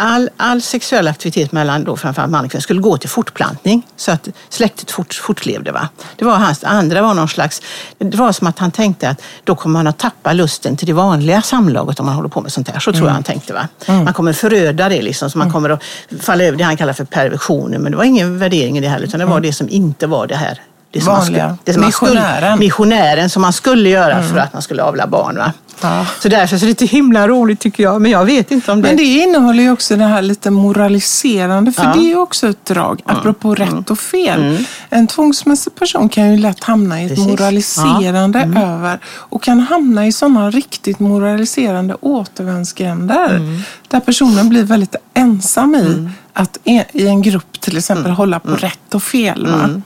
all, 0.00 0.30
all 0.36 0.62
sexuell 0.62 1.08
aktivitet 1.08 1.52
mellan 1.52 1.84
då 1.84 1.96
framförallt 1.96 2.30
man 2.30 2.44
och 2.44 2.50
kvinna 2.50 2.62
skulle 2.62 2.80
gå 2.80 2.96
till 2.96 3.08
fortplantning 3.08 3.86
så 3.96 4.12
att 4.12 4.28
släktet 4.48 4.90
fort, 4.90 5.14
fortlevde. 5.14 5.72
Va? 5.72 5.88
Det 6.16 6.24
var 6.24 6.36
hans, 6.36 6.64
andra 6.64 7.02
var 7.02 7.14
någon 7.14 7.28
slags, 7.28 7.62
det 7.98 8.16
var 8.16 8.32
som 8.32 8.46
att 8.46 8.58
han 8.58 8.70
tänkte 8.70 9.08
att 9.08 9.22
då 9.44 9.54
kommer 9.54 9.72
man 9.72 9.86
att 9.86 9.98
tappa 9.98 10.32
lusten 10.32 10.76
till 10.76 10.86
det 10.86 10.92
vanliga 10.92 11.42
samlaget 11.42 12.00
om 12.00 12.06
man 12.06 12.14
håller 12.14 12.28
på 12.28 12.40
med 12.40 12.52
sånt 12.52 12.68
här. 12.68 12.80
Så 12.80 12.92
tror 12.92 13.06
jag 13.06 13.14
han 13.14 13.22
tänkte. 13.22 13.52
Va? 13.52 13.68
Man 13.86 14.14
kommer 14.14 14.32
föröda 14.32 14.88
det 14.88 15.02
liksom, 15.02 15.30
så 15.30 15.38
man 15.38 15.52
kommer 15.52 15.70
att 15.70 15.82
falla 16.20 16.44
över 16.44 16.58
det 16.58 16.64
han 16.64 16.76
kallar 16.76 16.92
för 16.92 17.04
perversioner. 17.04 17.78
Men 17.78 17.92
det 17.92 17.98
var 17.98 18.04
ingen 18.04 18.38
värdering 18.38 18.78
i 18.78 18.80
det 18.80 18.88
här 18.88 19.00
utan 19.00 19.20
det 19.20 19.26
var 19.26 19.40
det 19.40 19.52
som 19.52 19.68
inte 19.68 20.06
var 20.06 20.26
det 20.26 20.36
här. 20.36 20.60
Det 20.92 21.00
som 21.00 21.12
man 21.12 21.20
Vanliga. 21.22 21.42
skulle, 21.44 21.58
det 21.64 21.72
som 21.72 21.82
man 21.82 21.92
skulle, 21.92 22.10
Missionären. 22.14 22.58
missionären 22.58 23.30
som 23.30 23.42
man 23.42 23.52
skulle 23.52 23.88
göra 23.88 24.22
för 24.22 24.38
att 24.38 24.52
man 24.52 24.62
skulle 24.62 24.82
avla 24.82 25.06
barn. 25.06 25.36
Va? 25.38 25.52
Ja. 25.82 26.06
Så 26.20 26.28
därför 26.28 26.56
så 26.58 26.64
är 26.64 26.66
det 26.66 26.66
lite 26.66 26.86
himla 26.86 27.28
roligt 27.28 27.60
tycker 27.60 27.82
jag. 27.82 28.00
Men 28.02 28.10
jag 28.10 28.24
vet 28.24 28.50
inte 28.50 28.72
om 28.72 28.82
det... 28.82 28.88
Men 28.88 28.96
det 28.96 29.02
innehåller 29.02 29.62
ju 29.62 29.70
också 29.72 29.96
det 29.96 30.04
här 30.04 30.22
lite 30.22 30.50
moraliserande, 30.50 31.72
för 31.72 31.84
Ja. 31.84 31.94
det 31.94 32.12
är 32.12 32.18
också 32.18 32.48
ett 32.48 32.64
drag, 32.66 33.00
apropå 33.04 33.54
rätt 33.54 33.90
och 33.90 33.98
fel. 33.98 34.64
En 34.90 35.06
tvångsmässig 35.06 35.74
person 35.74 36.08
kan 36.08 36.30
ju 36.30 36.36
lätt 36.36 36.64
hamna 36.64 37.02
i 37.02 37.04
ett 37.04 37.10
Precis. 37.10 37.26
moraliserande 37.26 38.40
över 38.56 38.98
och 39.06 39.42
kan 39.42 39.60
hamna 39.60 40.06
i 40.06 40.12
sådana 40.12 40.50
riktigt 40.50 40.98
moraliserande 41.00 41.96
återvändsgränder 42.00 43.40
där 43.88 44.00
personen 44.00 44.48
blir 44.48 44.64
väldigt 44.64 44.96
ensam 45.14 45.74
i 45.74 46.08
att 46.32 46.58
e- 46.64 46.84
i 46.92 47.06
en 47.06 47.22
grupp 47.22 47.60
till 47.60 47.76
exempel 47.78 48.12
hålla 48.12 48.40
på 48.40 48.50
rätt 48.54 48.94
och 48.94 49.02
fel. 49.02 49.46
Va? 49.46 49.82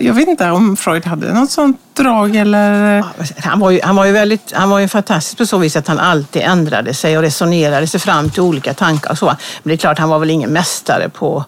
Jag 0.00 0.14
vet 0.14 0.28
inte 0.28 0.50
om 0.50 0.76
Freud 0.76 1.06
hade 1.06 1.32
något 1.32 1.50
sånt 1.50 1.80
drag 1.94 2.36
eller... 2.36 3.04
Han 3.38 3.60
var, 3.60 3.70
ju, 3.70 3.80
han 3.82 3.96
var 3.96 4.04
ju 4.04 4.12
väldigt, 4.12 4.52
han 4.52 4.70
var 4.70 4.78
ju 4.78 4.88
fantastisk 4.88 5.38
på 5.38 5.46
så 5.46 5.58
vis 5.58 5.76
att 5.76 5.88
han 5.88 5.98
alltid 5.98 6.42
ändrade 6.42 6.94
sig 6.94 7.16
och 7.16 7.22
resonerade 7.22 7.86
sig 7.86 8.00
fram 8.00 8.30
till 8.30 8.42
olika 8.42 8.74
tankar 8.74 9.10
och 9.10 9.18
så. 9.18 9.26
Men 9.26 9.36
det 9.62 9.72
är 9.72 9.76
klart, 9.76 9.98
han 9.98 10.08
var 10.08 10.18
väl 10.18 10.30
ingen 10.30 10.52
mästare 10.52 11.08
på 11.08 11.44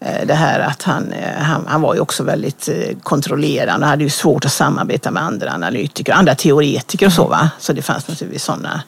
eh, 0.00 0.26
det 0.26 0.34
här 0.34 0.60
att 0.60 0.82
han, 0.82 1.12
eh, 1.12 1.42
han, 1.42 1.66
han 1.66 1.82
var 1.82 1.94
ju 1.94 2.00
också 2.00 2.22
väldigt 2.22 2.68
eh, 2.68 2.96
kontrollerande 3.02 3.86
och 3.86 3.90
hade 3.90 4.04
ju 4.04 4.10
svårt 4.10 4.44
att 4.44 4.52
samarbeta 4.52 5.10
med 5.10 5.22
andra 5.22 5.52
analytiker, 5.52 6.12
andra 6.12 6.34
teoretiker 6.34 7.06
och 7.06 7.12
så. 7.12 7.26
Va? 7.26 7.50
Så 7.58 7.72
det 7.72 7.82
fanns 7.82 8.08
naturligtvis 8.08 8.44
sådana. 8.44 8.82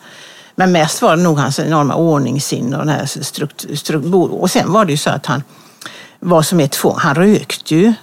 Men 0.55 0.73
mest 0.73 1.03
var 1.03 1.17
det 1.17 1.23
nog 1.23 1.39
hans 1.39 1.59
enorma 1.59 1.95
ordningssinne 1.95 2.77
och 2.77 2.87
den 2.87 2.95
här 2.95 3.07
struktur, 3.07 3.77
struktur. 3.77 4.33
Och 4.33 4.51
sen 4.51 4.73
var 4.73 4.85
det 4.85 4.93
ju 4.93 4.99
så 4.99 5.11
att 5.11 5.27
han, 5.27 5.43
vad 6.21 6.47
som 6.47 6.61
är 6.61 6.69
tvång, 6.69 6.97
han 6.99 7.15
rökte 7.15 7.75
ju 7.75 7.95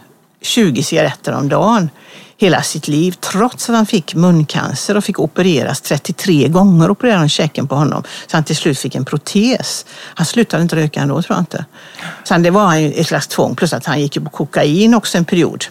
20 0.45 0.83
cigaretter 0.83 1.33
om 1.33 1.49
dagen 1.49 1.89
hela 2.37 2.61
sitt 2.61 2.87
liv 2.87 3.11
trots 3.11 3.69
att 3.69 3.75
han 3.75 3.85
fick 3.85 4.15
muncancer 4.15 4.97
och 4.97 5.03
fick 5.03 5.19
opereras 5.19 5.81
33 5.81 6.47
gånger. 6.47 6.91
Opererade 6.91 7.21
de 7.21 7.29
käken 7.29 7.67
på 7.67 7.75
honom 7.75 8.03
så 8.27 8.37
han 8.37 8.43
till 8.43 8.55
slut 8.55 8.79
fick 8.79 8.95
en 8.95 9.05
protes. 9.05 9.85
Han 9.91 10.25
slutade 10.25 10.63
inte 10.63 10.75
röka 10.75 10.99
ändå 10.99 11.21
tror 11.21 11.35
jag 11.35 11.41
inte. 11.41 11.65
Sen 12.23 12.43
det 12.43 12.51
var 12.51 12.75
ett 12.99 13.07
slags 13.07 13.27
tvång 13.27 13.55
plus 13.55 13.73
att 13.73 13.85
han 13.85 14.01
gick 14.01 14.23
på 14.23 14.29
kokain 14.29 14.93
också 14.93 15.17
en 15.17 15.25
period. 15.25 15.65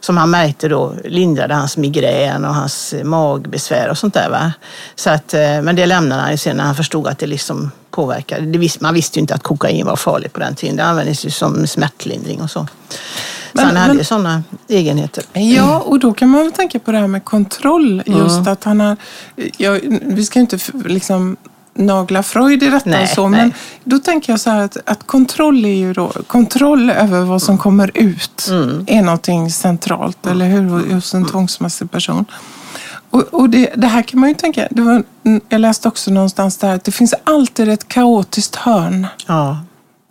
Som 0.00 0.16
han 0.16 0.30
märkte 0.30 0.68
då 0.68 0.94
lindrade 1.04 1.54
hans 1.54 1.76
migrän 1.76 2.44
och 2.44 2.54
hans 2.54 2.94
magbesvär 3.04 3.90
och 3.90 3.98
sånt 3.98 4.14
där. 4.14 4.30
Va? 4.30 4.52
Så 4.94 5.10
att, 5.10 5.34
eh, 5.34 5.62
men 5.62 5.76
det 5.76 5.86
lämnade 5.86 6.22
han 6.22 6.30
ju 6.30 6.36
sen 6.36 6.56
när 6.56 6.64
han 6.64 6.74
förstod 6.74 7.06
att 7.06 7.18
det 7.18 7.26
liksom 7.26 7.70
påverkade. 7.90 8.46
Det 8.46 8.58
visste, 8.58 8.82
man 8.82 8.94
visste 8.94 9.18
ju 9.18 9.20
inte 9.20 9.34
att 9.34 9.42
kokain 9.42 9.86
var 9.86 9.96
farligt 9.96 10.32
på 10.32 10.40
den 10.40 10.54
tiden. 10.54 10.76
Det 10.76 10.84
användes 10.84 11.26
ju 11.26 11.30
som 11.30 11.66
smärtlindring 11.66 12.40
och 12.42 12.50
så. 12.50 12.66
Så 12.88 12.96
Men- 13.52 13.64
han 13.66 13.76
hade 13.76 13.88
men- 13.88 13.98
ju 13.98 14.04
sådana 14.04 14.42
egenheter. 14.68 15.24
Ja, 15.32 15.78
och 15.80 15.98
då 16.00 16.12
kan 16.12 16.28
man 16.28 16.40
väl 16.40 16.52
tänka 16.52 16.78
på 16.78 16.92
det 16.92 16.98
här 16.98 17.06
med 17.06 17.24
kontroll. 17.24 18.02
Just 18.06 18.46
att 18.48 18.64
han 18.64 18.80
har... 18.80 18.96
Ja, 19.56 19.78
vi 20.02 20.24
ska 20.24 20.38
ju 20.38 20.40
inte 20.40 20.58
liksom 20.84 21.36
nagla 21.74 22.22
Freud 22.22 22.62
i 22.62 22.70
detta 22.70 22.90
Nej, 22.90 23.02
och 23.02 23.08
så, 23.08 23.28
nej. 23.28 23.40
men 23.40 23.52
då 23.84 23.98
tänker 23.98 24.32
jag 24.32 24.40
så 24.40 24.50
här 24.50 24.60
att, 24.60 24.76
att 24.86 25.06
kontroll 25.06 25.64
är 25.64 25.74
ju 25.74 25.92
då... 25.92 26.12
Kontroll 26.26 26.90
över 26.90 27.20
vad 27.20 27.42
som 27.42 27.58
kommer 27.58 27.90
ut 27.94 28.48
är 28.86 29.02
någonting 29.02 29.50
centralt, 29.50 30.26
eller 30.26 30.46
hur? 30.46 30.94
Hos 30.94 31.14
en 31.14 31.24
tvångsmässig 31.26 31.90
person. 31.90 32.24
Och, 33.10 33.20
och 33.20 33.50
det, 33.50 33.72
det 33.76 33.86
här 33.86 34.02
kan 34.02 34.20
man 34.20 34.28
ju 34.28 34.34
tänka... 34.34 34.68
Det 34.70 34.82
var, 34.82 35.02
jag 35.48 35.60
läste 35.60 35.88
också 35.88 36.10
någonstans 36.10 36.56
där 36.56 36.74
att 36.74 36.84
det 36.84 36.92
finns 36.92 37.14
alltid 37.24 37.68
ett 37.68 37.88
kaotiskt 37.88 38.56
hörn 38.56 39.06
Ja. 39.26 39.60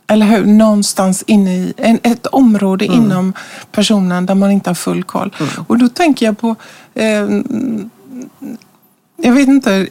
eller 0.07 0.25
hur? 0.25 0.45
Någonstans 0.45 1.23
inne 1.27 1.55
i 1.55 1.73
en, 1.77 1.99
ett 2.03 2.27
område 2.27 2.85
inom 2.85 3.33
personen 3.71 4.25
där 4.25 4.35
man 4.35 4.51
inte 4.51 4.69
har 4.69 4.75
full 4.75 5.03
koll. 5.03 5.35
Och 5.67 5.77
då 5.77 5.89
tänker 5.89 6.25
jag 6.25 6.37
på, 6.37 6.55
eh, 6.93 7.27
jag 9.21 9.33
vet 9.33 9.47
inte, 9.47 9.87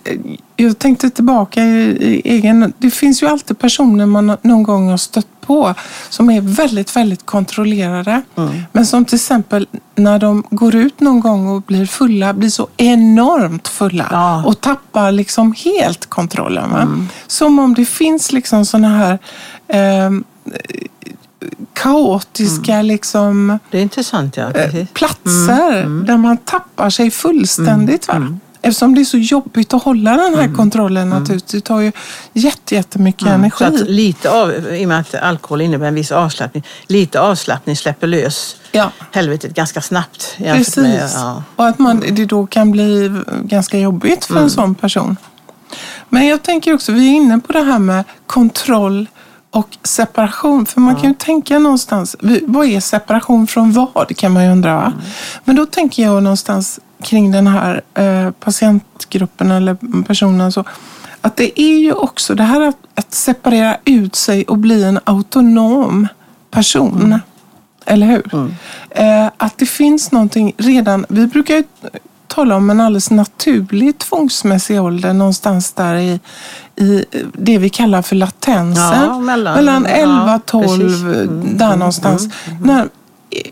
jag 0.57 0.79
tänkte 0.79 1.11
tillbaka 1.11 1.63
i, 1.65 1.81
i 2.01 2.21
egen, 2.25 2.73
det 2.79 2.91
finns 2.91 3.23
ju 3.23 3.27
alltid 3.27 3.59
personer 3.59 4.07
man 4.07 4.37
någon 4.43 4.63
gång 4.63 4.89
har 4.91 4.97
stött 4.97 5.27
på 5.41 5.75
som 6.09 6.31
är 6.31 6.41
väldigt, 6.41 6.97
väldigt 6.97 7.27
kontrollerade. 7.27 8.23
Men 8.73 8.87
som 8.87 9.05
till 9.05 9.15
exempel 9.17 9.67
när 9.95 10.19
de 10.19 10.45
går 10.51 10.75
ut 10.75 11.01
någon 11.01 11.21
gång 11.21 11.49
och 11.49 11.63
blir 11.63 11.87
fulla, 11.87 12.33
blir 12.35 12.49
så 12.51 12.69
enormt 12.77 13.69
fulla 13.69 14.09
Ja. 14.11 14.45
och 14.47 14.61
tappar 14.61 15.13
liksom 15.13 15.55
helt 15.65 16.07
kontrollen. 16.07 16.71
Va? 16.71 17.07
Som 17.27 17.59
om 17.59 17.75
det 17.75 17.85
finns 17.85 18.33
liksom 18.33 18.65
sådana 18.67 18.89
här 18.89 19.19
ehm, 19.69 20.25
kaotiska 21.73 22.83
liksom, 22.83 23.59
Det 23.71 23.79
är 23.79 23.83
intressant 23.83 24.37
ja. 24.37 24.45
eh, 24.45 24.53
Precis. 24.53 24.89
platser 24.93 26.05
där 26.07 26.17
man 26.17 26.37
tappar 26.37 26.91
sig 26.91 27.11
fullständigt. 27.11 28.09
Va? 28.09 28.39
Eftersom 28.63 28.95
det 28.95 29.01
är 29.01 29.05
så 29.05 29.19
jobbigt 29.19 29.75
att 29.75 29.83
hålla 29.83 30.11
den 30.17 30.35
här 30.35 30.55
kontrollen 30.57 31.09
naturligtvis. 31.09 31.53
Det 31.53 31.61
tar 31.61 31.81
ju 31.81 31.93
jätte- 32.33 32.75
jättemycket 32.75 33.27
energi. 33.29 33.57
Så 33.59 33.65
att 33.65 33.81
lite 33.89 34.31
av, 34.31 34.53
i 34.75 34.85
och 34.85 34.89
med 34.89 35.01
att 35.01 35.15
alkohol 35.15 35.61
innebär 35.61 35.87
en 35.87 35.95
viss 35.95 36.13
avslappning, 36.13 36.67
lite 36.87 37.21
avslappning 37.21 37.77
släpper 37.77 38.07
lös 38.07 38.57
Ja. 38.73 38.91
helvetet 39.13 39.55
ganska 39.55 39.81
snabbt. 39.81 40.35
Precis. 40.39 40.77
Med, 40.77 41.11
ja. 41.15 41.43
Och 41.57 41.67
att 41.67 41.79
man, 41.79 42.01
det 42.11 42.25
då 42.25 42.47
kan 42.47 42.71
bli 42.71 43.11
ganska 43.45 43.79
jobbigt 43.79 44.25
för 44.25 44.37
en 44.41 44.51
sån 44.51 44.75
person. 44.75 45.17
Men 46.09 46.27
jag 46.27 46.43
tänker 46.43 46.75
också, 46.75 46.93
vi 46.93 47.09
är 47.09 47.13
inne 47.17 47.39
på 47.41 47.53
det 47.53 47.63
här 47.63 47.79
med 47.79 48.05
kontroll 48.27 49.07
och 49.51 49.79
separation. 49.83 50.67
För 50.67 50.81
man 50.81 50.97
kan 50.97 51.09
ju 51.09 51.15
tänka 51.15 51.59
någonstans, 51.59 52.17
vad 52.47 52.67
är 52.67 52.81
separation 52.81 53.47
från 53.47 53.73
vad 53.73 54.17
kan 54.17 54.33
man 54.33 54.45
ju 54.45 54.51
undra. 54.51 54.75
Va? 54.75 54.93
Men 55.45 55.57
då 55.57 55.67
tänker 55.67 56.03
jag 56.03 56.23
någonstans 56.23 56.81
kring 57.03 57.33
den 57.33 57.47
här 57.47 57.83
eh, 57.95 58.31
patientgruppen 58.31 59.51
eller 59.51 60.03
personen. 60.03 60.53
Så, 60.53 60.65
att 61.21 61.37
det 61.37 61.61
är 61.61 61.79
ju 61.79 61.93
också 61.93 62.35
det 62.35 62.43
här 62.43 62.61
att, 62.61 62.77
att 62.95 63.15
separera 63.15 63.77
ut 63.85 64.17
sig 64.17 64.45
och 64.45 64.59
bli 64.59 64.85
en 64.85 65.01
autonom 65.05 66.09
person. 66.51 67.21
Eller 67.87 68.07
hur? 68.07 68.55
Eh, 68.91 69.31
att 69.37 69.59
det 69.59 69.67
finns 69.67 70.13
någonting 70.13 70.53
redan, 70.57 71.07
vi 71.09 71.27
brukar 71.27 71.55
ju 71.55 71.65
tala 72.27 72.57
om 72.57 72.71
en 72.71 72.81
alldeles 72.81 73.11
naturlig 73.11 73.99
tvångsmässig 73.99 74.83
ålder 74.83 75.13
någonstans 75.13 75.73
där 75.73 75.95
i, 75.95 76.21
i 76.81 77.05
det 77.33 77.59
vi 77.59 77.69
kallar 77.69 78.03
för 78.03 78.17
latensen. 78.17 79.03
Ja, 79.03 79.19
mellan- 79.19 79.55
mellan 79.57 79.85
ja, 79.89 79.91
11, 79.97 80.41
12, 80.47 80.67
precis. 80.81 81.03
Mm, 81.03 81.59
där 81.59 81.77
någonstans. 81.77 82.29
När, 82.63 82.89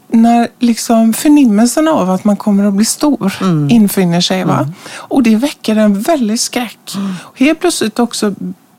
när 0.08 0.48
liksom 0.58 1.12
förnimmelsen 1.12 1.88
av 1.88 2.10
att 2.10 2.24
man 2.24 2.36
kommer 2.36 2.64
att 2.64 2.74
bli 2.74 2.84
stor 2.84 3.34
Mm. 3.40 3.70
infinner 3.70 4.20
sig. 4.20 4.44
Va? 4.44 4.68
Och 4.96 5.22
det 5.22 5.36
väcker 5.36 5.76
en 5.76 6.00
väldig 6.00 6.40
skräck. 6.40 6.94
Mm. 6.96 7.14
Och 7.22 7.38
helt 7.40 7.60
plötsligt 7.60 7.98
också 7.98 8.34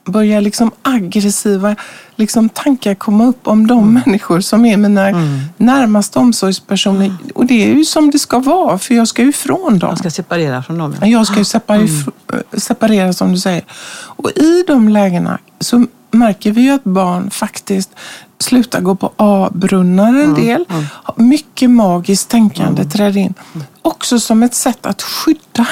börjar 0.06 0.42
liksom 0.42 0.72
aggressiva 0.82 1.76
liksom 2.16 2.50
tankar 2.50 2.96
komma 2.96 3.26
upp 3.26 3.48
om 3.48 3.68
de 3.68 3.80
Mm. 3.80 3.94
människor 4.06 4.42
som 4.42 4.66
är 4.66 4.78
mina 4.78 5.10
närmaste 5.58 6.20
omsorgspersoner. 6.20 7.14
Och 7.36 7.46
det 7.46 7.64
är 7.72 7.76
ju 7.76 7.86
som 7.86 8.12
det 8.12 8.20
ska 8.20 8.40
vara, 8.40 8.78
för 8.78 8.96
jag 8.96 9.08
ska 9.08 9.22
ju 9.22 9.30
ifrån 9.30 9.80
dem. 9.80 9.88
Man 9.88 9.98
ska 9.98 10.10
separera 10.10 10.64
från 10.64 10.78
dem. 10.78 10.96
ja. 11.02 11.08
Jag 11.08 11.28
ska 11.28 11.38
ju 11.38 11.46
separera, 11.46 11.88
separera 12.58 13.14
som 13.14 13.32
du 13.32 13.38
säger. 13.38 13.64
Och 14.18 14.32
i 14.32 14.64
de 14.68 14.90
lägena 14.90 15.38
så 15.60 15.86
märker 16.12 16.52
vi 16.52 16.62
ju 16.62 16.70
att 16.72 16.84
barn 16.84 17.30
faktiskt 17.32 17.90
slutar 18.40 18.82
gå 18.82 18.96
på 18.96 19.12
A-brunnar 19.18 20.14
en 20.14 20.34
del. 20.34 20.66
Mycket 21.16 21.70
magiskt 21.70 22.30
tänkande 22.30 22.84
träder 22.86 23.18
in. 23.18 23.34
Också 23.82 24.20
som 24.20 24.44
ett 24.44 24.56
sätt 24.56 24.86
att 24.86 25.02
skydda 25.02 25.68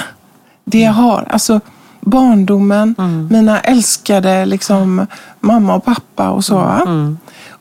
det 0.66 0.80
jag 0.80 0.94
har. 0.94 1.28
Alltså 1.30 1.62
barndomen, 2.10 2.96
mina 3.32 3.60
älskade 3.60 4.46
liksom, 4.46 5.06
mamma 5.40 5.76
och 5.76 5.86
pappa 5.86 6.30
och 6.30 6.46
så. 6.46 6.56
va? 6.56 6.82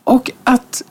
Och 0.05 0.31
att 0.45 0.83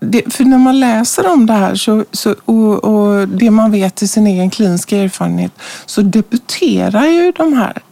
det, 0.00 0.34
för 0.34 0.44
när 0.44 0.58
man 0.58 0.80
läser 0.80 1.32
om 1.32 1.46
det 1.46 1.52
här 1.52 1.74
så, 1.74 2.04
så, 2.12 2.34
och, 2.44 2.84
och 2.84 3.28
det 3.28 3.50
man 3.50 3.70
vet 3.70 4.02
i 4.02 4.08
sin 4.08 4.26
egen 4.26 4.50
kliniska 4.50 4.96
erfarenhet 4.96 5.52
så 5.86 6.02
debuterar 6.02 7.06
ju 7.06 7.32
de 7.36 7.52
här, 7.52 7.82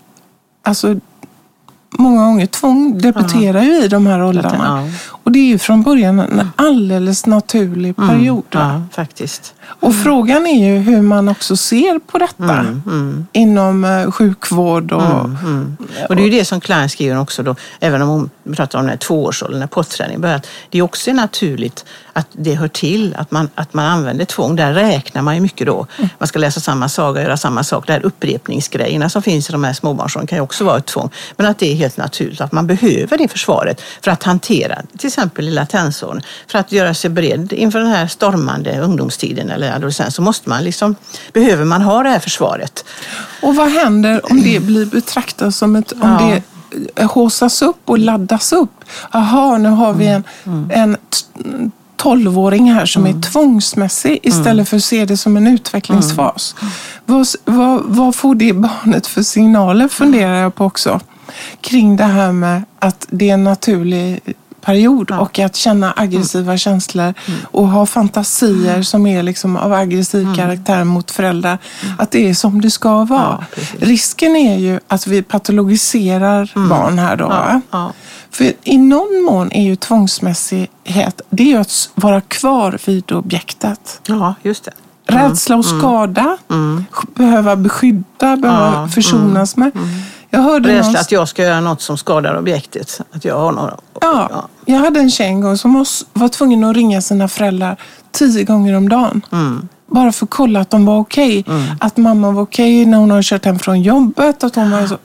alltså 0.62 0.96
många 1.98 2.24
gånger 2.24 2.46
tvång 2.46 2.98
debuterar 2.98 3.62
ju 3.62 3.84
i 3.84 3.88
de 3.88 4.06
här 4.06 4.22
åldrarna. 4.24 4.88
Och 5.08 5.32
det 5.32 5.38
är 5.38 5.44
ju 5.46 5.58
från 5.58 5.82
början 5.82 6.20
en 6.20 6.50
alldeles 6.56 7.26
naturlig 7.26 7.96
period. 7.96 8.44
va? 8.52 8.60
Ja, 8.74 8.82
faktiskt. 8.92 9.54
Och 9.80 9.94
frågan 9.94 10.46
är 10.46 10.72
ju 10.72 10.78
hur 10.78 11.02
man 11.02 11.28
också 11.28 11.56
ser 11.56 11.98
på 11.98 12.18
detta 12.18 12.64
inom 13.32 13.84
eh, 13.84 14.10
sjukvård 14.10 14.92
och... 14.92 15.02
Och 16.08 16.16
det 16.16 16.22
är 16.22 16.24
ju 16.24 16.30
det 16.30 16.44
som 16.44 16.60
Klein 16.60 16.88
skriver 16.88 17.18
också 17.18 17.42
då, 17.42 17.54
även 17.80 18.02
om 18.02 18.30
hon 18.50 18.56
pratar 18.56 18.78
om 18.78 18.84
den 18.84 18.90
här 18.90 18.96
tvåårsåldern 18.96 19.60
när 19.60 19.66
påträning 19.66 20.20
börjar, 20.20 20.40
det 20.70 20.82
också 20.82 21.10
är 21.10 21.14
naturligt 21.14 21.84
att 22.12 22.26
det 22.32 22.54
hör 22.54 22.68
till 22.68 23.14
att 23.18 23.30
man, 23.30 23.50
att 23.54 23.74
man 23.74 23.84
använder 23.84 24.24
tvång. 24.24 24.56
Där 24.56 24.72
räknar 24.72 25.22
man 25.22 25.34
ju 25.34 25.40
mycket 25.40 25.66
då. 25.66 25.86
Man 26.18 26.28
ska 26.28 26.38
läsa 26.38 26.60
samma 26.60 26.88
saga, 26.88 27.22
göra 27.22 27.36
samma 27.36 27.64
sak. 27.64 27.86
Det 27.86 27.92
här 27.92 28.04
upprepningsgrejerna 28.04 29.08
som 29.08 29.22
finns 29.22 29.48
i 29.48 29.52
de 29.52 29.64
här 29.64 29.72
småbarnsåren 29.72 30.26
kan 30.26 30.38
ju 30.38 30.42
också 30.42 30.64
vara 30.64 30.78
ett 30.78 30.86
tvång. 30.86 31.10
Men 31.36 31.46
att 31.46 31.58
det 31.58 31.72
är 31.72 31.74
helt 31.74 31.96
naturligt 31.96 32.40
att 32.40 32.52
man 32.52 32.66
behöver 32.66 33.18
det 33.18 33.28
försvaret 33.28 33.82
för 34.02 34.10
att 34.10 34.22
hantera 34.22 34.82
till 34.98 35.06
exempel 35.06 35.48
i 35.48 35.50
latensåren. 35.50 36.22
För 36.46 36.58
att 36.58 36.72
göra 36.72 36.94
sig 36.94 37.10
beredd 37.10 37.52
inför 37.52 37.78
den 37.78 37.88
här 37.88 38.06
stormande 38.06 38.80
ungdomstiden 38.80 39.50
eller 39.50 39.72
adolescens 39.72 40.14
så 40.14 40.22
måste 40.22 40.48
man 40.48 40.64
liksom, 40.64 40.94
behöver 41.32 41.64
man 41.64 41.82
ha 41.82 42.02
det 42.02 42.08
här 42.08 42.18
försvaret. 42.18 42.84
Och 43.42 43.56
vad 43.56 43.68
händer 43.68 44.30
om 44.30 44.42
det 44.42 44.60
blir 44.60 44.86
betraktat 44.86 45.54
som 45.54 45.76
ett... 45.76 45.92
Om 45.92 45.98
Ja. 46.02 46.26
det 46.34 46.42
haussas 47.14 47.62
upp 47.62 47.80
och 47.84 47.98
laddas 47.98 48.52
upp? 48.52 48.84
Jaha, 49.12 49.58
nu 49.58 49.68
har 49.68 49.92
vi 49.92 50.06
en, 50.06 50.24
en 50.70 50.94
t- 50.94 51.70
tolvåring 51.96 52.72
här 52.72 52.86
som 52.86 53.06
är 53.06 53.20
tvångsmässig 53.22 54.18
istället 54.22 54.68
för 54.68 54.76
att 54.76 54.84
se 54.84 55.04
det 55.04 55.16
som 55.16 55.36
en 55.36 55.46
utvecklingsfas. 55.46 56.54
Vad, 57.06 57.26
vad, 57.44 57.82
vad 57.84 58.14
får 58.14 58.34
det 58.34 58.52
barnet 58.52 59.06
för 59.06 59.22
signaler 59.22 59.88
funderar 59.88 60.34
jag 60.34 60.54
på 60.54 60.64
också. 60.64 61.00
Kring 61.60 61.96
det 61.96 62.04
här 62.04 62.32
med 62.32 62.62
att 62.78 63.06
det 63.10 63.30
är 63.30 63.34
en 63.34 63.44
naturlig 63.44 64.20
period 64.60 65.10
och 65.10 65.38
att 65.38 65.56
känna 65.56 65.92
aggressiva 65.96 66.56
känslor 66.56 67.14
och 67.44 67.68
ha 67.68 67.86
fantasier 67.86 68.82
som 68.82 69.06
är 69.06 69.22
liksom 69.22 69.56
av 69.56 69.72
aggressiv 69.72 70.34
karaktär 70.36 70.84
mot 70.84 71.10
föräldrar. 71.10 71.58
Att 71.98 72.10
det 72.10 72.28
är 72.28 72.34
som 72.34 72.60
det 72.60 72.70
ska 72.70 73.04
vara. 73.04 73.44
Ja. 73.56 73.62
Risken 73.78 74.36
är 74.36 74.58
ju 74.58 74.80
att 74.88 75.06
vi 75.06 75.22
patologiserar 75.22 76.68
barn 76.68 76.98
här 76.98 77.16
då. 77.16 77.28
va? 77.28 77.60
ja. 77.70 77.92
För 78.30 78.52
i 78.64 78.78
någon 78.78 79.22
mån 79.22 79.52
är 79.52 79.62
ju 79.62 79.76
tvångsmässighet, 79.76 81.20
det 81.30 81.42
är 81.42 81.46
ju 81.46 81.56
att 81.56 81.90
vara 81.94 82.20
kvar 82.20 82.78
vid 82.86 83.12
objektet. 83.12 84.00
Ja, 84.06 84.34
just 84.42 84.64
det. 84.64 84.72
Rädsla 85.06 85.56
och 85.56 85.64
skada, 85.64 86.38
behöva 87.14 87.56
beskydda, 87.56 88.36
behöva 88.36 88.72
Ja, 88.82 88.88
försonas 88.88 89.56
med. 89.56 89.72
Jag 90.30 90.40
hörde 90.40 90.68
Rädsla 90.68 90.76
någonstans- 90.82 91.06
att 91.06 91.12
jag 91.12 91.28
ska 91.28 91.42
göra 91.42 91.60
något 91.60 91.80
som 91.82 91.98
skadar 91.98 92.38
objektet. 92.38 93.00
Att 93.12 93.24
jag 93.24 93.38
har 93.38 93.52
några... 93.52 93.76
Ja, 94.00 94.48
jag 94.66 94.78
hade 94.78 95.00
en 95.00 95.10
tjej 95.10 95.26
en 95.26 95.40
gång 95.40 95.58
som 95.58 95.84
var- 96.12 96.28
tvungen 96.28 96.64
att 96.64 96.76
ringa 96.76 97.02
sina 97.02 97.28
föräldrar 97.28 97.76
tio 98.12 98.44
gånger 98.44 98.74
om 98.76 98.88
dagen. 98.88 99.20
Bara 99.86 100.12
för 100.12 100.26
att 100.26 100.30
kolla 100.30 100.60
att 100.60 100.70
de 100.70 100.86
var 100.86 100.98
okej. 100.98 101.44
Att 101.80 101.96
mamma 101.96 102.30
var 102.30 102.42
okej 102.42 102.86
när 102.86 102.98
hon 102.98 103.10
har 103.10 103.22
kört 103.22 103.44
hem 103.44 103.58
från 103.58 103.82
jobbet. 103.82 104.44
Att 104.44 104.54
hon 104.56 104.70
var 104.70 104.86
så. 104.86 104.98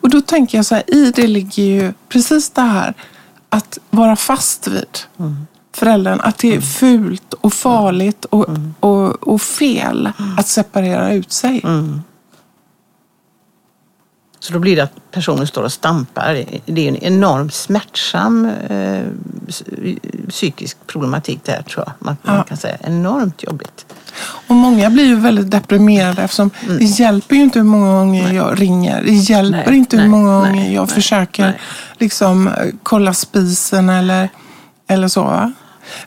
Och 0.00 0.10
då 0.10 0.20
tänker 0.20 0.58
jag 0.58 0.66
så 0.66 0.74
här, 0.74 0.94
i 0.94 1.10
det 1.16 1.26
ligger 1.26 1.62
ju 1.62 1.92
precis 2.08 2.50
det 2.50 2.60
här 2.62 2.94
att 3.50 3.78
vara 3.90 4.16
fast 4.16 4.66
vid 4.68 4.98
föräldern. 5.76 6.20
Att 6.20 6.38
det 6.38 6.54
är 6.56 6.60
fult 6.60 7.34
och 7.40 7.52
farligt 7.52 8.24
och, 8.24 8.46
och, 8.80 9.28
och 9.28 9.42
fel 9.42 10.10
att 10.38 10.48
separera 10.48 11.12
ut 11.12 11.32
sig. 11.32 11.62
Så 14.40 14.52
då 14.52 14.58
blir 14.58 14.76
det 14.76 14.82
att 14.82 14.92
personen 15.10 15.46
står 15.46 15.62
och 15.62 15.72
stampar. 15.72 16.44
Det 16.66 16.80
är 16.84 16.88
en 16.88 16.96
enormt 16.96 17.54
smärtsam 17.54 18.50
eh, 18.68 19.02
psykisk 20.28 20.76
problematik 20.86 21.40
där 21.44 21.62
tror 21.62 21.84
jag. 21.86 21.92
Man, 21.98 22.16
man 22.22 22.36
Ja. 22.36 22.42
kan 22.42 22.56
säga 22.56 22.76
enormt 22.80 23.42
jobbigt. 23.42 23.86
Och 24.48 24.54
många 24.54 24.90
blir 24.90 25.04
ju 25.04 25.14
väldigt 25.16 25.50
deprimerade 25.50 26.22
eftersom 26.22 26.50
Mm. 26.62 26.78
det 26.78 26.84
hjälper 26.84 27.36
ju 27.36 27.42
inte 27.42 27.58
hur 27.58 27.64
många 27.66 27.92
gånger 27.98 28.32
jag 28.32 28.60
ringer. 28.60 29.02
Det 29.02 29.12
hjälper 29.12 29.64
Nej, 29.70 29.76
inte 29.78 29.96
hur 29.96 30.02
nej, 30.02 30.10
många 30.10 30.40
nej, 30.42 30.50
gånger 30.50 30.74
jag 30.74 30.86
nej, 30.86 30.94
försöker 30.94 31.42
nej. 31.42 31.60
liksom 31.98 32.48
eh, 32.48 32.54
kolla 32.82 33.14
spisen 33.14 33.88
eller, 33.88 34.28
eller 34.86 35.08
så. 35.08 35.22
Va? 35.22 35.52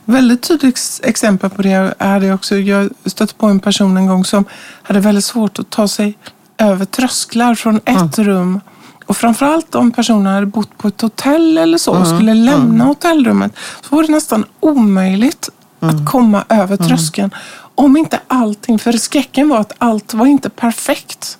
Väldigt 0.04 0.42
tydligt 0.42 0.74
ex- 0.74 1.00
exempel 1.04 1.50
på 1.50 1.62
det 1.62 1.94
hade 1.98 2.26
jag 2.26 2.34
också. 2.34 2.56
Jag 2.56 2.90
stötte 3.06 3.34
på 3.34 3.46
en 3.46 3.60
person 3.60 3.96
en 3.96 4.06
gång 4.06 4.24
som 4.24 4.44
hade 4.82 5.00
väldigt 5.00 5.24
svårt 5.24 5.58
att 5.58 5.70
ta 5.70 5.88
sig 5.88 6.18
över 6.62 6.84
trösklar 6.84 7.54
från 7.54 7.80
ett 7.84 8.18
rum. 8.18 8.60
Och 9.06 9.16
framförallt 9.16 9.74
om 9.74 9.92
personen 9.92 10.34
hade 10.34 10.46
bott 10.46 10.78
på 10.78 10.88
ett 10.88 11.00
hotell 11.00 11.58
eller 11.58 11.78
så 11.78 11.92
och 11.92 12.06
skulle 12.06 12.34
lämna 12.34 12.84
hotellrummet 12.84 13.52
så 13.82 13.96
var 13.96 14.02
det 14.02 14.12
nästan 14.12 14.44
omöjligt 14.60 15.50
att 15.80 16.10
komma 16.10 16.44
över 16.48 16.76
tröskeln. 16.76 17.30
Om 17.74 17.96
inte 17.96 18.20
allting, 18.28 18.78
för 18.78 18.92
skräcken 18.92 19.48
var 19.48 19.58
att 19.58 19.72
allt 19.78 20.14
var 20.14 20.26
inte 20.26 20.50
perfekt. 20.50 21.38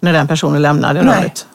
När 0.00 0.12
den 0.12 0.28
personen 0.28 0.62
lämnade 0.62 1.02
Nej. 1.02 1.14
rummet. 1.14 1.46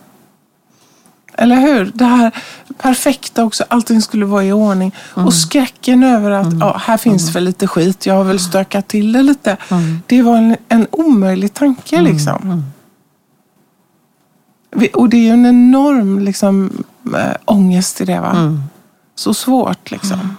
Eller 1.34 1.56
hur? 1.56 1.92
Det 1.94 2.06
här 2.06 2.32
perfekta 2.78 3.44
också, 3.44 3.64
allting 3.68 4.02
skulle 4.02 4.26
vara 4.26 4.44
i 4.44 4.52
ordning. 4.52 4.96
Och 5.14 5.34
skräcken 5.34 6.04
över 6.04 6.32
att 6.32 6.54
ja, 6.60 6.78
här 6.78 6.98
finns 6.98 7.36
väl 7.36 7.44
lite 7.44 7.68
skit, 7.68 8.06
jag 8.06 8.14
har 8.14 8.24
väl 8.24 8.40
stökat 8.40 8.88
till 8.88 9.12
det 9.12 9.24
lite. 9.24 9.58
Det 10.08 10.22
var 10.22 10.38
en, 10.38 10.58
en 10.70 10.88
omöjlig 10.92 11.54
tanke 11.54 12.02
liksom. 12.02 12.66
Och 14.94 15.10
det 15.10 15.18
är 15.18 15.22
ju 15.22 15.30
en 15.30 15.46
enorm 15.46 16.20
liksom, 16.20 16.84
äh, 17.16 17.36
ångest 17.46 18.02
i 18.02 18.06
det. 18.06 18.20
Va? 18.20 18.58
Så 19.16 19.34
svårt 19.34 19.92
liksom. 19.92 20.38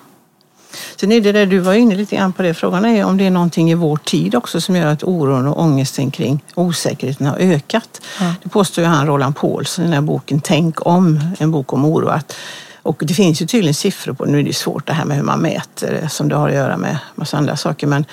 Sen 0.97 1.13
är 1.13 1.21
det 1.21 1.33
där, 1.33 1.47
du 1.47 1.59
var 1.59 1.75
inne 1.75 1.95
lite 1.95 2.17
grann 2.17 2.33
på 2.33 2.43
det, 2.43 2.55
frågan 2.55 2.85
är 2.85 3.05
om 3.05 3.17
det 3.17 3.27
är 3.27 3.31
någonting 3.31 3.71
i 3.71 3.75
vår 3.75 3.97
tid 3.97 4.35
också 4.35 4.61
som 4.61 4.77
gör 4.77 4.87
att 4.87 5.03
oron 5.03 5.47
och 5.47 5.61
ångesten 5.61 6.11
kring 6.11 6.45
osäkerheten 6.55 7.27
har 7.27 7.37
ökat. 7.37 8.03
Det 8.43 8.49
påstår 8.49 8.85
ju 8.85 8.91
han 8.91 9.07
Roland 9.07 9.37
Paulsen 9.37 9.85
i 9.85 9.87
den 9.87 9.95
här 9.95 10.01
boken 10.01 10.41
Tänk 10.41 10.87
om, 10.87 11.21
en 11.39 11.51
bok 11.51 11.73
om 11.73 11.85
oro. 11.85 12.09
Att, 12.09 12.37
och 12.83 13.03
det 13.07 13.15
finns 13.15 13.43
ju 13.43 13.47
tydligen 13.47 13.75
siffror 13.75 14.13
på, 14.13 14.25
nu 14.25 14.39
är 14.39 14.43
det 14.43 14.57
svårt 14.57 14.87
det 14.87 14.93
här 14.93 15.05
med 15.05 15.17
hur 15.17 15.25
man 15.25 15.39
mäter 15.39 16.09
som 16.11 16.29
det 16.29 16.37
har 16.37 16.49
att 16.49 16.55
göra 16.55 16.77
med 16.77 16.99
massa 17.15 17.37
andra 17.37 17.57
saker, 17.57 17.87
men 17.87 18.05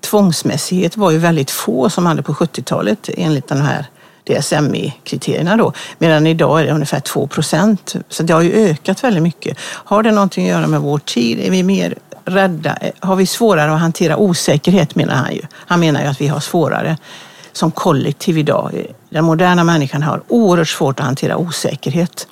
tvångsmässighet 0.00 0.96
var 0.96 1.10
ju 1.10 1.18
väldigt 1.18 1.50
få 1.50 1.90
som 1.90 2.06
hade 2.06 2.22
på 2.22 2.34
70-talet 2.34 3.10
enligt 3.16 3.48
den 3.48 3.62
här 3.62 3.86
DSMI-kriterierna 4.24 5.56
då. 5.56 5.72
Medan 5.98 6.26
idag 6.26 6.60
är 6.60 6.64
det 6.64 6.72
ungefär 6.72 7.00
2 7.00 7.26
procent. 7.26 7.94
Så 8.08 8.22
det 8.22 8.32
har 8.32 8.40
ju 8.40 8.52
ökat 8.52 9.04
väldigt 9.04 9.22
mycket. 9.22 9.58
Har 9.62 10.02
det 10.02 10.10
någonting 10.10 10.44
att 10.44 10.56
göra 10.56 10.66
med 10.66 10.80
vår 10.80 10.98
tid? 10.98 11.40
Är 11.40 11.50
vi 11.50 11.62
mer 11.62 11.94
rädda? 12.24 12.78
Har 13.00 13.16
vi 13.16 13.26
svårare 13.26 13.74
att 13.74 13.80
hantera 13.80 14.16
osäkerhet 14.16 14.94
menar 14.94 15.14
han 15.14 15.34
ju. 15.34 15.42
Han 15.54 15.80
menar 15.80 16.02
ju 16.02 16.06
att 16.06 16.20
vi 16.20 16.28
har 16.28 16.40
svårare 16.40 16.96
som 17.52 17.70
kollektiv 17.70 18.38
idag 18.38 18.86
den 19.12 19.24
moderna 19.24 19.64
människan 19.64 20.02
har 20.02 20.22
oerhört 20.28 20.68
svårt 20.68 21.00
att 21.00 21.06
hantera 21.06 21.36
osäkerhet. 21.36 22.26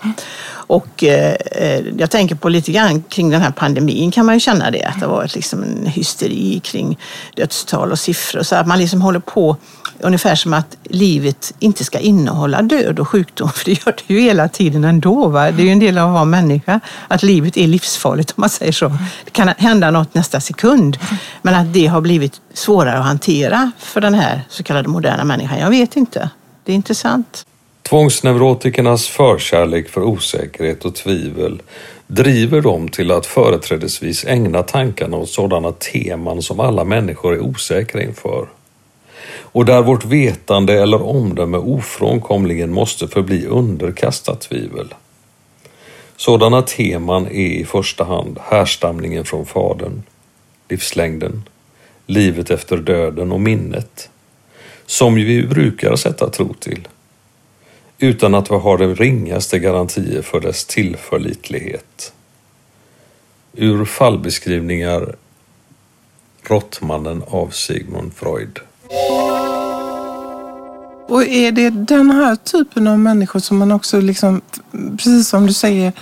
Och 0.51 1.05
eh, 1.05 1.35
eh, 1.53 1.81
jag 1.99 2.11
tänker 2.11 2.35
på 2.35 2.49
lite 2.49 2.73
grann 2.73 3.03
kring 3.03 3.31
den 3.31 3.41
här 3.41 3.51
pandemin 3.51 4.11
kan 4.11 4.27
man 4.27 4.35
ju 4.35 4.41
känna 4.41 4.71
det, 4.71 4.85
att 4.85 5.01
det 5.01 5.07
har 5.07 5.13
varit 5.13 5.35
liksom 5.35 5.63
en 5.63 5.87
hysteri 5.87 6.61
kring 6.65 6.99
dödstal 7.37 7.93
och 7.93 7.99
siffror. 7.99 8.43
Så 8.43 8.57
att 8.57 8.67
man 8.67 8.79
liksom 8.79 9.03
håller 9.03 9.21
på 9.21 9.57
ungefär 9.99 10.35
som 10.35 10.55
att 10.55 10.77
livet 10.85 11.55
inte 11.59 11.85
ska 11.85 11.99
innehålla 11.99 12.63
död 12.63 12.99
och 12.99 13.09
sjukdom, 13.09 13.49
för 13.55 13.65
det 13.65 13.87
gör 13.87 13.95
det 14.07 14.15
ju 14.15 14.21
hela 14.21 14.49
tiden 14.49 14.85
ändå. 14.85 15.29
Va? 15.29 15.51
Det 15.51 15.63
är 15.63 15.67
ju 15.67 15.73
en 15.73 15.79
del 15.79 15.99
av 15.99 16.09
att 16.09 16.15
vara 16.15 16.25
människa, 16.25 16.81
att 17.09 17.23
livet 17.23 17.57
är 17.57 17.67
livsfarligt 17.67 18.31
om 18.31 18.41
man 18.41 18.51
säger 18.51 18.73
så. 18.73 18.89
Det 19.25 19.31
kan 19.31 19.49
hända 19.49 19.91
något 19.91 20.15
nästa 20.15 20.41
sekund, 20.41 20.99
men 21.43 21.55
att 21.55 21.73
det 21.73 21.87
har 21.87 22.01
blivit 22.01 22.41
svårare 22.55 22.99
att 22.99 23.05
hantera 23.05 23.71
för 23.79 24.01
den 24.01 24.15
här 24.15 24.43
så 24.49 24.63
kallade 24.63 24.89
moderna 24.89 25.25
människan, 25.25 25.59
jag 25.59 25.71
vet 25.71 25.97
inte. 25.97 26.31
Det 26.65 26.73
är 26.73 26.77
intressant. 26.77 27.47
Tvångsneurotikernas 27.83 29.09
förkärlek 29.09 29.89
för 29.89 30.03
osäkerhet 30.03 30.85
och 30.85 30.95
tvivel 30.95 31.63
driver 32.07 32.61
dem 32.61 32.89
till 32.89 33.11
att 33.11 33.27
företrädesvis 33.27 34.25
ägna 34.25 34.63
tankarna 34.63 35.17
åt 35.17 35.31
sådana 35.31 35.73
teman 35.73 36.43
som 36.43 36.61
alla 36.61 36.85
människor 36.85 37.35
är 37.35 37.41
osäkra 37.41 38.03
inför. 38.03 38.49
Och 39.53 39.65
där 39.65 39.83
vårt 39.83 40.05
vetande 40.05 40.83
eller 40.83 41.03
omdöme 41.03 41.59
ofrånkomligen 41.59 42.73
måste 42.73 43.09
förbli 43.09 43.47
underkastat 43.47 44.41
tvivel. 44.41 44.95
Sådana 46.17 46.63
teman 46.63 47.27
är 47.27 47.51
i 47.61 47.65
första 47.65 48.05
hand 48.05 48.39
härstamningen 48.43 49.25
från 49.25 49.47
Fadern, 49.47 50.03
livslängden, 50.69 51.43
livet 52.07 52.51
efter 52.51 52.77
döden 52.77 53.33
och 53.33 53.41
minnet, 53.41 54.11
som 54.91 55.15
vi 55.15 55.47
brukar 55.47 55.97
sätta 55.97 56.31
tro 56.31 56.55
till 56.55 56.89
utan 57.99 58.35
att 58.35 58.51
vi 58.51 58.55
har 58.55 58.79
den 58.79 58.95
ringaste 58.95 59.59
garantier 59.59 60.23
för 60.23 60.41
dess 60.41 60.65
tillförlitlighet. 60.65 62.13
Ur 63.53 63.85
fallbeskrivningar 63.85 65.15
Råttmannen 66.43 67.23
av 67.27 67.49
Sigmund 67.51 68.13
Freud. 68.15 68.59
Och 71.09 71.27
är 71.27 71.53
det 71.53 71.71
den 71.71 72.11
här 72.11 72.37
typen 72.37 72.87
av 72.87 72.99
människor 72.99 73.41
som 73.41 73.59
man 73.59 73.73
också, 73.73 74.01
liksom, 74.01 74.41
precis 74.73 75.29
som 75.29 75.47
du 75.47 75.53
säger, 75.53 75.93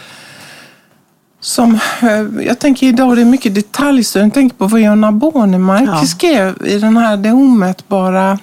som, 1.40 1.74
eh, 2.02 2.46
jag 2.46 2.58
tänker 2.58 2.86
idag 2.86 3.16
det 3.16 3.20
är 3.22 3.26
mycket 3.26 3.54
detaljstyrning. 3.54 4.26
Jag 4.28 4.34
tänker 4.34 4.56
på 4.56 4.66
vad 4.66 4.80
Jonna 4.80 5.12
Bornemark 5.12 5.88
Ja. 5.88 6.06
skrev 6.06 6.66
i 6.66 6.78
den 6.78 6.96
här 6.96 7.16
Det 7.16 7.32
omätbara 7.32 8.38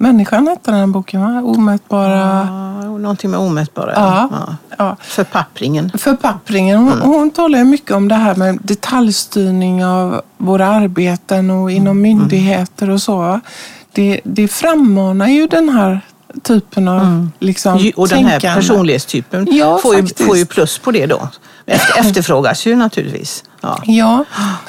människan, 0.00 0.48
hette 0.48 0.70
den 0.70 0.92
boken 0.92 1.20
va? 1.20 1.42
Omätbara... 1.42 2.48
Ja, 2.82 2.98
någonting 2.98 3.30
med 3.30 3.40
omätbara. 3.40 3.92
Ja. 3.94 4.28
Ja. 4.32 4.56
Ja. 4.78 4.96
Förpappringen. 5.00 5.90
Förpappringen. 5.98 6.78
Hon, 6.78 7.00
hon 7.00 7.30
talar 7.30 7.64
mycket 7.64 7.90
om 7.90 8.08
det 8.08 8.14
här 8.14 8.34
med 8.34 8.58
detaljstyrning 8.62 9.84
av 9.84 10.22
våra 10.38 10.66
arbeten 10.66 11.50
och 11.50 11.70
inom 11.70 12.02
myndigheter 12.02 12.90
och 12.90 13.02
så. 13.02 13.40
Det, 13.92 14.20
det 14.24 14.48
frammanar 14.48 15.26
ju 15.26 15.46
den 15.46 15.68
här 15.68 16.00
typen 16.42 16.88
av 16.88 17.28
liksom, 17.38 17.78
Ju- 17.78 17.92
Och 17.96 18.08
den 18.08 18.24
här 18.24 18.30
tänkande. 18.40 18.60
personlighetstypen 18.60 19.46
Ja, 19.50 19.78
får, 19.78 19.96
ju, 19.96 20.06
får 20.06 20.36
ju 20.36 20.46
plus 20.46 20.78
på 20.78 20.90
det 20.90 21.06
då. 21.06 21.28
Efter, 21.66 22.00
efterfrågas 22.00 22.66
ju 22.66 22.76
naturligtvis. 22.76 23.44
Ja. 23.60 23.78
Ja, 23.84 24.24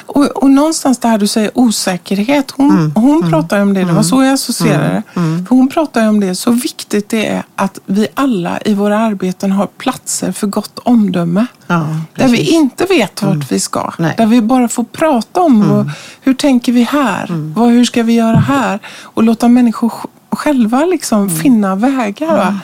och, 0.06 0.24
och 0.24 0.50
någonstans 0.50 0.98
det 0.98 1.08
här 1.08 1.18
du 1.18 1.26
säger 1.26 1.50
osäkerhet. 1.54 2.50
Hon, 2.56 2.70
Mm. 2.70 2.92
hon 2.94 3.30
pratar 3.30 3.56
ju 3.56 3.62
om 3.62 3.74
det, 3.74 3.84
det 3.84 3.92
var 3.92 4.02
så 4.02 4.22
jag 4.22 4.32
associerade 4.32 4.88
det. 4.88 5.02
För 5.48 5.54
Hon 5.54 5.68
pratar 5.68 6.08
om 6.08 6.20
det, 6.20 6.34
så 6.34 6.50
viktigt 6.50 7.08
det 7.08 7.26
är 7.26 7.42
att 7.56 7.78
vi 7.86 8.06
alla 8.14 8.58
i 8.64 8.74
våra 8.74 8.98
arbeten 8.98 9.52
har 9.52 9.66
platser 9.66 10.32
för 10.32 10.46
gott 10.46 10.78
omdöme. 10.78 11.46
Ja, 11.66 11.86
där 12.14 12.28
vi 12.28 12.50
inte 12.54 12.84
vet 12.84 13.22
vart 13.22 13.52
vi 13.52 13.60
ska. 13.60 13.92
Nej. 13.98 14.14
Där 14.18 14.26
vi 14.26 14.42
bara 14.42 14.68
får 14.68 14.84
prata 14.84 15.40
om 15.40 15.68
vad, 15.70 15.90
hur 16.20 16.34
tänker 16.34 16.72
vi 16.72 16.82
här? 16.82 17.26
Vad, 17.54 17.68
hur 17.70 17.84
ska 17.84 18.02
vi 18.02 18.12
göra 18.12 18.36
här? 18.36 18.78
Och 19.02 19.22
låta 19.22 19.48
människor 19.48 19.92
själva 20.32 20.84
liksom 20.84 21.30
finna 21.30 21.76
vägar. 21.76 22.36
Va? 22.36 22.60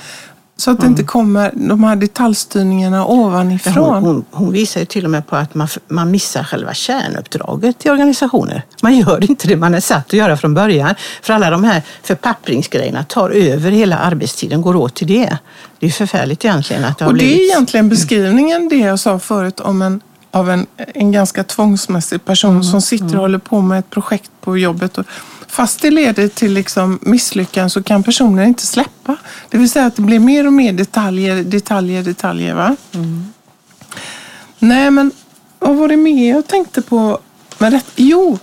Så 0.61 0.71
att 0.71 0.81
det 0.81 0.87
inte 0.87 1.03
kommer 1.03 1.53
de 1.55 1.85
här 1.85 1.97
detaljstyrningarna 1.97 3.07
ovanifrån. 3.07 3.95
Hon, 3.95 4.05
hon, 4.05 4.25
hon 4.31 4.53
visar 4.53 4.81
ju 4.81 4.87
till 4.87 5.05
och 5.05 5.11
med 5.11 5.27
på 5.27 5.37
att 5.37 5.55
man, 5.55 5.69
man 5.89 6.11
missar 6.11 6.45
själva 6.45 6.75
kärnuppdraget 6.75 7.87
i 7.87 7.91
organisationer. 7.91 8.63
Man 8.83 8.97
gör 8.97 9.31
inte 9.31 9.49
det 9.49 9.57
man 9.57 9.75
är 9.75 9.81
satt 9.81 10.07
att 10.07 10.13
göra 10.13 10.37
från 10.37 10.55
början. 10.55 10.95
För 11.23 11.35
alla 11.35 11.51
de 11.51 11.65
här 11.65 11.83
förpappringsgrejerna 12.03 13.05
tar 13.05 13.31
över 13.31 13.71
hela 13.71 13.99
arbetstiden, 13.99 14.63
går 14.63 14.77
åt 14.77 14.95
till 14.95 15.07
det. 15.07 15.39
Det 15.79 15.87
är 15.87 15.91
förfärligt 15.91 16.45
egentligen 16.45 16.85
att 16.85 16.99
det 16.99 17.05
har 17.05 17.13
Och 17.13 17.19
det 17.19 17.25
är 17.25 17.29
blivit... 17.29 17.51
egentligen 17.51 17.89
beskrivningen 17.89 18.69
det 18.69 18.77
jag 18.79 18.99
sa 18.99 19.19
förut 19.19 19.61
om 19.61 19.83
en, 19.83 20.01
av 20.31 20.51
en, 20.51 20.67
en 20.77 21.13
ganska 21.13 21.45
tvångsmässig 21.45 22.25
person 22.25 22.51
Mm, 22.51 22.65
som 22.65 22.83
sitter 22.83 23.15
och 23.15 23.21
håller 23.21 23.39
på 23.39 23.61
med 23.61 23.79
ett 23.79 23.91
projekt 23.91 24.31
på 24.41 24.59
jobbet. 24.59 24.99
Och 24.99 25.05
fast 25.49 25.81
det 25.81 25.91
leder 25.91 26.29
till 26.29 26.53
liksom 26.53 26.99
misslyckan 27.03 27.71
så 27.71 27.83
kan 27.83 28.03
personen 28.03 28.49
inte 28.49 28.67
släppa. 28.67 29.17
Det 29.49 29.59
vill 29.59 29.71
säga 29.71 29.87
att 29.87 29.97
det 29.97 30.03
blir 30.03 30.19
mer 30.19 30.47
och 30.47 30.53
mer 30.53 30.73
detaljer, 30.73 31.43
detaljer, 31.43 32.03
detaljer. 32.03 32.55
Va? 32.55 32.77
Mm. 32.95 33.33
Nej, 34.59 34.91
men 34.91 35.11
vad 35.59 35.77
var 35.77 35.89
det 35.89 35.97
mer 35.97 36.31
jag 36.31 36.47
tänkte 36.47 36.83
på? 36.83 37.19
Med 37.59 37.73
rätt? 37.73 37.91
Jo, 37.97 38.39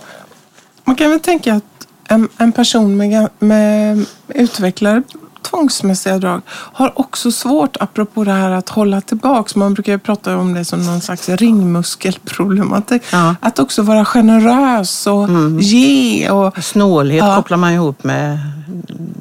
man 0.84 0.96
kan 0.96 1.10
väl 1.10 1.20
tänka 1.20 1.54
att 1.54 1.86
en, 2.08 2.28
en 2.36 2.52
person 2.52 2.96
med, 2.96 3.28
med 3.38 4.06
utvecklade 4.28 5.02
tvångsmässiga 5.42 6.18
drag 6.18 6.40
har 6.48 6.98
också 7.00 7.32
svårt, 7.32 7.76
apropå 7.80 8.24
det 8.24 8.32
här 8.32 8.50
att 8.50 8.68
hålla 8.68 9.00
tillbaks. 9.00 9.56
Man 9.56 9.74
brukar 9.74 9.92
ju 9.92 9.98
prata 9.98 10.36
om 10.36 10.54
det 10.54 10.64
som 10.64 10.86
någon 10.86 11.00
slags 11.00 11.28
ringmuskelproblematik. 11.28 13.02
Ja. 13.12 13.34
Att 13.40 13.58
också 13.58 13.82
vara 13.82 14.04
generös 14.04 15.06
och 15.06 15.28
ge. 15.60 16.30
Och, 16.30 16.64
Snålhet 16.64 17.18
Ja. 17.24 17.36
kopplar 17.36 17.56
man 17.56 17.72
ihop 17.72 18.04
med 18.04 18.38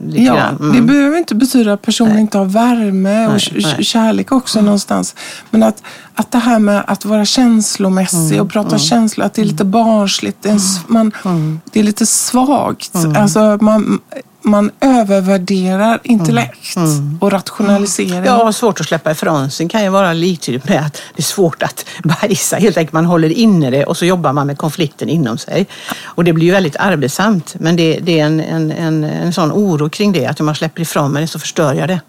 lite 0.08 0.22
Ja, 0.24 0.36
grann. 0.36 0.58
det 0.58 0.64
Mm. 0.78 0.86
behöver 0.88 1.18
inte 1.18 1.36
betyda 1.36 1.74
att 1.74 1.82
personen 1.82 2.20
inte 2.20 2.38
har 2.38 2.46
värme 2.46 3.26
och 3.28 3.32
Nej, 3.32 3.64
nej. 3.76 3.84
kärlek 3.84 4.32
också 4.32 4.62
någonstans. 4.62 5.16
Men 5.50 5.64
att, 5.64 5.84
att 6.16 6.32
det 6.32 6.38
här 6.38 6.60
med 6.60 6.84
att 6.88 7.06
vara 7.06 7.26
känslomässig 7.26 8.32
Mm, 8.32 8.42
och 8.46 8.52
prata 8.52 8.78
känslor, 8.78 9.26
att 9.26 9.34
det 9.34 9.42
är 9.42 9.46
lite 9.46 9.66
barnsligt, 9.66 10.38
det 10.42 10.50
är, 10.50 10.60
man, 10.92 11.12
Mm. 11.26 11.60
det 11.72 11.80
är 11.80 11.84
lite 11.84 12.06
svagt. 12.06 12.96
Alltså 13.18 13.58
man, 13.62 14.00
man 14.46 14.72
övervärderar 14.82 16.00
intellekt 16.04 16.76
och 17.20 17.32
rationalisering. 17.32 18.12
Mm. 18.12 18.26
Ja, 18.26 18.44
och 18.44 18.56
svårt 18.56 18.80
att 18.80 18.88
släppa 18.88 19.12
ifrån 19.12 19.52
sig 19.52 19.70
kan 19.70 19.84
ju 19.84 19.90
vara 19.90 20.14
liktydigt 20.14 20.70
med 20.70 20.86
att 20.86 20.94
det 20.94 21.20
är 21.20 21.24
svårt 21.24 21.64
att 21.64 21.86
bajsa. 22.04 22.56
Helt 22.56 22.78
enkelt, 22.78 22.94
man 22.94 23.06
håller 23.06 23.30
inne 23.30 23.70
det 23.70 23.86
och 23.86 23.98
så 23.98 24.06
jobbar 24.06 24.34
man 24.34 24.48
med 24.48 24.58
konflikten 24.58 25.10
inom 25.10 25.38
sig. 25.38 25.68
Och 26.04 26.24
det 26.24 26.34
blir 26.34 26.46
ju 26.46 26.52
väldigt 26.52 26.76
arbetsamt. 26.76 27.56
Men 27.60 27.76
det, 27.76 28.00
det 28.02 28.20
är 28.20 28.26
en, 28.26 28.40
en, 28.40 28.72
en, 28.72 29.04
en 29.04 29.34
sån 29.34 29.52
oro 29.52 29.90
kring 29.90 30.12
det, 30.12 30.26
att 30.26 30.40
om 30.40 30.48
jag 30.48 30.58
släpper 30.58 30.82
ifrån 30.82 31.12
mig 31.12 31.22
det 31.22 31.28
så 31.28 31.40
förstör 31.40 31.74
jag 31.74 31.88
det. 31.88 32.00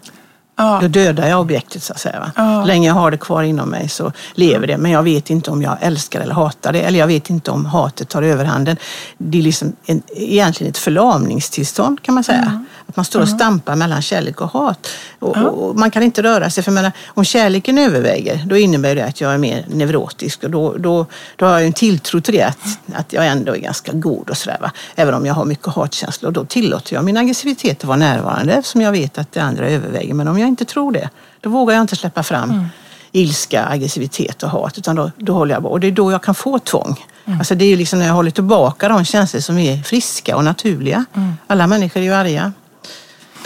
Ja. 0.57 0.79
Då 0.81 0.87
dödar 0.87 1.27
jag 1.27 1.41
objektet 1.41 1.83
så 1.83 1.93
att 1.93 1.99
säga. 1.99 2.31
Ja. 2.35 2.65
Länge 2.65 2.87
jag 2.87 2.93
har 2.93 3.11
det 3.11 3.17
kvar 3.17 3.43
inom 3.43 3.69
mig 3.69 3.89
så 3.89 4.11
lever 4.33 4.67
det. 4.67 4.77
Men 4.77 4.91
jag 4.91 5.03
vet 5.03 5.29
inte 5.29 5.51
om 5.51 5.61
jag 5.61 5.77
älskar 5.81 6.21
eller 6.21 6.33
hatar 6.33 6.73
det. 6.73 6.81
Eller 6.81 6.99
jag 6.99 7.07
vet 7.07 7.29
inte 7.29 7.51
om 7.51 7.65
hatet 7.65 8.09
tar 8.09 8.21
överhanden. 8.21 8.77
Det 9.17 9.37
är 9.37 9.41
liksom 9.41 9.75
en, 9.85 10.01
egentligen 10.15 10.71
ett 10.71 10.77
förlamningstillstånd 10.77 12.01
kan 12.01 12.15
man 12.15 12.23
säga. 12.23 12.65
Att 12.87 12.95
man 12.95 13.05
står 13.05 13.21
och 13.21 13.29
stampar 13.29 13.75
mellan 13.75 14.01
kärlek 14.01 14.41
och 14.41 14.51
hat. 14.51 14.87
Och, 15.19 15.37
och, 15.37 15.69
och 15.69 15.75
man 15.75 15.91
kan 15.91 16.03
inte 16.03 16.23
röra 16.23 16.49
sig. 16.49 16.63
För 16.63 16.71
menar, 16.71 16.91
om 17.07 17.23
kärleken 17.23 17.77
överväger, 17.77 18.43
då 18.45 18.57
innebär 18.57 18.95
det 18.95 19.05
att 19.05 19.21
jag 19.21 19.33
är 19.33 19.37
mer 19.37 19.65
neurotisk. 19.69 20.43
Och 20.43 20.49
då, 20.49 20.77
då, 20.77 21.05
då 21.35 21.45
har 21.45 21.53
jag 21.53 21.65
en 21.65 21.73
tilltro 21.73 22.21
till 22.21 22.33
det, 22.33 22.43
att, 22.43 22.79
att 22.93 23.13
jag 23.13 23.27
ändå 23.27 23.55
är 23.55 23.59
ganska 23.59 23.91
god 23.91 24.29
och 24.29 24.37
sådär. 24.37 24.71
Även 24.95 25.13
om 25.13 25.25
jag 25.25 25.33
har 25.33 25.45
mycket 25.45 25.67
hatkänslor. 25.67 26.31
Då 26.31 26.45
tillåter 26.45 26.95
jag 26.95 27.03
min 27.03 27.17
aggressivitet 27.17 27.77
att 27.77 27.83
vara 27.83 27.97
närvarande 27.97 28.53
eftersom 28.53 28.81
jag 28.81 28.91
vet 28.91 29.17
att 29.17 29.31
det 29.31 29.39
andra 29.39 29.69
överväger. 29.69 30.13
Men 30.13 30.27
om 30.27 30.39
jag 30.39 30.47
inte 30.47 30.65
tror 30.65 30.91
det, 30.91 31.09
då 31.41 31.49
vågar 31.49 31.75
jag 31.75 31.81
inte 31.81 31.95
släppa 31.95 32.23
fram 32.23 32.69
ilska, 33.11 33.65
aggressivitet 33.65 34.43
och 34.43 34.49
hat. 34.49 34.77
Utan 34.77 34.95
då, 34.95 35.11
då 35.17 35.33
håller 35.33 35.53
jag 35.53 35.63
på. 35.63 35.69
Och 35.69 35.79
det 35.79 35.87
är 35.87 35.91
då 35.91 36.11
jag 36.11 36.23
kan 36.23 36.35
få 36.35 36.59
tvång. 36.59 37.05
Alltså 37.39 37.55
det 37.55 37.65
är 37.65 37.69
ju 37.69 37.75
liksom 37.75 37.99
när 37.99 38.05
jag 38.07 38.13
håller 38.13 38.31
tillbaka 38.31 38.89
de 38.89 39.05
känslor 39.05 39.41
som 39.41 39.57
är 39.57 39.83
friska 39.83 40.35
och 40.35 40.43
naturliga. 40.43 41.05
Alla 41.47 41.67
människor 41.67 41.99
är 41.99 42.03
ju 42.03 42.13
arga. 42.13 42.53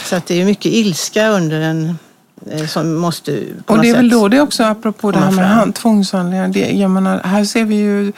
Så 0.04 0.16
att 0.16 0.26
det 0.26 0.40
är 0.40 0.44
mycket 0.44 0.72
ilska 0.72 1.28
under 1.28 1.60
en 1.60 1.98
eh, 2.50 2.66
som 2.66 2.94
måste 2.94 3.42
Och 3.66 3.78
det 3.82 3.88
är 3.90 3.94
väl 3.94 4.08
då 4.10 4.28
det 4.28 4.40
också, 4.40 4.64
apropå 4.64 5.10
det 5.10 5.18
här 5.18 5.30
med 5.30 5.48
hand- 5.48 5.74
tvångshandlingar. 5.74 6.48
Det, 6.48 6.70
jag 6.70 6.90
menar, 6.90 7.20
här 7.24 7.44
ser 7.44 7.64
vi 7.64 7.74
ju 7.74 8.12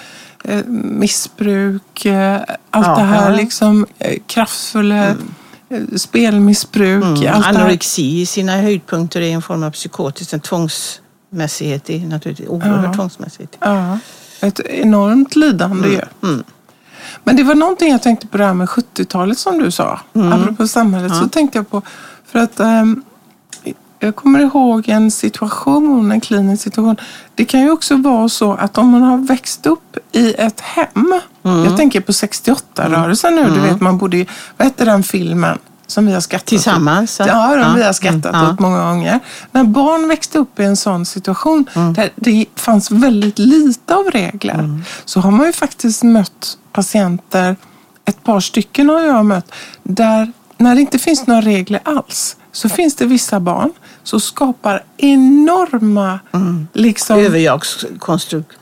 eh, 0.45 0.65
missbruk, 0.69 2.05
eh, 2.07 2.41
allt 2.71 2.87
Ja. 2.87 2.95
det 2.97 3.03
här 3.03 3.37
liksom 3.37 3.87
eh, 3.99 4.19
kraftfulla 4.27 5.09
eh, 5.09 5.15
spelmissbruk. 5.97 7.05
Mm. 7.05 7.43
Anorexi 7.43 8.21
i 8.21 8.27
sina 8.27 8.53
höjdpunkter 8.57 9.21
är 9.21 9.31
en 9.35 9.43
form 9.43 9.63
av 9.63 9.71
psykotiskt, 9.71 10.33
en 10.33 10.41
tvångsmässighet, 10.41 11.91
är 11.91 11.99
naturligtvis 11.99 12.49
oerhört 12.49 12.85
Ja. 12.85 12.95
tvångsmässigt. 12.95 13.57
Ja, 13.61 13.99
ett 14.41 14.61
enormt 14.61 15.37
lidande 15.37 15.89
ju. 15.89 16.01
Mm. 16.23 16.45
Men 17.25 17.37
det 17.37 17.43
var 17.43 17.55
någonting 17.55 17.91
jag 17.91 18.03
tänkte 18.03 18.27
på 18.27 18.39
det 18.39 18.45
här 18.45 18.55
med 18.55 18.69
70-talet 18.69 19.39
som 19.39 19.59
du 19.59 19.71
sa. 19.71 20.01
Mm. 20.15 20.33
Apropå 20.33 20.69
samhället 20.69 21.17
så 21.17 21.29
tänkte 21.29 21.59
jag 21.59 21.71
på, 21.71 21.83
för 22.27 22.39
att 22.39 22.61
ehm, 22.61 23.03
jag 23.99 24.17
kommer 24.17 24.41
ihåg 24.41 24.89
en 24.89 25.11
situation, 25.11 26.13
en 26.13 26.21
klinisk 26.21 26.63
situation. 26.63 26.97
Det 27.35 27.45
kan 27.45 27.61
ju 27.61 27.71
också 27.71 27.97
vara 27.97 28.29
så 28.29 28.53
att 28.53 28.79
om 28.79 28.89
man 28.89 29.03
har 29.03 29.19
växt 29.19 29.67
upp 29.67 29.97
i 30.13 30.35
ett 30.39 30.61
hem. 30.61 31.21
Mm. 31.43 31.65
Jag 31.65 31.77
tänker 31.77 32.01
på 32.01 32.13
68-rörelsen 32.13 33.35
nu. 33.35 33.51
Du 33.51 33.61
vet, 33.61 33.81
man 33.81 33.99
borde 33.99 34.17
ju, 34.17 34.27
vad 34.57 34.67
hette 34.67 34.85
den 34.85 35.03
filmen? 35.03 35.59
Som 35.95 36.07
vi 36.07 36.13
har 36.13 36.21
skattat 36.21 36.47
Tillsammans, 36.47 37.21
åt? 37.21 37.27
ja. 37.27 37.51
Ja, 37.51 37.57
de 37.57 37.61
Ja. 37.63 37.75
vi 37.77 37.83
har 37.83 37.93
skattat 37.93 38.25
Mm, 38.35 38.41
ja. 38.45 38.51
åt 38.53 38.59
många 38.61 38.83
gånger. 38.83 39.21
När 39.53 39.65
barn 39.65 40.09
växte 40.09 40.39
upp 40.39 40.61
i 40.61 40.65
en 40.65 40.77
sån 40.77 41.07
situation 41.07 41.65
Mm. 41.75 41.93
där 41.93 42.11
det 42.17 42.47
fanns 42.57 42.91
väldigt 42.91 43.39
lite 43.39 43.95
av 43.95 44.11
regler. 44.11 44.55
Mm. 44.55 44.83
Så 45.05 45.21
har 45.21 45.31
man 45.31 45.47
ju 45.47 45.53
faktiskt 45.53 46.03
mött 46.03 46.59
patienter, 46.73 47.57
ett 48.05 48.25
par 48.25 48.41
stycken 48.41 48.89
har 48.89 49.01
jag 49.01 49.27
mött, 49.27 49.53
där 49.83 50.33
när 50.59 50.75
det 50.75 50.81
inte 50.81 50.99
finns 50.99 51.27
några 51.27 51.41
regler 51.41 51.81
alls 51.85 52.37
så 52.53 52.69
finns 52.69 52.95
det 52.95 53.05
vissa 53.07 53.41
barn 53.41 53.73
som 54.03 54.21
skapar 54.21 54.85
enorma 54.97 56.19
liksom, 56.73 57.19
Överjagskonstrukt. 57.19 58.53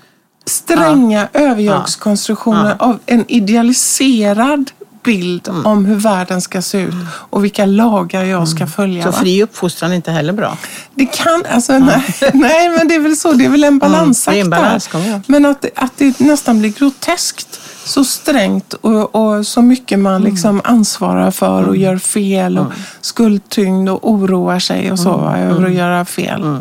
stränga 0.47 1.29
överjagskonstruktioner 1.33 2.77
av 2.79 2.99
en 3.07 3.25
idealiserad 3.31 4.71
bild 5.05 5.49
Mm. 5.49 5.67
om 5.67 5.85
hur 5.85 5.97
världen 5.97 6.41
ska 6.41 6.63
se 6.63 6.79
ut 6.79 6.95
och 7.09 7.45
vilka 7.45 7.67
lagar 7.67 8.25
jag 8.25 8.49
ska 8.49 8.67
följa. 8.67 9.05
Så 9.05 9.13
fri 9.13 9.43
uppfostran 9.43 9.93
är 9.93 9.97
inte 9.97 10.11
heller 10.11 10.33
bra. 10.33 10.57
Det 10.95 11.07
kan, 11.07 11.43
alltså 11.51 11.79
nej, 11.79 12.03
nej 12.35 12.69
men 12.69 12.89
det 12.89 12.95
är 12.95 13.01
väl 13.01 13.17
så, 13.17 13.33
det 13.33 13.45
är 13.45 13.49
väl 13.49 13.65
en 13.65 13.79
balansakt 13.79 14.47
balansgång, 14.51 15.05
ja. 15.07 15.21
Men 15.27 15.47
att, 15.47 15.65
att 15.77 15.93
det 15.97 16.21
nästan 16.21 16.59
blir 16.61 16.71
groteskt 16.71 17.61
så 17.85 18.05
strängt 18.05 18.73
och, 18.73 19.15
och 19.15 19.47
så 19.47 19.63
mycket 19.63 19.99
man 19.99 20.13
Mm. 20.17 20.31
liksom 20.33 20.61
ansvarar 20.65 21.31
för 21.31 21.63
och 21.69 21.77
gör 21.77 21.99
fel 21.99 22.59
och 22.59 22.67
skuldtyngd 23.01 23.89
och 23.89 24.11
oroar 24.11 24.59
sig 24.59 24.93
och 24.93 24.99
så 24.99 25.15
Mm. 25.19 25.51
över 25.51 25.67
att 25.67 25.73
göra 25.75 26.05
fel. 26.05 26.59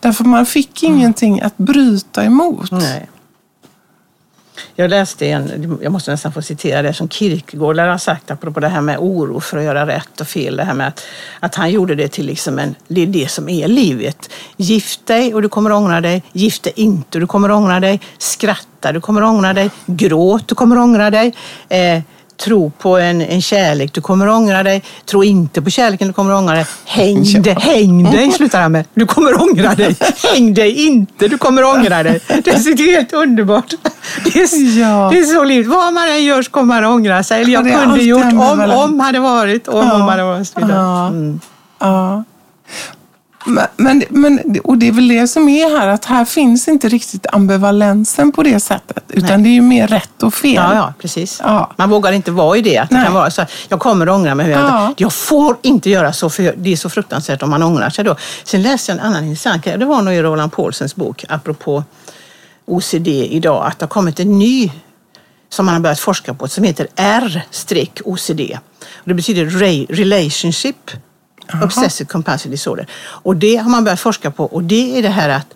Därför 0.00 0.24
man 0.24 0.46
fick 0.46 0.82
ingenting 0.82 1.40
att 1.40 1.56
bryta 1.56 2.24
emot. 2.24 2.70
Nej. 2.70 3.08
Jag 4.74 4.90
läste 4.90 5.26
en, 5.26 5.78
jag 5.82 5.92
måste 5.92 6.10
nästan 6.10 6.32
få 6.32 6.42
citera 6.42 6.82
det 6.82 6.92
som 6.92 7.08
Kierkegaard 7.08 7.76
lär 7.76 7.88
ha 7.88 7.98
sagt 7.98 8.30
apropå 8.30 8.60
det 8.60 8.68
här 8.68 8.80
med 8.80 8.98
oro 8.98 9.40
för 9.40 9.58
att 9.58 9.64
göra 9.64 9.86
rätt 9.86 10.20
och 10.20 10.26
fel. 10.26 10.56
Det 10.56 10.64
här 10.64 10.74
med 10.74 10.88
att, 10.88 11.04
att 11.40 11.54
han 11.54 11.70
gjorde 11.70 11.94
det 11.94 12.08
till 12.08 12.26
liksom 12.26 12.58
en, 12.58 12.74
det 12.88 13.02
är 13.02 13.06
det 13.06 13.30
som 13.30 13.48
är 13.48 13.68
livet. 13.68 14.30
Gift 14.56 15.06
dig 15.06 15.34
och 15.34 15.42
du 15.42 15.48
kommer 15.48 15.72
ångra 15.72 16.00
dig. 16.00 16.22
Gift 16.32 16.62
dig 16.62 16.72
inte 16.76 17.18
och 17.18 17.20
du 17.20 17.26
kommer 17.26 17.50
ångra 17.50 17.80
dig. 17.80 18.00
Skratta, 18.18 18.92
du 18.92 19.00
kommer 19.00 19.22
ångra 19.22 19.52
dig. 19.52 19.70
Gråt, 19.86 20.48
du 20.48 20.54
kommer 20.54 20.78
ångra 20.78 21.10
dig. 21.10 21.34
Eh, 21.68 22.02
tro 22.36 22.70
på 22.70 22.98
en, 22.98 23.20
en 23.20 23.42
kärlek, 23.42 23.92
du 23.92 24.00
kommer 24.00 24.28
ångra 24.28 24.62
dig. 24.62 24.82
Tro 25.06 25.24
inte 25.24 25.62
på 25.62 25.70
kärleken, 25.70 26.08
du 26.08 26.14
kommer 26.14 26.34
ångra 26.34 26.54
dig. 26.54 26.66
Häng, 26.84 27.42
dig, 27.42 27.56
häng 27.60 28.10
dig, 28.10 28.32
slutar 28.32 28.60
han 28.62 28.72
med. 28.72 28.84
Du 28.94 29.06
kommer 29.06 29.42
ångra 29.42 29.74
dig. 29.74 29.96
Häng 30.34 30.54
dig 30.54 30.86
inte, 30.86 31.28
du 31.28 31.38
kommer 31.38 31.64
ångra 31.64 32.02
dig. 32.02 32.20
Det 32.28 32.50
är 32.50 32.96
helt 32.96 33.12
underbart. 33.12 33.74
Det 34.24 34.40
är, 34.40 34.80
Ja. 34.80 35.08
det 35.12 35.18
är 35.18 35.24
så 35.24 35.44
livet. 35.44 35.66
Vad 35.66 35.92
man 35.92 36.08
än 36.08 36.24
gör 36.24 36.42
så 36.42 36.50
kommer 36.50 36.80
man 36.80 36.92
ångra 36.92 37.22
sig. 37.22 37.42
Eller 37.42 37.52
Ja, 37.52 37.68
jag 37.68 37.82
kunde 37.82 38.02
gjort 38.02 38.24
om, 38.32 38.60
om 38.70 39.00
hade 39.00 39.18
varit, 39.20 39.68
om, 39.68 39.92
om 39.92 40.00
hade 40.00 40.22
varit. 40.24 40.52
Ja. 40.60 41.06
Mm. 41.06 41.40
Ja. 41.78 42.24
Men, 43.76 44.02
men, 44.10 44.60
och 44.64 44.78
det 44.78 44.88
är 44.88 44.92
väl 44.92 45.08
det 45.08 45.28
som 45.28 45.48
är 45.48 45.78
här, 45.78 45.88
att 45.88 46.04
här 46.04 46.24
finns 46.24 46.68
inte 46.68 46.88
riktigt 46.88 47.26
ambivalensen 47.32 48.32
på 48.32 48.42
det 48.42 48.60
sättet. 48.60 49.04
Utan 49.08 49.28
Nej. 49.28 49.38
det 49.42 49.48
är 49.48 49.54
ju 49.54 49.60
mer 49.60 49.86
rätt 49.88 50.22
och 50.22 50.34
fel. 50.34 50.54
Ja, 50.54 50.74
ja, 50.74 50.94
precis. 50.98 51.40
Ja. 51.44 51.72
Man 51.76 51.90
vågar 51.90 52.12
inte 52.12 52.30
vara 52.30 52.56
i 52.56 52.62
det. 52.62 52.78
Att 52.78 52.88
det 52.90 52.94
Nej. 52.96 53.04
kan 53.04 53.14
vara 53.14 53.30
så 53.30 53.40
här, 53.40 53.50
jag 53.68 53.80
kommer 53.80 54.06
att 54.06 54.12
ångra 54.12 54.34
mig. 54.34 54.46
hur 54.46 54.52
Jag, 54.52 54.60
Ja. 54.62 54.94
jag 54.96 55.12
får 55.12 55.56
inte 55.62 55.90
göra 55.90 56.12
så, 56.12 56.30
för 56.30 56.54
det 56.56 56.72
är 56.72 56.76
så 56.76 56.88
fruktansvärt 56.90 57.42
om 57.42 57.50
man 57.50 57.62
ångrar 57.62 57.90
sig 57.90 58.04
då. 58.04 58.16
Sen 58.44 58.62
läste 58.62 58.92
jag 58.92 58.98
en 58.98 59.04
annan 59.06 59.24
intressant 59.24 59.64
grej. 59.64 59.78
Det 59.78 59.84
var 59.84 60.02
nog 60.02 60.14
i 60.14 60.22
Roland 60.22 60.52
Paulsens 60.52 60.96
bok, 60.96 61.24
apropå 61.28 61.84
OCD 62.66 63.08
idag, 63.08 63.66
att 63.66 63.78
det 63.78 63.84
har 63.84 63.88
kommit 63.90 64.20
en 64.20 64.38
ny 64.38 64.72
som 65.48 65.66
man 65.66 65.74
har 65.74 65.80
börjat 65.80 66.00
forska 66.00 66.34
på 66.34 66.48
som 66.48 66.64
heter 66.64 66.88
R-OCD. 66.96 68.40
Det 69.04 69.14
betyder 69.14 69.44
re- 69.46 69.86
relationship 71.46 71.78
obsessive 71.78 72.08
compulsive 72.08 72.50
disorder. 72.50 72.86
Och 72.96 73.36
det 73.36 73.56
har 73.56 73.70
man 73.70 73.84
börjat 73.84 74.00
forska 74.00 74.30
på 74.30 74.44
och 74.44 74.62
det 74.62 74.98
är 74.98 75.02
det 75.02 75.08
här 75.08 75.28
att 75.28 75.46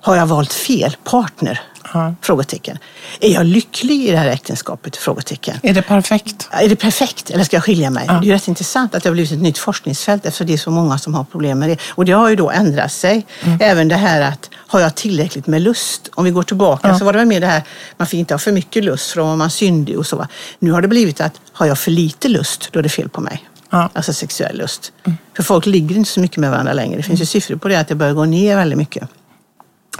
har 0.00 0.16
jag 0.16 0.26
valt 0.26 0.52
fel 0.52 0.96
partner? 1.04 1.60
Ja. 1.94 2.14
Frågetecken. 2.22 2.78
Är 3.20 3.32
jag 3.32 3.46
lycklig 3.46 4.04
i 4.04 4.10
det 4.10 4.16
här 4.16 4.28
äktenskapet? 4.28 4.96
Frågetecken. 4.96 5.56
Är 5.62 5.74
det 5.74 5.82
perfekt? 5.82 6.48
Är 6.50 6.68
det 6.68 6.76
perfekt 6.76 7.30
eller 7.30 7.44
ska 7.44 7.56
jag 7.56 7.64
skilja 7.64 7.90
mig? 7.90 8.06
Det 8.06 8.28
är 8.28 8.32
rätt 8.32 8.48
intressant 8.48 8.94
att 8.94 9.02
det 9.02 9.08
har 9.08 9.14
blivit 9.14 9.32
ett 9.32 9.38
nytt 9.38 9.58
forskningsfält 9.58 10.26
eftersom 10.26 10.46
det 10.46 10.52
är 10.52 10.58
så 10.58 10.70
många 10.70 10.98
som 10.98 11.14
har 11.14 11.24
problem 11.24 11.58
med 11.58 11.68
det. 11.68 11.78
Och 11.88 12.04
det 12.04 12.12
har 12.12 12.28
ju 12.28 12.36
då 12.36 12.50
ändrat 12.50 12.92
sig. 12.92 13.26
Även 13.60 13.88
det 13.88 13.96
här 13.96 14.20
att 14.20 14.50
har 14.54 14.80
jag 14.80 14.94
tillräckligt 14.94 15.46
med 15.46 15.62
lust? 15.62 16.10
Om 16.14 16.24
vi 16.24 16.30
går 16.30 16.42
tillbaka 16.42 16.98
så 16.98 17.04
var 17.04 17.12
det 17.12 17.18
väl 17.18 17.28
mer 17.28 17.40
det 17.40 17.46
här 17.46 17.62
man 17.96 18.06
fick 18.06 18.20
inte 18.20 18.34
ha 18.34 18.38
för 18.38 18.52
mycket 18.52 18.84
lust 18.84 19.10
för 19.10 19.20
då 19.20 19.26
var 19.26 19.36
man 19.36 19.50
syndig 19.50 19.98
och 19.98 20.06
så. 20.06 20.26
Nu 20.58 20.72
har 20.72 20.82
det 20.82 20.88
blivit 20.88 21.20
att 21.20 21.40
har 21.52 21.66
jag 21.66 21.78
för 21.78 21.90
lite 21.90 22.28
lust 22.28 22.68
då 22.72 22.78
är 22.78 22.82
det 22.82 22.88
fel 22.88 23.08
på 23.08 23.20
mig. 23.20 23.48
Ja. 23.70 23.90
Alltså 23.92 24.12
sexuell 24.12 24.56
lust. 24.58 24.92
För 25.36 25.42
folk 25.42 25.66
ligger 25.66 25.96
inte 25.96 26.10
så 26.10 26.20
mycket 26.20 26.36
med 26.36 26.50
varandra 26.50 26.72
längre. 26.72 26.96
Det 26.96 27.02
finns 27.02 27.20
ju 27.20 27.26
siffror 27.26 27.56
på 27.56 27.68
det 27.68 27.76
att 27.76 27.88
det 27.88 27.94
börjar 27.94 28.12
gå 28.14 28.24
ner 28.24 28.56
väldigt 28.56 28.78
mycket 28.78 29.08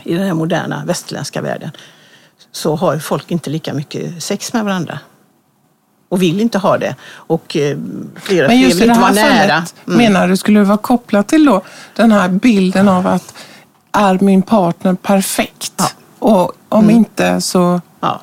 i 0.04 0.14
den 0.14 0.26
här 0.26 0.34
moderna 0.34 0.82
västerländska 0.86 1.40
världen 1.42 1.70
så 2.52 2.76
har 2.76 2.98
folk 2.98 3.30
inte 3.30 3.50
lika 3.50 3.74
mycket 3.74 4.22
sex 4.22 4.52
med 4.52 4.64
varandra. 4.64 4.98
Och 6.08 6.22
vill 6.22 6.40
inte 6.40 6.58
ha 6.58 6.78
det. 6.78 6.94
Och 7.12 7.56
eh, 7.56 7.78
flera 8.22 8.48
Men 8.48 8.60
just 8.60 8.80
vill 8.80 8.88
inte 8.88 9.00
vara 9.00 9.12
nära. 9.12 9.48
fallet, 9.48 9.74
menar 9.84 10.28
du, 10.28 10.36
skulle 10.36 10.58
det 10.60 10.64
vara 10.64 10.78
kopplat 10.78 11.28
till 11.28 11.44
då 11.44 11.62
den 11.96 12.12
här 12.12 12.28
bilden 12.28 12.88
av 12.88 13.06
att 13.06 13.34
är 13.92 14.18
min 14.20 14.42
partner 14.42 14.94
perfekt? 14.94 15.72
Ja. 15.76 15.90
Och 16.18 16.52
om 16.68 16.90
inte 16.90 17.40
så, 17.40 17.80
Ja. 18.00 18.20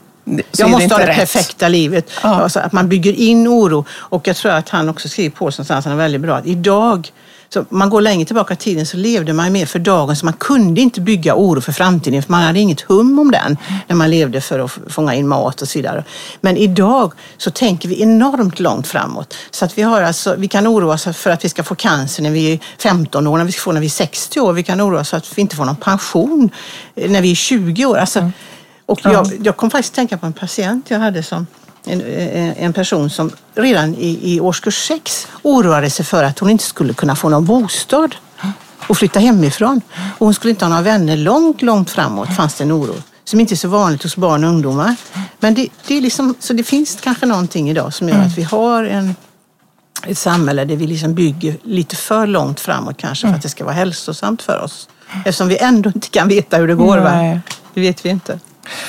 Jag 0.57 0.69
måste 0.69 0.93
ha 0.93 0.99
det 0.99 1.07
rätt. 1.07 1.17
perfekta 1.17 1.67
livet. 1.67 2.11
Ja. 2.23 2.29
Alltså 2.29 2.59
att 2.59 2.71
man 2.71 2.89
bygger 2.89 3.13
in 3.13 3.47
oro. 3.47 3.85
Och 3.91 4.27
jag 4.27 4.35
tror 4.35 4.51
att 4.51 4.69
han 4.69 4.89
också 4.89 5.09
skriver 5.09 5.35
på 5.35 5.45
någonstans, 5.45 5.85
han 5.85 5.93
är 5.93 5.97
väldigt 5.97 6.21
bra, 6.21 6.35
att 6.35 6.45
idag 6.45 7.11
så 7.49 7.65
man 7.69 7.89
går 7.89 8.01
längre 8.01 8.25
tillbaka 8.25 8.53
i 8.53 8.57
tiden 8.57 8.85
så 8.85 8.97
levde 8.97 9.33
man 9.33 9.51
mer 9.51 9.65
för 9.65 9.79
dagen 9.79 10.15
så 10.15 10.25
man 10.25 10.33
kunde 10.33 10.81
inte 10.81 11.01
bygga 11.01 11.35
oro 11.35 11.61
för 11.61 11.71
framtiden 11.71 12.23
för 12.23 12.31
man 12.31 12.43
hade 12.43 12.59
inget 12.59 12.81
hum 12.81 13.19
om 13.19 13.31
den 13.31 13.57
när 13.87 13.95
man 13.95 14.09
levde 14.09 14.41
för 14.41 14.59
att 14.59 14.71
fånga 14.87 15.13
in 15.13 15.27
mat 15.27 15.61
och 15.61 15.67
så 15.67 15.79
vidare. 15.79 16.03
Men 16.41 16.57
idag 16.57 17.13
så 17.37 17.51
tänker 17.51 17.89
vi 17.89 18.01
enormt 18.01 18.59
långt 18.59 18.87
framåt. 18.87 19.35
Så 19.51 19.65
att 19.65 19.77
vi, 19.77 19.81
har 19.81 20.01
alltså, 20.01 20.35
vi 20.37 20.47
kan 20.47 20.67
oroa 20.67 20.93
oss 20.93 21.07
för 21.13 21.29
att 21.29 21.45
vi 21.45 21.49
ska 21.49 21.63
få 21.63 21.75
cancer 21.75 22.23
när 22.23 22.31
vi 22.31 22.53
är 22.53 22.59
15 22.79 23.27
år, 23.27 23.37
när 23.37 23.45
vi 23.45 23.51
ska 23.51 23.61
få 23.61 23.71
när 23.71 23.81
vi 23.81 23.87
är 23.87 23.89
60 23.89 24.39
år. 24.39 24.53
Vi 24.53 24.63
kan 24.63 24.81
oroa 24.81 25.01
oss 25.01 25.09
för 25.09 25.17
att 25.17 25.37
vi 25.37 25.41
inte 25.41 25.55
får 25.55 25.65
någon 25.65 25.75
pension 25.75 26.49
när 26.95 27.21
vi 27.21 27.31
är 27.31 27.35
20 27.35 27.85
år. 27.85 27.97
Alltså, 27.97 28.31
och 28.85 28.99
jag, 29.03 29.27
jag 29.43 29.57
kom 29.57 29.71
faktiskt 29.71 29.93
tänka 29.93 30.17
på 30.17 30.25
en 30.25 30.33
patient 30.33 30.91
jag 30.91 30.99
hade 30.99 31.23
som 31.23 31.47
en, 31.85 32.01
en 32.57 32.73
person 32.73 33.09
som 33.09 33.31
redan 33.55 33.95
i, 33.95 34.19
i 34.35 34.39
årskurs 34.39 34.87
6 34.87 35.27
oroade 35.41 35.89
sig 35.89 36.05
för 36.05 36.23
att 36.23 36.39
hon 36.39 36.49
inte 36.49 36.63
skulle 36.63 36.93
kunna 36.93 37.15
få 37.15 37.29
någon 37.29 37.45
bostad 37.45 38.15
och 38.87 38.97
flytta 38.97 39.19
hemifrån. 39.19 39.81
Och 40.17 40.25
hon 40.25 40.33
skulle 40.33 40.49
inte 40.49 40.65
ha 40.65 40.69
några 40.69 40.81
vänner 40.81 41.17
långt, 41.17 41.61
långt 41.61 41.89
framåt 41.89 42.35
fanns 42.35 42.55
det 42.55 42.63
en 42.63 42.71
oro. 42.71 42.95
Som 43.23 43.39
inte 43.39 43.53
är 43.53 43.55
så 43.55 43.67
vanligt 43.67 44.03
hos 44.03 44.15
barn 44.17 44.43
och 44.43 44.49
ungdomar. 44.49 44.95
Men 45.39 45.53
det, 45.53 45.69
det 45.87 45.97
är 45.97 46.01
liksom, 46.01 46.35
så 46.39 46.53
det 46.53 46.63
finns 46.63 46.97
kanske 47.01 47.25
någonting 47.25 47.69
idag 47.69 47.93
som 47.93 48.09
gör 48.09 48.21
att 48.21 48.37
vi 48.37 48.43
har 48.43 48.83
en, 48.83 49.15
ett 50.07 50.17
samhälle 50.17 50.65
där 50.65 50.75
vi 50.75 50.87
liksom 50.87 51.13
bygger 51.13 51.57
lite 51.63 51.95
för 51.95 52.27
långt 52.27 52.59
framåt 52.59 52.97
kanske 52.97 53.27
för 53.27 53.35
att 53.35 53.41
det 53.41 53.49
ska 53.49 53.63
vara 53.63 53.75
hälsosamt 53.75 54.41
för 54.41 54.59
oss. 54.59 54.89
Eftersom 55.25 55.47
vi 55.47 55.57
ändå 55.57 55.91
inte 55.95 56.09
kan 56.09 56.27
veta 56.27 56.57
hur 56.57 56.67
det 56.67 56.75
går. 56.75 56.97
Va? 56.97 57.39
Det 57.73 57.81
vet 57.81 58.05
vi 58.05 58.09
inte. 58.09 58.39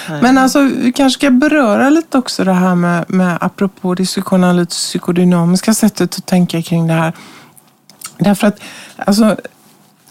Men 0.09 0.39
alltså, 0.39 0.61
vi 0.61 0.93
kanske 0.93 1.18
ska 1.18 1.31
beröra 1.31 1.91
lite 1.91 2.18
också 2.18 2.45
det 2.45 2.53
här 2.53 2.74
med, 2.74 3.05
med 3.09 3.39
apropå 3.41 3.97
psykoanalytiskt 3.97 4.83
psykodynamiska 4.83 5.74
sättet 5.74 6.18
att 6.18 6.27
tänka 6.27 6.62
kring 6.62 6.87
det 6.87 6.95
här. 6.95 7.12
Därför 8.18 8.47
att, 8.47 8.61
alltså, 8.97 9.37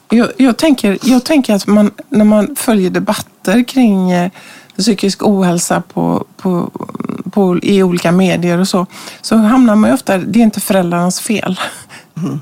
jag, 0.09 0.30
jag, 0.38 0.57
tänker, 0.57 0.97
jag 1.01 1.24
tänker 1.24 1.53
att 1.53 1.68
man, 1.68 1.91
när 2.09 2.26
man 2.26 2.55
följer 2.55 2.89
debatter 2.89 3.63
kring 3.63 4.11
eh, 4.11 4.32
psykisk 4.78 5.24
ohälsa 5.24 5.82
på, 5.82 6.26
på, 6.38 6.72
på, 7.32 7.59
i 7.61 7.84
olika 7.84 8.11
medier 8.11 8.59
och 8.59 8.68
så, 8.68 8.86
så 9.22 9.36
hamnar 9.36 9.76
man 9.76 9.89
ju 9.89 9.93
ofta, 9.93 10.18
det 10.18 10.39
är 10.39 10.43
inte 10.43 10.61
föräldrarnas 10.61 11.20
fel. 11.20 11.59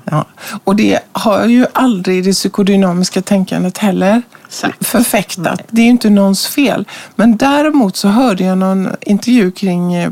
Ja. 0.05 0.26
Och 0.63 0.76
det 0.76 0.99
har 1.11 1.45
ju 1.45 1.65
aldrig 1.74 2.24
det 2.24 2.34
psykodynamiska 2.34 3.21
tänkandet 3.21 3.78
heller 3.78 4.21
Exakt. 4.53 4.85
förfäktat. 4.85 5.61
Det 5.69 5.81
är 5.81 5.85
ju 5.85 5.91
inte 5.91 6.09
någons 6.09 6.47
fel. 6.47 6.85
Men 7.15 7.37
däremot 7.37 7.95
så 7.95 8.07
hörde 8.07 8.43
jag 8.43 8.57
någon 8.57 8.89
intervju 9.01 9.51
kring, 9.51 9.93
eh, 9.93 10.11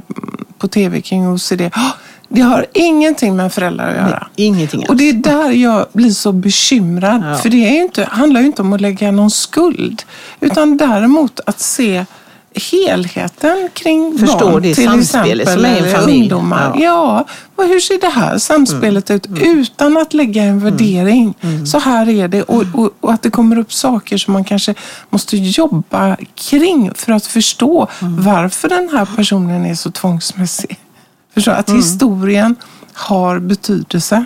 på 0.58 0.68
tv 0.68 1.02
kring 1.02 1.28
OCD. 1.34 1.62
"Ah, 1.74 1.92
Det 2.34 2.42
har 2.42 2.66
ingenting 2.74 3.36
med 3.36 3.54
föräldrar 3.54 3.90
att 3.90 3.96
göra. 3.96 4.28
Ingenting 4.36 4.86
Och 4.90 4.96
det 4.96 5.10
är 5.10 5.14
där 5.14 5.50
jag 5.52 5.86
blir 5.94 6.10
så 6.12 6.32
bekymrad. 6.32 7.24
Ja. 7.26 7.38
För 7.38 7.50
det 7.50 7.58
är 7.78 7.82
inte, 7.84 8.04
handlar 8.12 8.42
ju 8.42 8.48
inte 8.48 8.62
om 8.62 8.74
att 8.74 8.82
lägga 8.82 9.12
någon 9.12 9.32
skuld. 9.32 10.04
Utan 10.40 10.78
däremot 10.78 11.40
att 11.46 11.60
se 11.60 12.06
helheten 12.56 13.70
kring 13.74 14.18
Förstå 14.20 14.40
barn 14.40 14.62
det 14.62 14.76
till 14.76 15.00
exempel, 15.00 15.48
som 15.48 15.66
är 15.66 15.78
en 15.78 15.92
familj. 15.92 16.22
ungdomar. 16.22 16.72
Ja. 16.76 16.82
Ja, 16.82 17.26
och 17.56 17.64
hur 17.64 17.80
ser 17.80 18.02
det 18.02 18.08
här 18.10 18.38
samspelet 18.38 19.12
ut 19.12 19.28
utan 19.42 19.98
att 19.98 20.14
lägga 20.14 20.44
en 20.44 20.60
värdering? 20.60 21.34
Så 21.66 21.80
här 21.80 22.10
är 22.10 22.28
det 22.28 22.44
och, 22.44 22.64
och, 22.74 22.90
och 23.00 23.14
att 23.14 23.22
det 23.22 23.30
kommer 23.30 23.58
upp 23.58 23.74
saker 23.74 24.18
som 24.18 24.34
man 24.34 24.44
kanske 24.44 24.76
måste 25.10 25.38
jobba 25.38 26.18
kring 26.36 26.92
för 26.96 27.12
att 27.12 27.26
förstå 27.26 27.88
varför 28.02 28.70
den 28.70 28.90
här 28.90 29.08
personen 29.16 29.66
är 29.66 29.76
så 29.76 29.92
tvångsmässig. 29.92 30.80
Förstå, 31.34 31.52
att 31.52 31.70
historien 31.70 32.56
har 32.94 33.40
betydelse. 33.40 34.26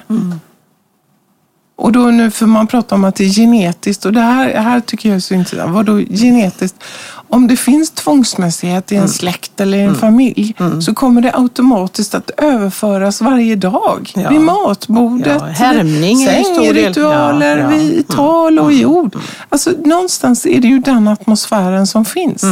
Och 1.78 1.92
då 1.92 2.00
nu, 2.00 2.32
för 2.32 2.46
man 2.46 2.68
pratar 2.68 2.96
om 2.96 3.04
att 3.04 3.16
det 3.16 3.24
är 3.24 3.30
genetiskt 3.30 4.06
och 4.06 4.14
det 4.14 4.22
här, 4.22 4.54
här 4.54 4.80
tycker 4.80 5.10
jag 5.10 5.16
är 5.16 5.20
så 5.20 5.34
intressant. 5.34 5.74
Vadå 5.74 5.98
genetiskt? 5.98 6.84
Om 7.30 7.48
det 7.48 7.58
finns 7.58 7.92
tvångsmässighet 7.92 8.92
i 8.92 8.96
en 8.96 9.10
släkt 9.10 9.62
eller 9.62 9.78
i 9.78 9.82
en 9.82 9.96
familj 9.96 10.56
så 10.82 10.94
kommer 10.94 11.22
det 11.22 11.32
automatiskt 11.36 12.16
att 12.16 12.30
överföras 12.38 13.22
varje 13.22 13.56
dag. 13.56 14.12
Ja. 14.16 14.30
Vid 14.30 14.42
matbordet, 14.42 15.42
Ja, 15.42 15.46
härmning 15.48 16.18
sängritualer, 16.28 17.58
Ja, 17.58 17.64
ja. 17.64 17.70
vid 17.70 18.08
tal 18.08 18.60
och 18.60 18.74
i 18.74 18.86
ord. 18.86 19.16
Alltså 19.50 19.72
någonstans 19.86 20.46
är 20.46 20.62
det 20.62 20.68
ju 20.68 20.80
den 20.80 21.08
atmosfären 21.08 21.88
som 21.88 22.06
finns. 22.06 22.44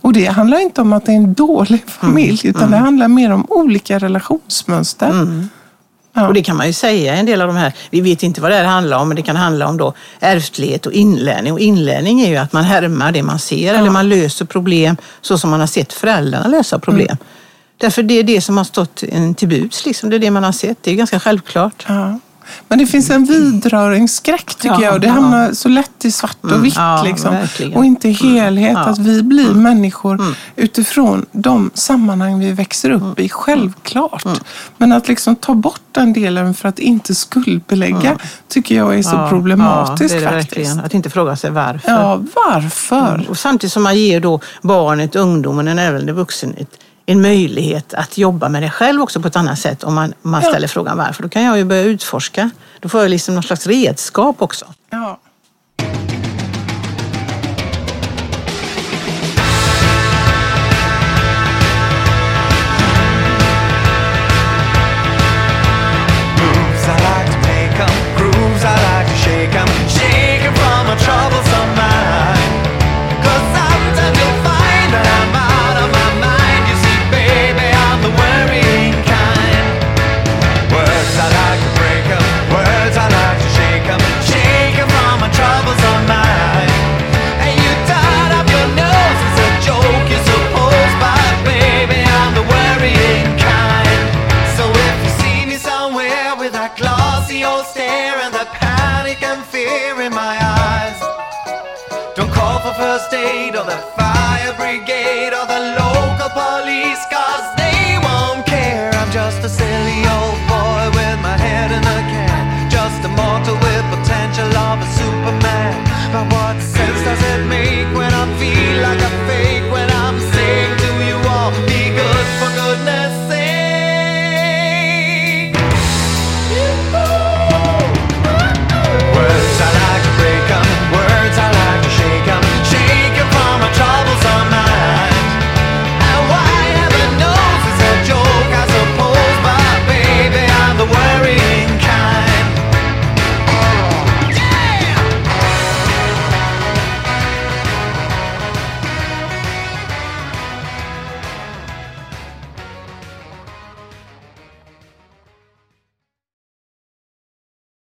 Och 0.00 0.12
det 0.12 0.26
handlar 0.26 0.60
inte 0.60 0.80
om 0.80 0.92
att 0.92 1.06
det 1.06 1.12
är 1.12 1.16
en 1.16 1.34
dålig 1.34 1.84
familj 1.86 2.40
utan 2.44 2.70
det 2.70 2.76
handlar 2.76 3.08
mer 3.08 3.30
om 3.32 3.46
olika 3.48 3.98
relationsmönster. 3.98 5.08
Ja. 6.12 6.26
Och 6.26 6.34
det 6.34 6.42
kan 6.42 6.56
man 6.56 6.66
ju 6.66 6.72
säga, 6.72 7.14
en 7.14 7.26
del 7.26 7.40
av 7.40 7.46
de 7.46 7.56
här, 7.56 7.72
vi 7.90 8.00
vet 8.00 8.22
inte 8.22 8.40
vad 8.40 8.50
det 8.50 8.54
här 8.54 8.64
handlar 8.64 8.98
om, 8.98 9.08
men 9.08 9.16
det 9.16 9.22
kan 9.22 9.36
handla 9.36 9.68
om 9.68 9.76
då 9.76 9.94
ärftlighet 10.20 10.86
och 10.86 10.92
inlärning. 10.92 11.52
Och 11.52 11.60
inlärning 11.60 12.20
är 12.20 12.28
ju 12.28 12.36
att 12.36 12.52
man 12.52 12.64
härmar 12.64 13.12
det 13.12 13.22
man 13.22 13.38
ser 13.38 13.74
eller 13.74 13.90
man 13.90 14.08
löser 14.08 14.44
problem 14.44 14.96
så 15.20 15.38
som 15.38 15.50
man 15.50 15.60
har 15.60 15.66
sett 15.66 15.92
föräldrarna 15.92 16.48
lösa 16.48 16.78
problem. 16.78 17.16
Därför 17.76 18.02
det 18.02 18.14
är 18.14 18.22
det 18.22 18.40
som 18.40 18.56
har 18.56 18.64
stått 18.64 19.02
en 19.02 19.34
till 19.34 19.48
buds, 19.48 19.86
liksom. 19.86 20.10
det 20.10 20.16
är 20.16 20.20
det 20.20 20.30
man 20.30 20.44
har 20.44 20.52
sett. 20.52 20.78
Det 20.82 20.90
är 20.90 20.94
ganska 20.94 21.20
självklart. 21.20 21.84
Ja. 21.88 22.18
Men 22.68 22.78
det 22.78 22.86
finns 22.86 23.10
en 23.10 23.24
vidröringsskräck 23.24 24.54
tycker 24.54 24.74
Ja, 24.74 24.82
jag. 24.82 24.94
Och 24.94 25.00
det 25.00 25.06
ja. 25.06 25.12
hamnar 25.12 25.52
så 25.52 25.68
lätt 25.68 26.04
i 26.04 26.12
svart 26.12 26.36
och 26.42 26.64
vitt. 26.64 26.74
ja, 26.76 27.02
liksom. 27.02 27.30
verkligen. 27.34 27.72
Och 27.78 27.84
inte 27.84 28.08
i 28.08 28.12
helhet. 28.12 28.72
Ja. 28.72 28.80
Att 28.80 28.98
vi 28.98 29.22
blir 29.22 29.50
människor 29.54 30.20
utifrån 30.56 31.26
de 31.32 31.70
sammanhang 31.74 32.38
vi 32.40 32.52
växer 32.52 32.90
upp 32.90 33.20
i. 33.20 33.28
Självklart. 33.28 34.24
Men 34.76 34.92
att 34.92 35.08
liksom 35.08 35.36
ta 35.36 35.54
bort 35.54 35.80
den 35.92 36.12
delen 36.12 36.54
för 36.54 36.68
att 36.68 36.78
inte 36.78 37.14
skuldbelägga 37.14 38.16
tycker 38.48 38.74
jag 38.74 38.98
är 38.98 39.02
så 39.02 39.28
problematiskt 39.28 40.14
det 40.14 40.20
är 40.20 40.20
det 40.20 40.36
faktiskt. 40.36 40.56
verkligen. 40.56 40.80
Att 40.80 40.94
inte 40.94 41.10
fråga 41.10 41.36
sig 41.36 41.50
varför. 41.50 41.90
Ja, 41.92 42.22
varför? 42.46 43.26
Och 43.28 43.38
samtidigt 43.38 43.72
som 43.72 43.82
man 43.82 43.96
ger 43.98 44.20
då 44.20 44.40
barnet, 44.62 45.16
ungdomen, 45.16 45.68
en 45.68 45.78
äldre 45.78 46.12
vuxen 46.12 46.54
ett, 46.58 46.70
en 47.12 47.22
möjlighet 47.22 47.94
att 47.94 48.18
jobba 48.18 48.48
med 48.48 48.62
det 48.62 48.70
själv 48.70 49.02
också 49.02 49.20
på 49.20 49.28
ett 49.28 49.36
annat 49.36 49.58
sätt 49.58 49.84
om 49.84 49.94
man, 49.94 50.14
man 50.22 50.42
Ja. 50.42 50.48
ställer 50.48 50.68
frågan 50.68 50.98
varför. 50.98 51.22
Då 51.22 51.28
kan 51.28 51.42
jag 51.42 51.58
ju 51.58 51.64
börja 51.64 51.82
utforska. 51.82 52.50
Då 52.80 52.88
får 52.88 53.00
jag 53.00 53.10
liksom 53.10 53.34
någon 53.34 53.42
slags 53.42 53.66
redskap 53.66 54.42
också. 54.42 54.66
Ja. 54.90 55.20